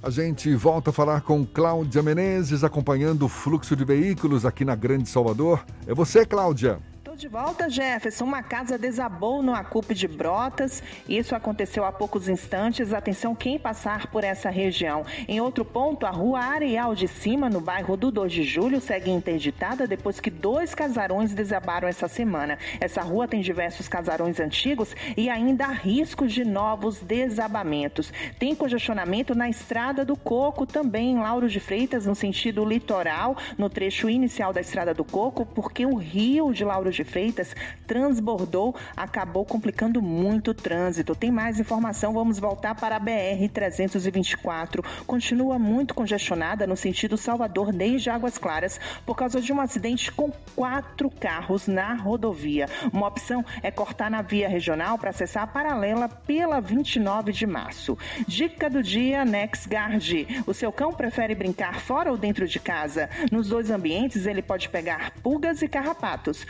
[0.00, 4.76] A gente volta a falar com Cláudia Menezes, acompanhando o fluxo de veículos aqui na
[4.76, 5.64] Grande Salvador.
[5.88, 6.78] É você, Cláudia.
[7.18, 8.24] De volta, Jefferson.
[8.24, 10.80] Uma casa desabou no Acupe de Brotas.
[11.08, 12.94] Isso aconteceu há poucos instantes.
[12.94, 15.04] Atenção quem passar por essa região.
[15.26, 19.10] Em outro ponto, a rua Areal de Cima, no bairro do 2 de Julho, segue
[19.10, 22.56] interditada depois que dois casarões desabaram essa semana.
[22.80, 28.12] Essa rua tem diversos casarões antigos e ainda há riscos de novos desabamentos.
[28.38, 33.68] Tem congestionamento na Estrada do Coco, também em Lauro de Freitas, no sentido litoral, no
[33.68, 37.56] trecho inicial da Estrada do Coco, porque o rio de Lauro de Freitas
[37.86, 41.14] transbordou, acabou complicando muito o trânsito.
[41.14, 44.84] Tem mais informação, vamos voltar para a BR 324.
[45.06, 50.30] Continua muito congestionada no sentido Salvador desde Águas Claras por causa de um acidente com
[50.54, 52.66] quatro carros na rodovia.
[52.92, 57.96] Uma opção é cortar na via regional para acessar a paralela pela 29 de março.
[58.26, 60.44] Dica do dia NexGuard.
[60.46, 63.08] O seu cão prefere brincar fora ou dentro de casa?
[63.32, 66.46] Nos dois ambientes ele pode pegar pulgas e carrapatos.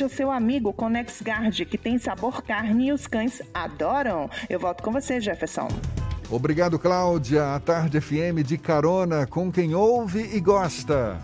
[0.00, 4.30] Proteja seu amigo com NexGuard, que tem sabor carne e os cães adoram.
[4.48, 5.68] Eu volto com você, Jefferson.
[6.30, 7.54] Obrigado, Cláudia.
[7.54, 11.18] A Tarde FM de carona com quem ouve e gosta.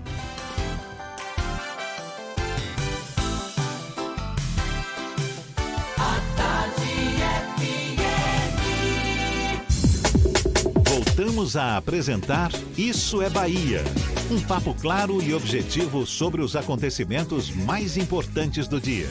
[11.36, 13.84] Voltamos a apresentar Isso é Bahia.
[14.30, 19.10] Um papo claro e objetivo sobre os acontecimentos mais importantes do dia.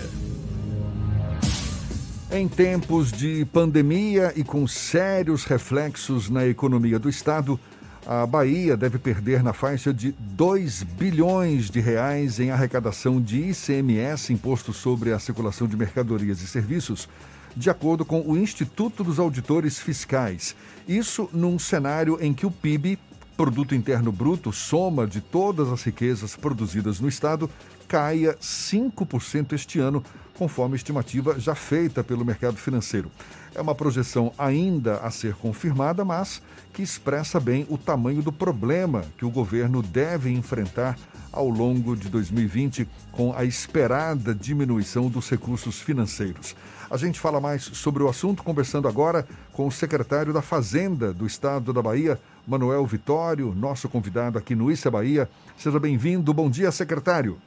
[2.32, 7.60] Em tempos de pandemia e com sérios reflexos na economia do Estado,
[8.08, 14.34] a Bahia deve perder na faixa de 2 bilhões de reais em arrecadação de ICMS,
[14.34, 17.08] Imposto sobre a Circulação de Mercadorias e Serviços,
[17.56, 20.56] de acordo com o Instituto dos Auditores Fiscais.
[20.88, 23.00] Isso num cenário em que o PIB,
[23.38, 27.50] Produto Interno Bruto, soma de todas as riquezas produzidas no Estado,
[27.88, 30.04] caia 5% este ano,
[30.38, 33.10] conforme estimativa já feita pelo mercado financeiro.
[33.54, 36.42] É uma projeção ainda a ser confirmada, mas
[36.74, 40.98] que expressa bem o tamanho do problema que o governo deve enfrentar
[41.32, 46.56] ao longo de 2020 com a esperada diminuição dos recursos financeiros.
[46.90, 51.26] A gente fala mais sobre o assunto conversando agora com o secretário da Fazenda do
[51.26, 55.28] Estado da Bahia, Manuel Vitório, nosso convidado aqui no Issa Bahia.
[55.58, 56.32] Seja bem-vindo.
[56.34, 57.38] Bom dia, secretário.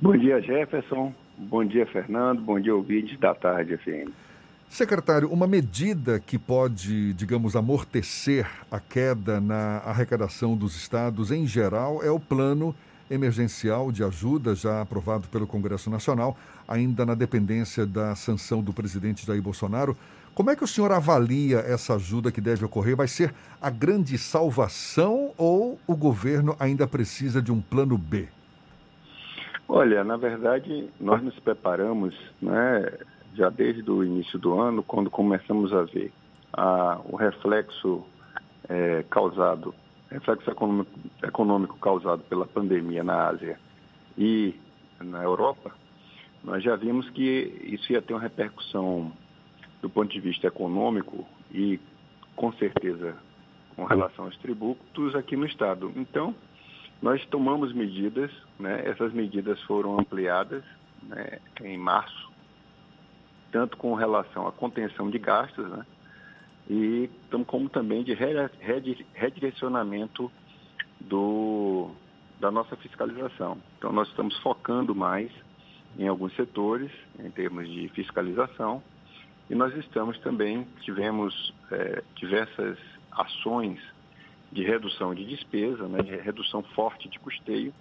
[0.00, 1.12] Bom dia, Jefferson.
[1.36, 2.40] Bom dia, Fernando.
[2.42, 4.12] Bom dia, ouvintes da Tarde FM.
[4.68, 12.04] Secretário, uma medida que pode, digamos, amortecer a queda na arrecadação dos estados em geral
[12.04, 12.72] é o plano
[13.10, 16.38] emergencial de ajuda já aprovado pelo Congresso Nacional,
[16.70, 19.96] ainda na dependência da sanção do presidente Jair Bolsonaro.
[20.32, 22.96] Como é que o senhor avalia essa ajuda que deve ocorrer?
[22.96, 28.28] Vai ser a grande salvação ou o governo ainda precisa de um plano B?
[29.68, 32.92] Olha, na verdade, nós nos preparamos, né,
[33.34, 36.12] já desde o início do ano, quando começamos a ver
[36.52, 38.04] a, o reflexo
[38.68, 39.74] é, causado,
[40.10, 40.90] reflexo econômico,
[41.22, 43.58] econômico causado pela pandemia na Ásia
[44.16, 44.54] e
[45.00, 45.72] na Europa,
[46.42, 49.12] nós já vimos que isso ia ter uma repercussão
[49.82, 51.78] do ponto de vista econômico e,
[52.34, 53.16] com certeza,
[53.76, 55.92] com relação aos tributos aqui no Estado.
[55.96, 56.34] Então,
[57.02, 58.82] nós tomamos medidas, né?
[58.86, 60.62] essas medidas foram ampliadas
[61.02, 62.30] né, em março,
[63.50, 65.84] tanto com relação à contenção de gastos, né?
[66.68, 67.10] e
[67.46, 70.30] como também de redirecionamento
[71.00, 71.90] do,
[72.38, 73.58] da nossa fiscalização.
[73.78, 75.32] Então, nós estamos focando mais
[75.98, 78.82] em alguns setores, em termos de fiscalização,
[79.48, 82.78] e nós estamos também, tivemos é, diversas
[83.10, 83.80] ações
[84.52, 87.74] de redução de despesa, né, de redução forte de custeio.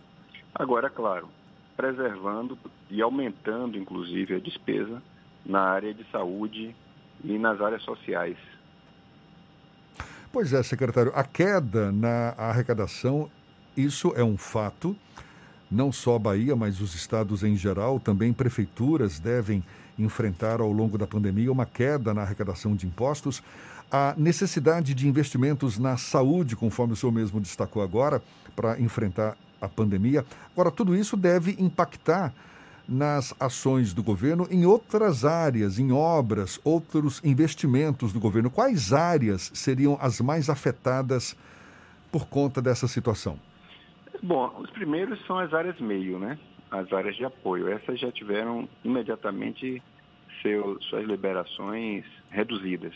[0.53, 1.29] Agora, claro,
[1.77, 2.57] preservando
[2.89, 5.01] e aumentando, inclusive, a despesa
[5.45, 6.75] na área de saúde
[7.23, 8.37] e nas áreas sociais.
[10.31, 13.31] Pois é, secretário, a queda na arrecadação,
[13.75, 14.95] isso é um fato.
[15.69, 19.63] Não só a Bahia, mas os estados em geral, também prefeituras devem
[19.97, 23.43] enfrentar ao longo da pandemia uma queda na arrecadação de impostos,
[23.91, 28.21] a necessidade de investimentos na saúde, conforme o senhor mesmo destacou agora,
[28.55, 30.25] para enfrentar a pandemia.
[30.53, 32.33] Agora, tudo isso deve impactar
[32.87, 38.49] nas ações do governo em outras áreas, em obras, outros investimentos do governo.
[38.49, 41.35] Quais áreas seriam as mais afetadas
[42.11, 43.37] por conta dessa situação?
[44.21, 46.37] Bom, os primeiros são as áreas meio, né?
[46.69, 47.69] As áreas de apoio.
[47.69, 49.81] Essas já tiveram imediatamente
[50.41, 52.93] seu, suas liberações reduzidas.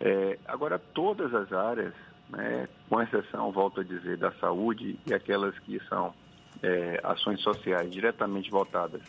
[0.00, 1.94] É, agora, todas as áreas,
[2.28, 6.14] né, com exceção, volto a dizer, da saúde e aquelas que são
[6.62, 9.02] é, ações sociais diretamente voltadas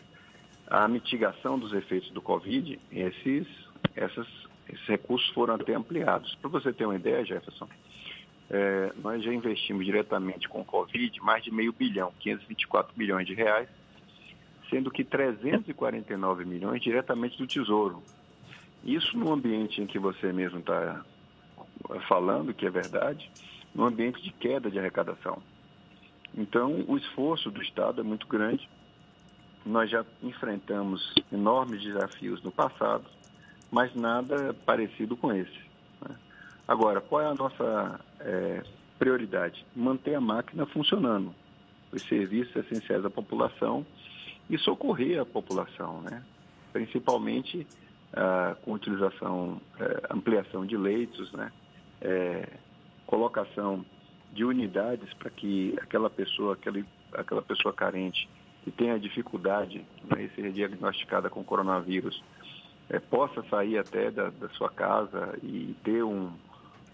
[0.69, 3.47] à mitigação dos efeitos do Covid, esses,
[3.95, 4.27] essas,
[4.69, 6.35] esses recursos foram até ampliados.
[6.35, 7.67] Para você ter uma ideia, Jefferson,
[8.49, 13.33] é, nós já investimos diretamente com o Covid mais de meio bilhão, 524 milhões de
[13.33, 13.67] reais,
[14.69, 18.01] sendo que 349 milhões diretamente do Tesouro.
[18.83, 21.03] Isso no ambiente em que você mesmo está
[22.07, 23.29] falando, que é verdade,
[23.73, 25.41] no ambiente de queda de arrecadação.
[26.35, 28.69] Então, o esforço do Estado é muito grande.
[29.65, 33.05] Nós já enfrentamos enormes desafios no passado,
[33.71, 35.66] mas nada parecido com esse.
[36.67, 38.63] Agora, qual é a nossa é,
[38.99, 39.65] prioridade?
[39.75, 41.33] Manter a máquina funcionando,
[41.91, 43.85] os serviços essenciais à população
[44.49, 46.23] e socorrer a população, né?
[46.73, 47.65] principalmente
[48.13, 51.51] ah, com utilização, eh, ampliação de leitos, né?
[52.01, 52.47] Eh,
[53.05, 53.85] colocação
[54.31, 56.83] de unidades para que aquela pessoa, aquela,
[57.13, 58.29] aquela pessoa carente
[58.63, 62.21] que tenha dificuldade né, de ser diagnosticada com coronavírus,
[62.89, 66.31] é, possa sair até da, da, sua casa e ter um,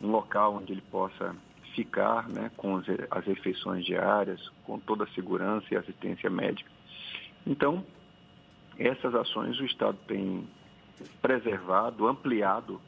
[0.03, 1.35] um, local onde ele possa
[1.75, 6.69] ficar né, com as, refeições diárias, com toda a segurança e assistência médica.
[7.45, 7.83] Então,
[8.77, 10.47] essas ações o Estado tem
[11.21, 12.79] preservado, ampliado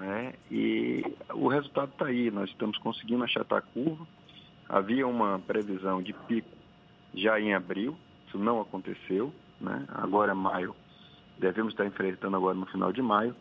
[0.00, 0.32] né?
[0.50, 4.06] E o resultado está aí, nós estamos conseguindo achatar a curva.
[4.68, 6.48] Havia uma previsão de pico
[7.14, 9.30] já em abril, isso não aconteceu,
[9.60, 9.84] né?
[9.88, 10.74] Agora é maio,
[11.38, 13.34] devemos estar enfrentando agora no final de maio.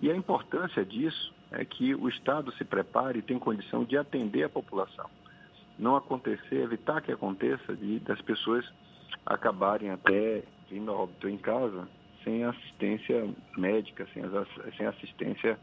[0.00, 4.44] E a importância disso é que o Estado se prepare e tenha condição de atender
[4.44, 5.08] a população.
[5.78, 8.64] Não acontecer, evitar que aconteça de, das pessoas
[9.24, 11.88] acabarem até vindo a óbito em casa
[12.24, 14.22] sem assistência médica, sem,
[14.76, 15.58] sem assistência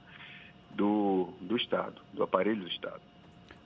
[0.71, 3.01] do, do Estado, do aparelho do Estado.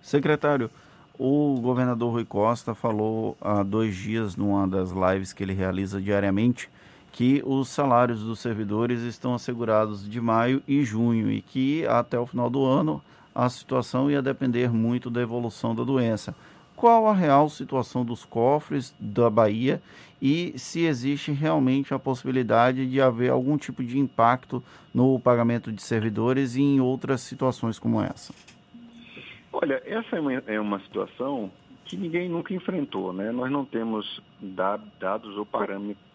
[0.01, 0.69] Secretário,
[1.17, 6.69] o governador Rui Costa falou há dois dias, numa das lives que ele realiza diariamente,
[7.11, 12.25] que os salários dos servidores estão assegurados de maio e junho e que até o
[12.25, 13.01] final do ano
[13.33, 16.35] a situação ia depender muito da evolução da doença
[16.79, 19.81] qual a real situação dos cofres da Bahia
[20.21, 24.63] e se existe realmente a possibilidade de haver algum tipo de impacto
[24.93, 28.33] no pagamento de servidores e em outras situações como essa.
[29.51, 31.51] Olha, essa é uma, é uma situação
[31.83, 33.29] que ninguém nunca enfrentou, né?
[33.31, 36.08] Nós não temos dados ou parâmetros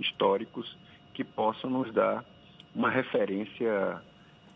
[0.00, 0.76] históricos
[1.14, 2.24] que possam nos dar
[2.74, 4.00] uma referência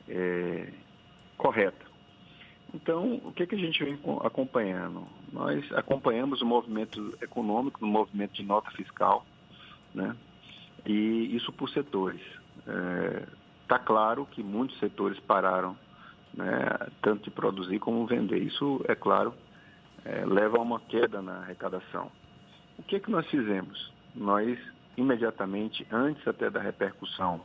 [0.08, 0.72] é,
[1.36, 1.92] correta.
[2.74, 5.06] Então, o que, que a gente vem acompanhando?
[5.32, 9.26] Nós acompanhamos o movimento econômico, o movimento de nota fiscal,
[9.94, 10.16] né?
[10.86, 12.20] e isso por setores.
[13.62, 15.76] Está é, claro que muitos setores pararam,
[16.34, 16.46] né,
[17.00, 18.38] tanto de produzir como vender.
[18.38, 19.34] Isso, é claro,
[20.04, 22.10] é, leva a uma queda na arrecadação.
[22.78, 23.92] O que, que nós fizemos?
[24.14, 24.58] Nós,
[24.96, 27.40] imediatamente, antes até da repercussão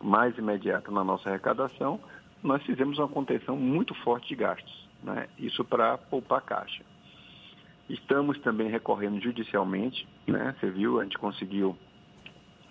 [0.00, 2.00] mais imediata na nossa arrecadação,
[2.42, 5.28] nós fizemos uma contenção muito forte de gastos, né?
[5.38, 6.84] isso para poupar caixa.
[7.88, 10.54] Estamos também recorrendo judicialmente, né?
[10.58, 11.76] você viu, a gente conseguiu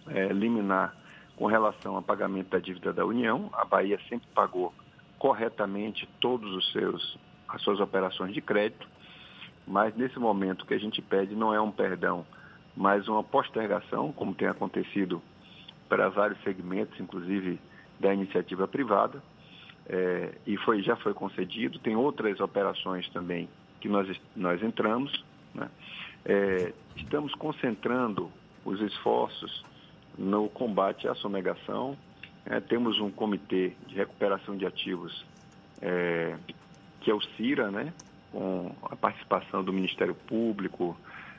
[0.07, 0.95] é, eliminar
[1.35, 4.73] com relação ao pagamento da dívida da União, a Bahia sempre pagou
[5.17, 7.17] corretamente todos os seus
[7.53, 8.87] as suas operações de crédito,
[9.67, 12.25] mas nesse momento o que a gente pede não é um perdão,
[12.75, 15.21] mas uma postergação, como tem acontecido
[15.89, 17.59] para vários segmentos, inclusive
[17.99, 19.21] da iniciativa privada,
[19.87, 21.79] é, e foi, já foi concedido.
[21.79, 23.49] Tem outras operações também
[23.79, 25.23] que nós, nós entramos.
[25.53, 25.69] Né?
[26.23, 28.31] É, estamos concentrando
[28.63, 29.65] os esforços
[30.17, 31.97] no combate à sonegação.
[32.45, 35.25] É, temos um comitê de recuperação de ativos,
[35.81, 36.37] é,
[37.01, 37.93] que é o CIRA, né?
[38.31, 40.95] com a participação do Ministério Público,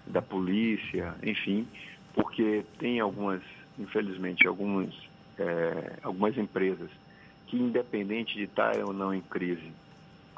[0.07, 1.67] da Polícia, enfim,
[2.15, 3.43] porque tem algumas,
[3.79, 4.93] infelizmente, algumas,
[5.39, 6.91] é, algumas empresas
[7.47, 9.73] que, independente de estar ou não em crise,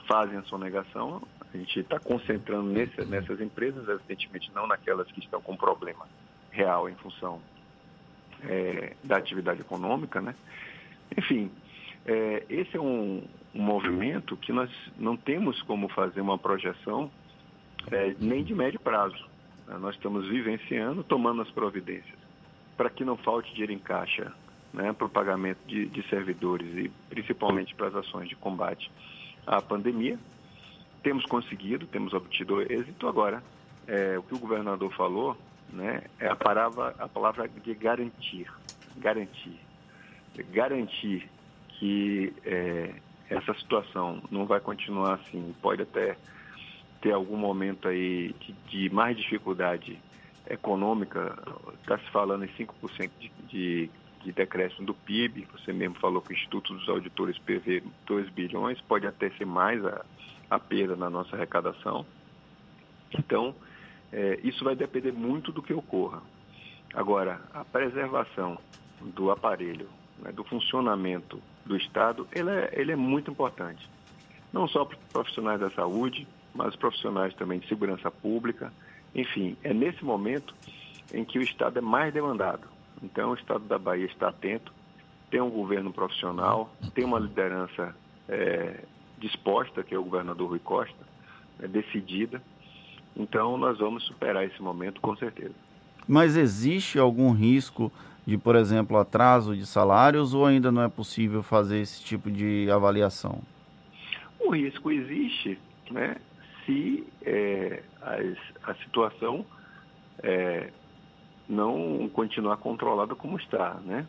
[0.06, 1.22] fazem a sonegação.
[1.52, 6.06] A gente está concentrando nesse, nessas empresas, evidentemente não naquelas que estão com problema
[6.50, 7.40] real em função
[8.42, 10.34] é, da atividade econômica, né?
[11.16, 11.50] Enfim,
[12.06, 13.22] é, esse é um,
[13.54, 17.10] um, movimento que nós não temos como fazer uma projeção
[17.90, 19.28] é, nem de médio prazo.
[19.66, 19.76] Né?
[19.78, 22.24] Nós estamos vivenciando, tomando as providências
[22.76, 24.32] para que não falte dinheiro em caixa
[24.72, 28.90] né, para o pagamento de, de servidores e principalmente para as ações de combate
[29.46, 30.18] à pandemia.
[31.02, 33.06] Temos conseguido, temos obtido êxito.
[33.06, 33.42] Agora,
[33.86, 35.36] é, o que o governador falou
[35.72, 38.50] né, é a palavra, a palavra de garantir.
[38.96, 39.58] Garantir.
[40.50, 41.28] Garantir
[41.68, 42.94] que é,
[43.30, 46.16] essa situação não vai continuar assim, pode até
[47.04, 50.00] ter algum momento aí de, de mais dificuldade
[50.48, 51.36] econômica,
[51.82, 53.90] está se falando em 5% de, de,
[54.22, 58.80] de decréscimo do PIB, você mesmo falou que o Instituto dos Auditores prevê 2 bilhões,
[58.80, 60.02] pode até ser mais a,
[60.48, 62.06] a perda na nossa arrecadação.
[63.18, 63.54] Então,
[64.10, 66.22] é, isso vai depender muito do que ocorra.
[66.94, 68.56] Agora, a preservação
[69.14, 69.90] do aparelho,
[70.20, 73.86] né, do funcionamento do Estado, ele é, ele é muito importante.
[74.50, 78.72] Não só para profissionais da saúde, mas profissionais também de segurança pública.
[79.14, 80.54] Enfim, é nesse momento
[81.12, 82.66] em que o Estado é mais demandado.
[83.02, 84.72] Então, o Estado da Bahia está atento,
[85.30, 87.94] tem um governo profissional, tem uma liderança
[88.28, 88.84] é,
[89.18, 90.94] disposta, que é o governador Rui Costa,
[91.60, 92.40] é, decidida.
[93.16, 95.54] Então, nós vamos superar esse momento com certeza.
[96.06, 97.90] Mas existe algum risco
[98.26, 102.70] de, por exemplo, atraso de salários ou ainda não é possível fazer esse tipo de
[102.70, 103.40] avaliação?
[104.40, 105.58] O risco existe,
[105.90, 106.16] né?
[106.64, 109.44] Se é, a, a situação
[110.22, 110.70] é,
[111.48, 114.06] não continuar controlada como está, né?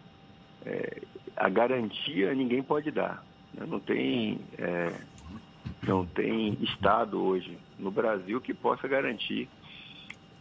[0.65, 1.02] É,
[1.36, 3.23] a garantia ninguém pode dar.
[3.53, 3.65] Né?
[3.68, 4.94] Não tem é,
[5.86, 9.49] não tem estado hoje no Brasil que possa garantir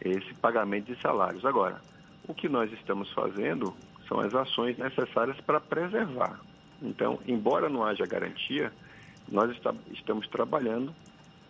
[0.01, 1.45] esse pagamento de salários.
[1.45, 1.81] Agora,
[2.27, 3.75] o que nós estamos fazendo
[4.09, 6.41] são as ações necessárias para preservar.
[6.83, 8.73] Então, embora não haja garantia,
[9.29, 10.95] nós está, estamos trabalhando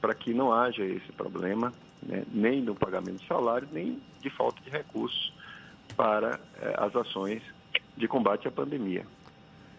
[0.05, 1.73] para que não haja esse problema,
[2.03, 5.33] né, nem no pagamento de salário, nem de falta de recursos
[5.97, 7.41] para eh, as ações
[7.97, 9.07] de combate à pandemia.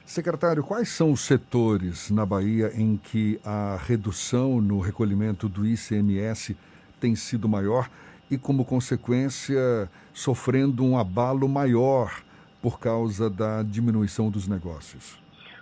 [0.03, 6.57] Secretário, quais são os setores na Bahia em que a redução no recolhimento do ICMS
[6.99, 7.87] tem sido maior
[8.31, 12.23] e, como consequência, sofrendo um abalo maior
[12.63, 15.19] por causa da diminuição dos negócios?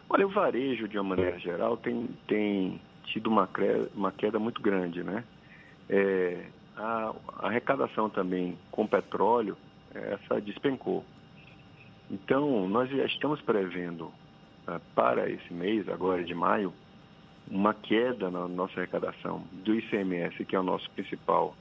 [0.10, 2.80] Olha, o varejo, de uma maneira geral, tem, tem
[3.14, 3.48] tido uma,
[3.94, 5.24] uma queda muito grande, né?
[5.88, 6.46] É,
[6.76, 9.56] a, a, arrecadação também com petróleo,
[9.94, 11.06] essa despencou.
[12.10, 14.06] Então, nós já estamos prevendo
[14.68, 16.74] uh, para esse mês, agora de maio,
[17.48, 21.56] uma queda na nossa arrecadação do ICMS, que é o nosso principal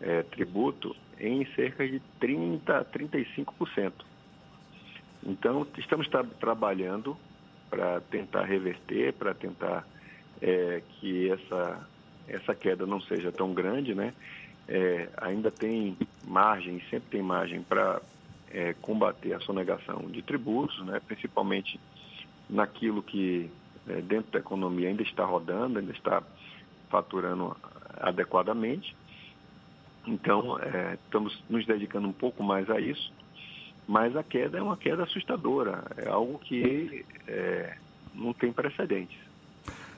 [0.00, 3.92] é, tributo, em cerca de 30% a 35%.
[5.24, 7.16] Então, estamos tra trabalhando
[7.68, 9.84] para tentar reverter, para tentar
[10.40, 11.88] é, que essa,
[12.28, 14.14] essa queda não seja tão grande, né?
[14.68, 15.96] É, ainda tem
[16.26, 18.02] margem, sempre tem margem para
[18.50, 21.00] é, combater a sonegação de tributos, né?
[21.06, 21.80] principalmente
[22.48, 23.50] naquilo que
[23.88, 26.22] é, dentro da economia ainda está rodando, ainda está
[26.90, 27.56] faturando
[28.00, 28.94] adequadamente.
[30.06, 33.12] Então, é, estamos nos dedicando um pouco mais a isso,
[33.86, 37.76] mas a queda é uma queda assustadora, é algo que é,
[38.14, 39.18] não tem precedentes.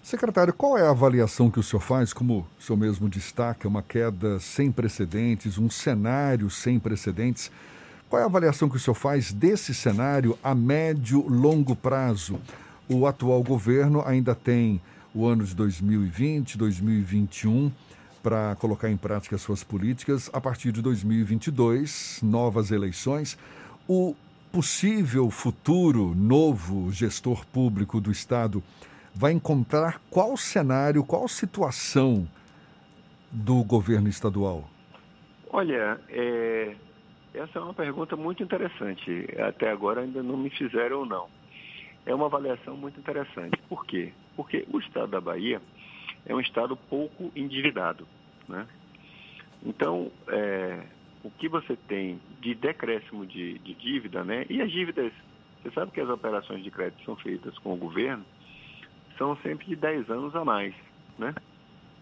[0.03, 3.83] Secretário, qual é a avaliação que o senhor faz, como o senhor mesmo destaca, uma
[3.83, 7.51] queda sem precedentes, um cenário sem precedentes?
[8.09, 12.41] Qual é a avaliação que o senhor faz desse cenário a médio, longo prazo?
[12.89, 14.81] O atual governo ainda tem
[15.15, 17.71] o ano de 2020, 2021
[18.23, 20.31] para colocar em prática suas políticas.
[20.33, 23.39] A partir de 2022, novas eleições.
[23.87, 24.17] O
[24.51, 28.63] possível futuro novo gestor público do Estado
[29.15, 32.29] vai encontrar qual cenário, qual situação
[33.31, 34.69] do governo estadual?
[35.53, 36.75] Olha, é,
[37.35, 39.27] essa é uma pergunta muito interessante.
[39.39, 41.29] Até agora ainda não me fizeram não.
[42.07, 43.57] É uma avaliação muito interessante.
[43.69, 44.13] Por quê?
[44.37, 45.61] Porque o estado da Bahia
[46.27, 48.07] é um estado pouco endividado.
[48.49, 48.67] Né?
[49.65, 50.83] Então, é,
[51.23, 54.47] o que você tem de decréscimo de, de dívida, né?
[54.49, 55.13] e as dívidas,
[55.63, 58.25] você sabe que as operações de crédito são feitas com o governo,
[59.21, 60.75] são sempre de 10 anos a mais,
[61.19, 61.35] né?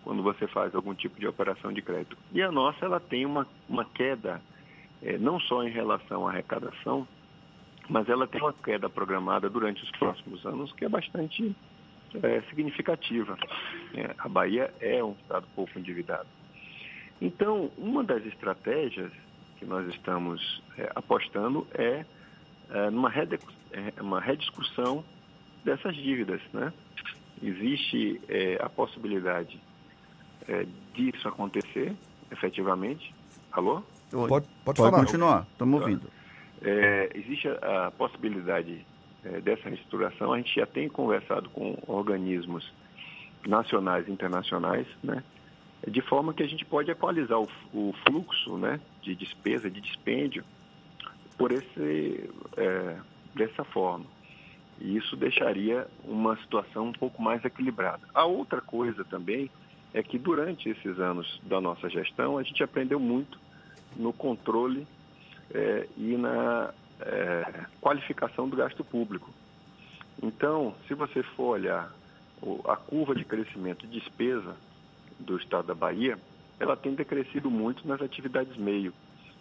[0.04, 2.16] Quando você faz algum tipo de operação de crédito.
[2.32, 4.40] E a nossa, ela tem uma, uma queda,
[5.02, 7.08] é, não só em relação à arrecadação,
[7.88, 11.56] mas ela tem uma queda programada durante os próximos anos que é bastante
[12.22, 13.36] é, significativa.
[13.94, 16.28] É, a Bahia é um estado pouco endividado.
[17.20, 19.10] Então, uma das estratégias
[19.56, 22.04] que nós estamos é, apostando é
[22.92, 23.10] numa
[24.02, 25.02] uma rediscussão
[25.68, 26.72] dessas dívidas, né?
[27.42, 29.60] Existe é, a possibilidade
[30.48, 31.94] é, disso acontecer,
[32.32, 33.14] efetivamente.
[33.52, 33.82] Alô?
[34.10, 34.98] Pode, pode, pode falar.
[34.98, 36.10] continuar, estamos ouvindo.
[36.62, 38.84] É, existe a, a possibilidade
[39.24, 40.32] é, dessa reestruturação.
[40.32, 42.72] A gente já tem conversado com organismos
[43.46, 45.22] nacionais e internacionais, né?
[45.86, 48.80] De forma que a gente pode equalizar o, o fluxo, né?
[49.02, 50.42] De despesa, de dispêndio,
[51.36, 52.96] por esse, é,
[53.36, 54.17] dessa forma.
[54.80, 58.00] E isso deixaria uma situação um pouco mais equilibrada.
[58.14, 59.50] A outra coisa também
[59.92, 63.38] é que durante esses anos da nossa gestão, a gente aprendeu muito
[63.96, 64.86] no controle
[65.52, 69.30] é, e na é, qualificação do gasto público.
[70.22, 71.92] Então, se você for olhar
[72.66, 74.56] a curva de crescimento de despesa
[75.18, 76.18] do estado da Bahia,
[76.60, 78.92] ela tem decrescido muito nas atividades meio,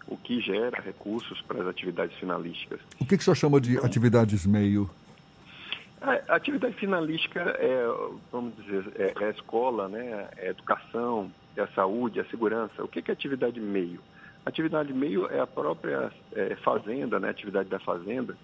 [0.08, 2.80] o que gera recursos para as atividades finalísticas.
[3.00, 4.90] O que, que o senhor chama de então, atividades meio?
[6.00, 7.84] A atividade finalística é,
[8.32, 12.30] vamos dizer, é, é a escola, né, é a educação, é a saúde, é a
[12.30, 12.84] segurança.
[12.84, 14.00] O que é atividade meio?
[14.46, 18.38] Atividade meio é a própria é, fazenda, né, atividade da fazenda,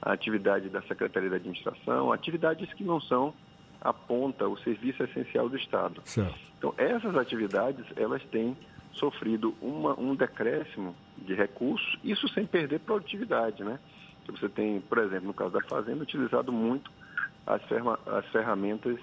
[0.00, 3.34] a atividade da Secretaria da Administração, atividades que não são
[3.80, 6.00] a ponta, o serviço essencial do Estado.
[6.04, 6.38] Certo.
[6.58, 8.56] Então, essas atividades, elas têm
[8.92, 13.78] sofrido uma, um decréscimo de recursos, isso sem perder produtividade, né?
[14.28, 16.90] Você tem, por exemplo, no caso da fazenda, utilizado muito
[17.46, 17.60] as,
[18.06, 18.98] as ferramentas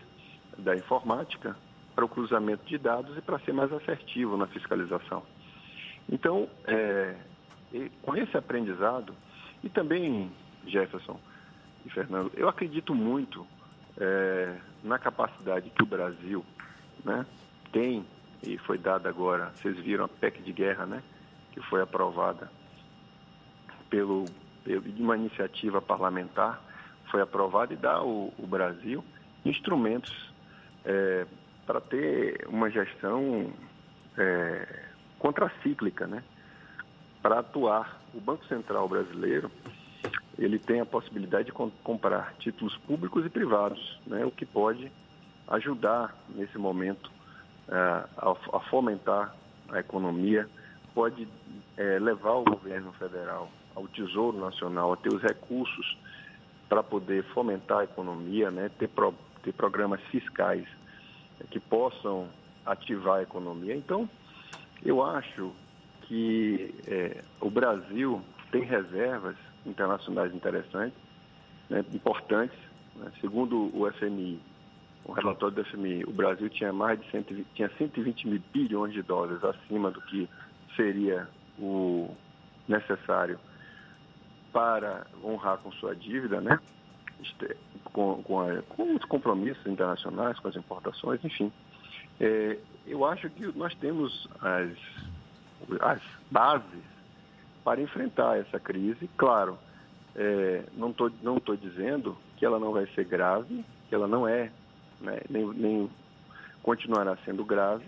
[0.57, 1.55] da informática
[1.95, 5.23] para o cruzamento de dados e para ser mais assertivo na fiscalização.
[6.09, 7.15] Então, é,
[8.01, 9.13] com esse aprendizado,
[9.63, 10.31] e também,
[10.65, 11.19] Jefferson
[11.85, 13.45] e Fernando, eu acredito muito
[13.97, 16.45] é, na capacidade que o Brasil
[17.03, 17.25] né,
[17.71, 18.05] tem,
[18.43, 21.03] e foi dada agora, vocês viram a PEC de guerra, né,
[21.51, 22.51] que foi aprovada
[23.89, 24.25] pelo,
[24.63, 26.61] pelo, de uma iniciativa parlamentar,
[27.09, 29.03] foi aprovada e dá ao, Brasil
[29.45, 30.13] instrumentos
[30.85, 31.25] é,
[31.65, 33.51] para ter uma gestão
[34.17, 34.83] é,
[35.19, 36.23] contracíclica, né?
[37.21, 39.51] Para atuar, o Banco Central brasileiro
[40.37, 44.23] ele tem a possibilidade de comprar títulos públicos e privados, né?
[44.25, 44.91] O que pode
[45.47, 47.11] ajudar nesse momento
[47.67, 49.35] é, a, a, fomentar
[49.69, 50.47] a economia,
[50.93, 51.27] pode
[51.75, 55.97] é, levar o governo federal ao Tesouro Nacional a ter os recursos
[56.69, 59.13] para poder fomentar a economia, né, ter, pro,
[59.43, 60.65] ter programas fiscais
[61.49, 62.27] que possam
[62.65, 63.75] ativar a economia.
[63.75, 64.09] Então,
[64.83, 65.51] eu acho
[66.01, 68.21] que é, o Brasil
[68.51, 69.35] tem reservas
[69.65, 70.97] internacionais interessantes,
[71.69, 72.57] né, importantes.
[72.95, 73.11] Né?
[73.21, 74.39] Segundo o FMI,
[75.05, 79.01] o relatório do FMI, o Brasil tinha mais de 120, tinha 120 mil bilhões de
[79.01, 80.29] dólares acima do que
[80.75, 81.27] seria
[81.57, 82.13] o
[82.67, 83.39] necessário
[84.51, 86.59] para honrar com sua dívida, né?
[87.91, 91.51] com, com, a, com os compromissos internacionais, com as importações, enfim.
[92.19, 94.71] É, eu acho que nós temos as,
[95.81, 96.83] as bases
[97.63, 99.09] para enfrentar essa crise.
[99.17, 99.57] Claro,
[100.15, 104.27] é, não estou não tô dizendo que ela não vai ser grave, que ela não
[104.27, 104.51] é,
[105.01, 105.89] né, nem, nem
[106.61, 107.85] continuará sendo grave,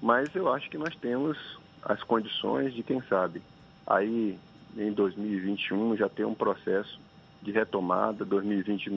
[0.00, 3.42] mas eu acho que nós temos as condições de, quem sabe,
[3.86, 4.38] aí
[4.76, 7.00] em 2021 já ter um processo
[7.42, 8.90] de retomada 2020,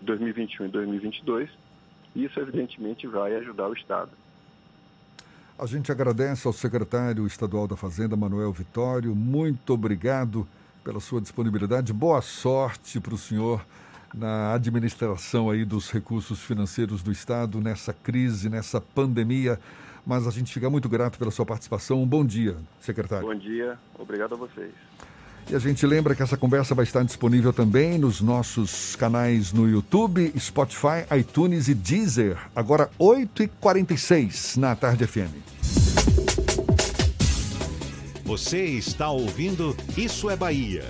[0.00, 1.50] 2021 e 2022.
[2.14, 4.10] Isso, evidentemente, vai ajudar o Estado.
[5.58, 9.14] A gente agradece ao secretário estadual da Fazenda, Manuel Vitório.
[9.14, 10.46] Muito obrigado
[10.82, 11.92] pela sua disponibilidade.
[11.92, 13.64] Boa sorte para o senhor
[14.12, 19.58] na administração aí dos recursos financeiros do Estado nessa crise, nessa pandemia.
[20.06, 22.02] Mas a gente fica muito grato pela sua participação.
[22.02, 23.26] Um bom dia, secretário.
[23.26, 24.72] Bom dia, obrigado a vocês.
[25.50, 29.68] E a gente lembra que essa conversa vai estar disponível também nos nossos canais no
[29.68, 32.38] YouTube, Spotify, iTunes e Deezer.
[32.56, 35.32] Agora 8h46 na Tarde FM.
[38.24, 40.84] Você está ouvindo Isso é Bahia.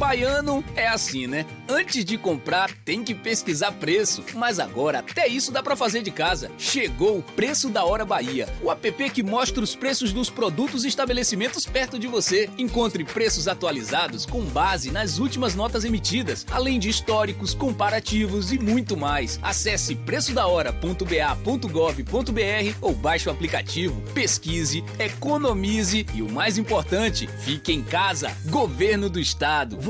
[0.00, 1.44] Baiano é assim, né?
[1.68, 4.24] Antes de comprar, tem que pesquisar preço.
[4.34, 6.50] Mas agora, até isso dá para fazer de casa.
[6.56, 10.88] Chegou o Preço da Hora Bahia, o app que mostra os preços dos produtos e
[10.88, 12.48] estabelecimentos perto de você.
[12.56, 18.96] Encontre preços atualizados com base nas últimas notas emitidas, além de históricos, comparativos e muito
[18.96, 19.38] mais.
[19.42, 28.34] Acesse preçodahora.ba.gov.br ou baixe o aplicativo, pesquise, economize e o mais importante, fique em casa.
[28.46, 29.89] Governo do Estado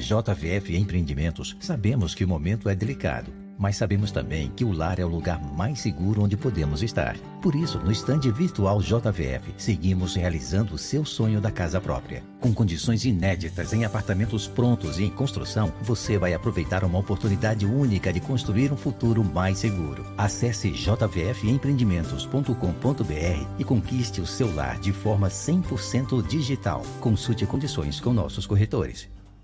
[0.00, 5.04] JVF Empreendimentos sabemos que o momento é delicado, mas sabemos também que o lar é
[5.04, 7.14] o lugar mais seguro onde podemos estar.
[7.42, 12.22] Por isso, no estande virtual JVF, seguimos realizando o seu sonho da casa própria.
[12.40, 18.10] Com condições inéditas em apartamentos prontos e em construção, você vai aproveitar uma oportunidade única
[18.10, 20.06] de construir um futuro mais seguro.
[20.16, 26.80] Acesse jvfempreendimentos.com.br e conquiste o seu lar de forma 100% digital.
[26.98, 29.19] Consulte condições com nossos corretores.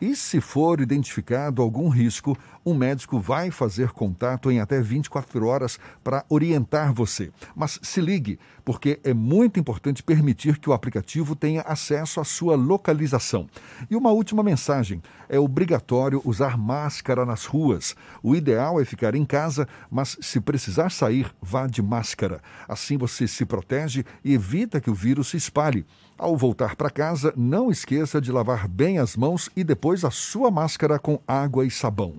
[0.00, 5.78] e, se for identificado algum risco, um médico vai fazer contato em até 24 horas
[6.02, 7.30] para orientar você.
[7.54, 12.56] Mas se ligue, porque é muito importante permitir que o aplicativo tenha acesso à sua
[12.56, 13.48] localização.
[13.88, 17.94] E uma última mensagem: é obrigatório usar máscara nas ruas.
[18.22, 22.42] O ideal é ficar em casa, mas se precisar sair, vá de máscara.
[22.68, 25.86] Assim você se protege e evita que o vírus se espalhe.
[26.18, 30.50] Ao voltar para casa, não esqueça de lavar bem as mãos e depois a sua
[30.50, 32.14] máscara com água e sabão.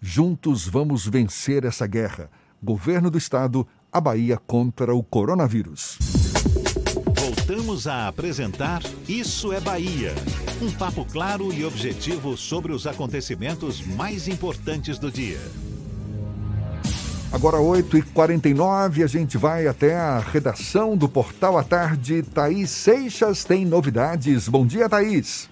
[0.00, 2.30] Juntos vamos vencer essa guerra.
[2.62, 5.98] Governo do Estado, a Bahia contra o coronavírus.
[7.16, 10.14] Voltamos a apresentar Isso é Bahia.
[10.60, 15.40] Um papo claro e objetivo sobre os acontecimentos mais importantes do dia.
[17.30, 22.22] Agora 8h49, a gente vai até a redação do Portal à Tarde.
[22.22, 24.48] Thaís Seixas tem novidades.
[24.48, 25.50] Bom dia, Thaís.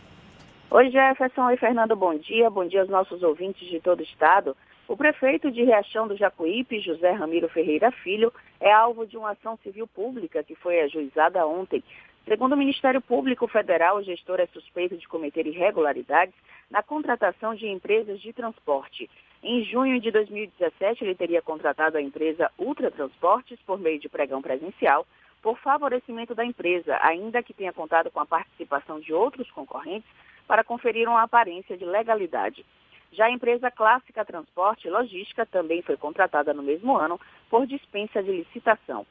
[0.71, 1.43] Oi, Jefferson.
[1.43, 1.95] Oi, Fernando.
[1.95, 2.49] Bom dia.
[2.49, 4.57] Bom dia aos nossos ouvintes de todo o estado.
[4.89, 9.59] O prefeito de Riachão do Jacuípe, José Ramiro Ferreira Filho, é alvo de uma ação
[9.63, 11.85] civil pública que foi ajuizada ontem.
[12.29, 16.35] Segundo o Ministério Público Federal, o gestor é suspeito de cometer irregularidades
[16.69, 19.09] na contratação de empresas de transporte.
[19.45, 24.43] Em junho de 2017, ele teria contratado a empresa Ultra Transportes por meio de pregão
[24.43, 25.07] presencial
[25.41, 30.11] por favorecimento da empresa, ainda que tenha contado com a participação de outros concorrentes
[30.49, 32.67] para conferir uma aparência de legalidade.
[33.13, 38.21] Já a empresa Clássica Transporte e Logística também foi contratada no mesmo ano por dispensa
[38.21, 39.07] de licitação.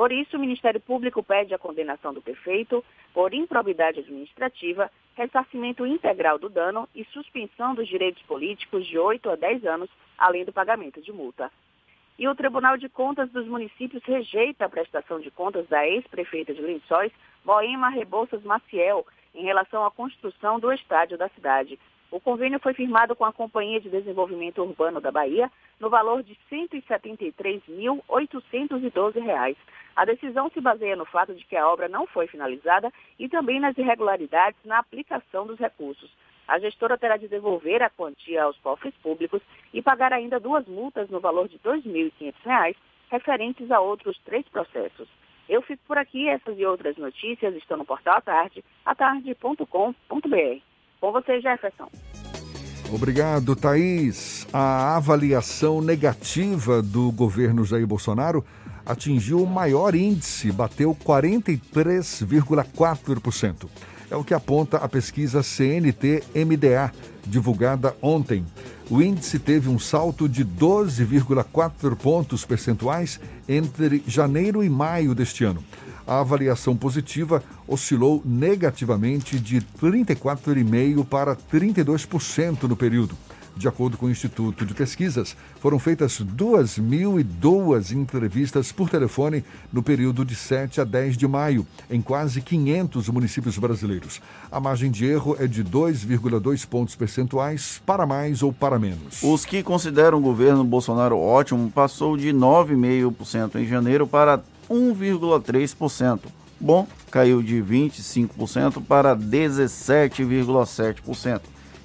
[0.00, 2.82] Por isso, o Ministério Público pede a condenação do prefeito
[3.12, 9.36] por improbidade administrativa, ressarcimento integral do dano e suspensão dos direitos políticos de 8 a
[9.36, 11.52] 10 anos, além do pagamento de multa.
[12.18, 16.62] E o Tribunal de Contas dos Municípios rejeita a prestação de contas da ex-prefeita de
[16.62, 17.12] Lençóis,
[17.44, 21.78] Moema Rebouças Maciel, em relação à construção do estádio da cidade.
[22.10, 26.36] O convênio foi firmado com a Companhia de Desenvolvimento Urbano da Bahia no valor de
[26.50, 29.56] R$ 173.812.
[29.94, 33.60] A decisão se baseia no fato de que a obra não foi finalizada e também
[33.60, 36.10] nas irregularidades na aplicação dos recursos.
[36.48, 39.40] A gestora terá de devolver a quantia aos cofres públicos
[39.72, 42.74] e pagar ainda duas multas no valor de R$ 2.500,
[43.08, 45.08] referentes a outros três processos.
[45.48, 50.69] Eu fico por aqui, essas e outras notícias estão no portal tarde, atarde.com.br.
[51.00, 51.88] Com você, Jefferson.
[52.92, 54.46] Obrigado, Thaís.
[54.52, 58.44] A avaliação negativa do governo Jair Bolsonaro
[58.84, 63.68] atingiu o maior índice, bateu 43,4%.
[64.10, 66.92] É o que aponta a pesquisa CNT-MDA,
[67.24, 68.44] divulgada ontem.
[68.90, 75.62] O índice teve um salto de 12,4 pontos percentuais entre janeiro e maio deste ano.
[76.10, 83.16] A avaliação positiva oscilou negativamente de 34,5% para 32% no período.
[83.56, 90.24] De acordo com o Instituto de Pesquisas, foram feitas 2.002 entrevistas por telefone no período
[90.24, 94.20] de 7 a 10 de maio, em quase 500 municípios brasileiros.
[94.50, 99.22] A margem de erro é de 2,2 pontos percentuais para mais ou para menos.
[99.22, 106.20] Os que consideram o governo Bolsonaro ótimo passou de 9,5% em janeiro para 1,3%.
[106.60, 111.40] Bom, caiu de 25% para 17,7%.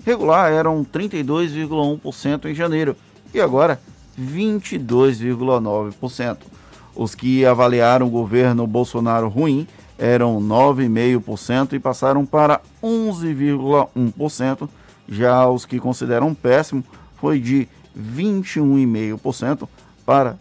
[0.05, 2.95] Regular eram 32,1% em janeiro
[3.33, 3.81] e agora
[4.19, 6.37] 22,9%.
[6.95, 9.67] Os que avaliaram o governo Bolsonaro ruim
[9.97, 14.69] eram 9,5% e passaram para 11,1%.
[15.07, 16.83] Já os que consideram péssimo
[17.15, 19.69] foi de 21,5%
[20.05, 20.37] para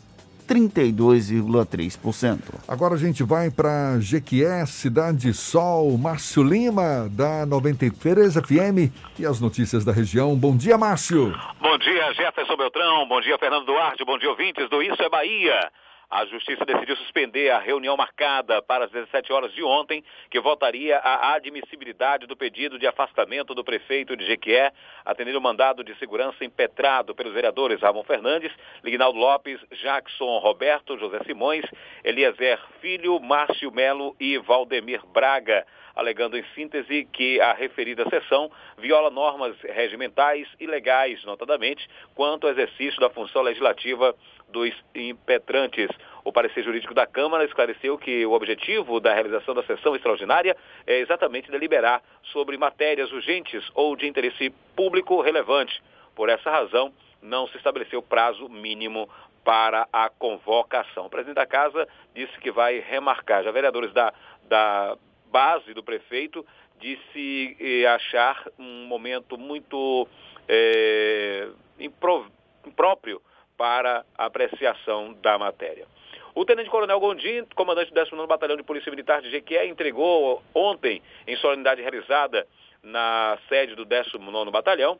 [0.48, 2.38] 32,3%.
[2.68, 9.40] Agora a gente vai para Jequié, Cidade Sol, Márcio Lima, da 93 FM e as
[9.40, 10.36] notícias da região.
[10.36, 11.34] Bom dia, Márcio.
[11.60, 13.06] Bom dia, Jefferson Beltrão.
[13.08, 14.04] Bom dia, Fernando Duarte.
[14.04, 15.70] Bom dia, ouvintes do Isso é Bahia.
[16.10, 20.98] A Justiça decidiu suspender a reunião marcada para as 17 horas de ontem, que votaria
[20.98, 24.72] a admissibilidade do pedido de afastamento do prefeito de Jequié,
[25.04, 28.52] atendendo o mandado de segurança impetrado pelos vereadores Ramon Fernandes,
[28.82, 31.64] Lignaldo Lopes, Jackson Roberto, José Simões,
[32.04, 39.10] Eliezer Filho, Márcio Melo e Valdemir Braga alegando em síntese que a referida sessão viola
[39.10, 44.14] normas regimentais e legais, notadamente, quanto ao exercício da função legislativa
[44.54, 45.88] dos impetrantes.
[46.22, 50.56] O parecer jurídico da Câmara esclareceu que o objetivo da realização da sessão extraordinária
[50.86, 55.82] é exatamente deliberar sobre matérias urgentes ou de interesse público relevante.
[56.14, 59.10] Por essa razão, não se estabeleceu prazo mínimo
[59.44, 61.06] para a convocação.
[61.06, 63.42] O presidente da Casa disse que vai remarcar.
[63.42, 64.14] Já vereadores da,
[64.48, 64.96] da
[65.30, 66.46] base do prefeito
[66.80, 70.08] disse eh, achar um momento muito
[70.48, 71.48] é,
[71.78, 73.20] impróprio
[73.64, 75.86] para apreciação da matéria.
[76.34, 81.34] O tenente-coronel Gondim, comandante do 19 Batalhão de Polícia Militar de Jequié, entregou ontem, em
[81.36, 82.46] solenidade realizada
[82.82, 84.98] na sede do 19 Batalhão,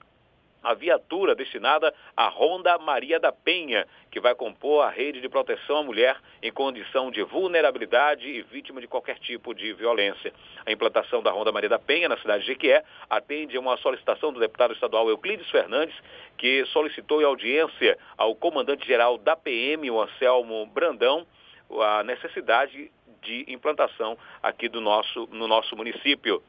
[0.64, 5.78] a viatura destinada à Ronda Maria da Penha, que vai compor a rede de proteção
[5.78, 10.32] à mulher em condição de vulnerabilidade e vítima de qualquer tipo de violência.
[10.64, 14.32] A implantação da Ronda Maria da Penha na cidade de Jequié atende a uma solicitação
[14.32, 15.94] do deputado estadual Euclides Fernandes,
[16.38, 21.26] que solicitou em audiência ao comandante-geral da PM, o Anselmo Brandão,
[21.70, 22.90] a necessidade
[23.22, 26.42] de implantação aqui do nosso, no nosso município.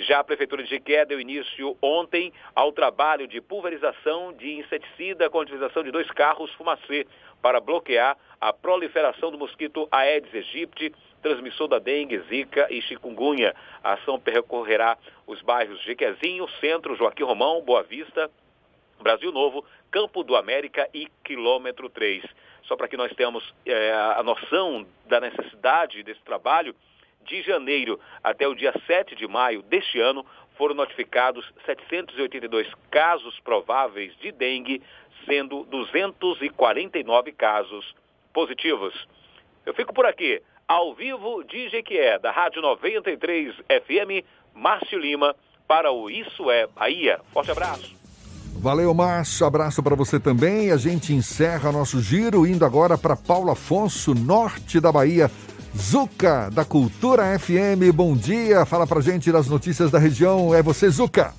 [0.00, 5.38] Já a Prefeitura de Jequié deu início ontem ao trabalho de pulverização de inseticida com
[5.38, 7.06] a utilização de dois carros fumacê
[7.42, 13.54] para bloquear a proliferação do mosquito Aedes aegypti, transmissor da dengue, zika e chikungunya.
[13.84, 14.96] A ação percorrerá
[15.26, 18.30] os bairros Jequezinho, Centro, Joaquim Romão, Boa Vista,
[19.02, 22.24] Brasil Novo, Campo do América e Quilômetro 3.
[22.62, 26.74] Só para que nós tenhamos é, a noção da necessidade desse trabalho,
[27.24, 30.24] de janeiro até o dia 7 de maio deste ano,
[30.56, 34.82] foram notificados 782 casos prováveis de dengue,
[35.24, 37.94] sendo 249 casos
[38.32, 39.08] positivos.
[39.64, 44.24] Eu fico por aqui, ao vivo de Jequié, da Rádio 93 FM,
[44.54, 45.34] Márcio Lima,
[45.66, 47.20] para o Isso é Bahia.
[47.32, 47.94] Forte abraço.
[48.60, 49.46] Valeu, Márcio.
[49.46, 50.70] Abraço para você também.
[50.70, 55.30] A gente encerra nosso giro indo agora para Paulo Afonso, norte da Bahia.
[55.76, 58.66] Zuca, da Cultura FM, bom dia.
[58.66, 60.54] Fala pra gente das notícias da região.
[60.54, 61.32] É você, Zuca.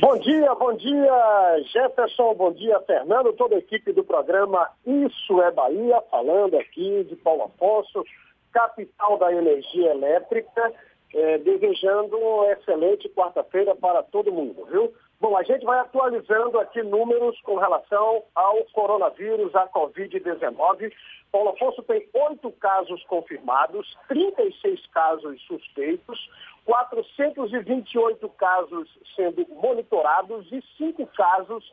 [0.00, 5.52] Bom dia, bom dia, Jefferson, bom dia, Fernando, toda a equipe do programa Isso é
[5.52, 8.04] Bahia, falando aqui de Paulo Afonso,
[8.52, 10.72] capital da energia elétrica,
[11.14, 14.92] eh, desejando uma excelente quarta-feira para todo mundo, viu?
[15.20, 20.92] Bom, a gente vai atualizando aqui números com relação ao coronavírus, a Covid-19.
[21.34, 26.30] Paulo Afonso tem oito casos confirmados, 36 casos suspeitos,
[26.64, 31.72] 428 casos sendo monitorados e cinco casos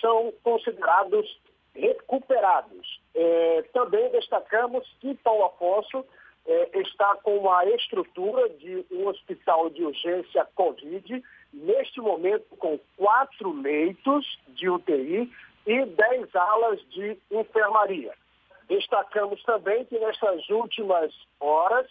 [0.00, 1.40] são considerados
[1.74, 3.00] recuperados.
[3.12, 6.06] É, também destacamos que Paulo Afonso
[6.46, 11.20] é, está com uma estrutura de um hospital de urgência Covid,
[11.52, 15.28] neste momento com quatro leitos de UTI
[15.66, 18.14] e dez alas de enfermaria.
[18.70, 21.90] Destacamos também que nessas últimas horas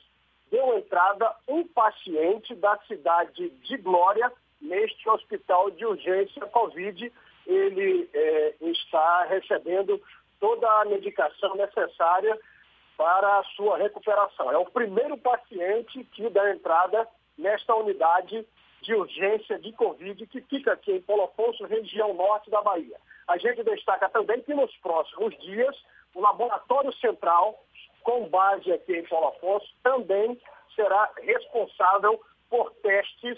[0.50, 4.32] deu entrada um paciente da cidade de Glória
[4.62, 7.12] neste hospital de urgência Covid.
[7.46, 10.02] Ele é, está recebendo
[10.40, 12.40] toda a medicação necessária
[12.96, 14.50] para a sua recuperação.
[14.50, 17.06] É o primeiro paciente que dá entrada
[17.38, 18.48] nesta unidade
[18.82, 22.96] de urgência de Covid que fica aqui em Paulo Afonso, região norte da Bahia.
[23.28, 25.76] A gente destaca também que nos próximos dias
[26.16, 27.64] o Laboratório Central,
[28.04, 30.40] com base aqui em Paulo Afonso, também
[30.76, 32.20] será responsável
[32.50, 33.38] por testes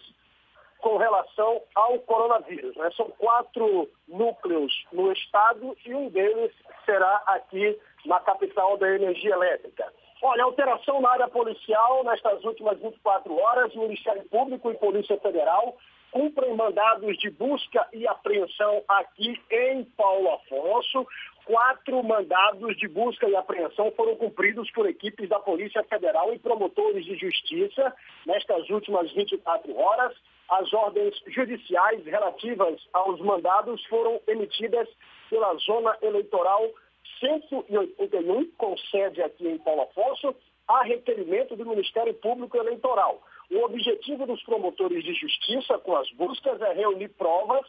[0.79, 2.75] com relação ao coronavírus.
[2.75, 2.89] Né?
[2.95, 6.51] São quatro núcleos no estado e um deles
[6.85, 9.91] será aqui na capital da energia elétrica.
[10.23, 15.75] Olha, alteração na área policial nestas últimas 24 horas, Ministério Público e Polícia Federal
[16.11, 21.07] cumprem mandados de busca e apreensão aqui em Paulo Afonso,
[21.51, 27.03] quatro mandados de busca e apreensão foram cumpridos por equipes da Polícia Federal e promotores
[27.03, 27.93] de justiça
[28.25, 30.15] nestas últimas 24 horas.
[30.49, 34.87] As ordens judiciais relativas aos mandados foram emitidas
[35.29, 36.71] pela Zona Eleitoral
[37.19, 40.33] 181, com sede aqui em Paulo Afonso,
[40.69, 43.21] a requerimento do Ministério Público Eleitoral.
[43.51, 47.67] O objetivo dos promotores de justiça com as buscas é reunir provas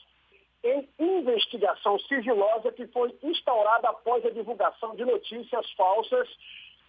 [0.64, 6.28] em investigação sigilosa que foi instaurada após a divulgação de notícias falsas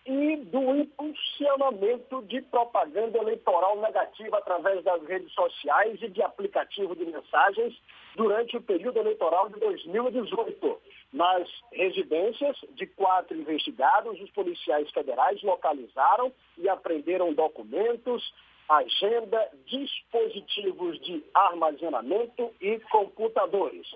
[0.05, 7.05] e do impulsionamento de propaganda eleitoral negativa através das redes sociais e de aplicativo de
[7.05, 7.73] mensagens
[8.15, 10.81] durante o período eleitoral de 2018.
[11.13, 18.33] Nas residências de quatro investigados, os policiais federais localizaram e apreenderam documentos,
[18.69, 23.87] agenda, dispositivos de armazenamento e computadores.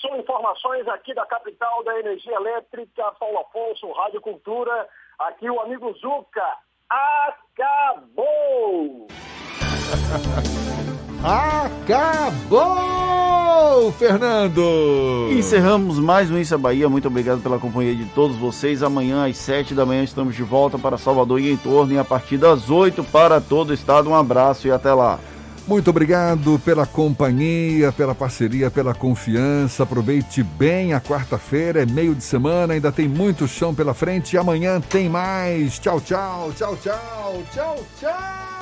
[0.00, 4.88] São informações aqui da capital da energia elétrica, Paulo Afonso, Rádio Cultura.
[5.18, 6.58] Aqui o amigo Zuca.
[6.88, 8.26] Acabou!
[11.22, 12.62] Acabou,
[13.92, 15.28] Fernando!
[15.32, 16.88] Encerramos mais um é Bahia.
[16.88, 18.82] Muito obrigado pela companhia de todos vocês.
[18.82, 22.04] Amanhã às 7 da manhã estamos de volta para Salvador e em torno e a
[22.04, 24.08] partir das 8 para todo o estado.
[24.10, 25.18] Um abraço e até lá.
[25.66, 29.82] Muito obrigado pela companhia, pela parceria, pela confiança.
[29.82, 34.38] Aproveite bem a quarta-feira, é meio de semana, ainda tem muito chão pela frente.
[34.38, 35.80] Amanhã tem mais.
[35.80, 38.55] Tchau, tchau, tchau, tchau, tchau, tchau.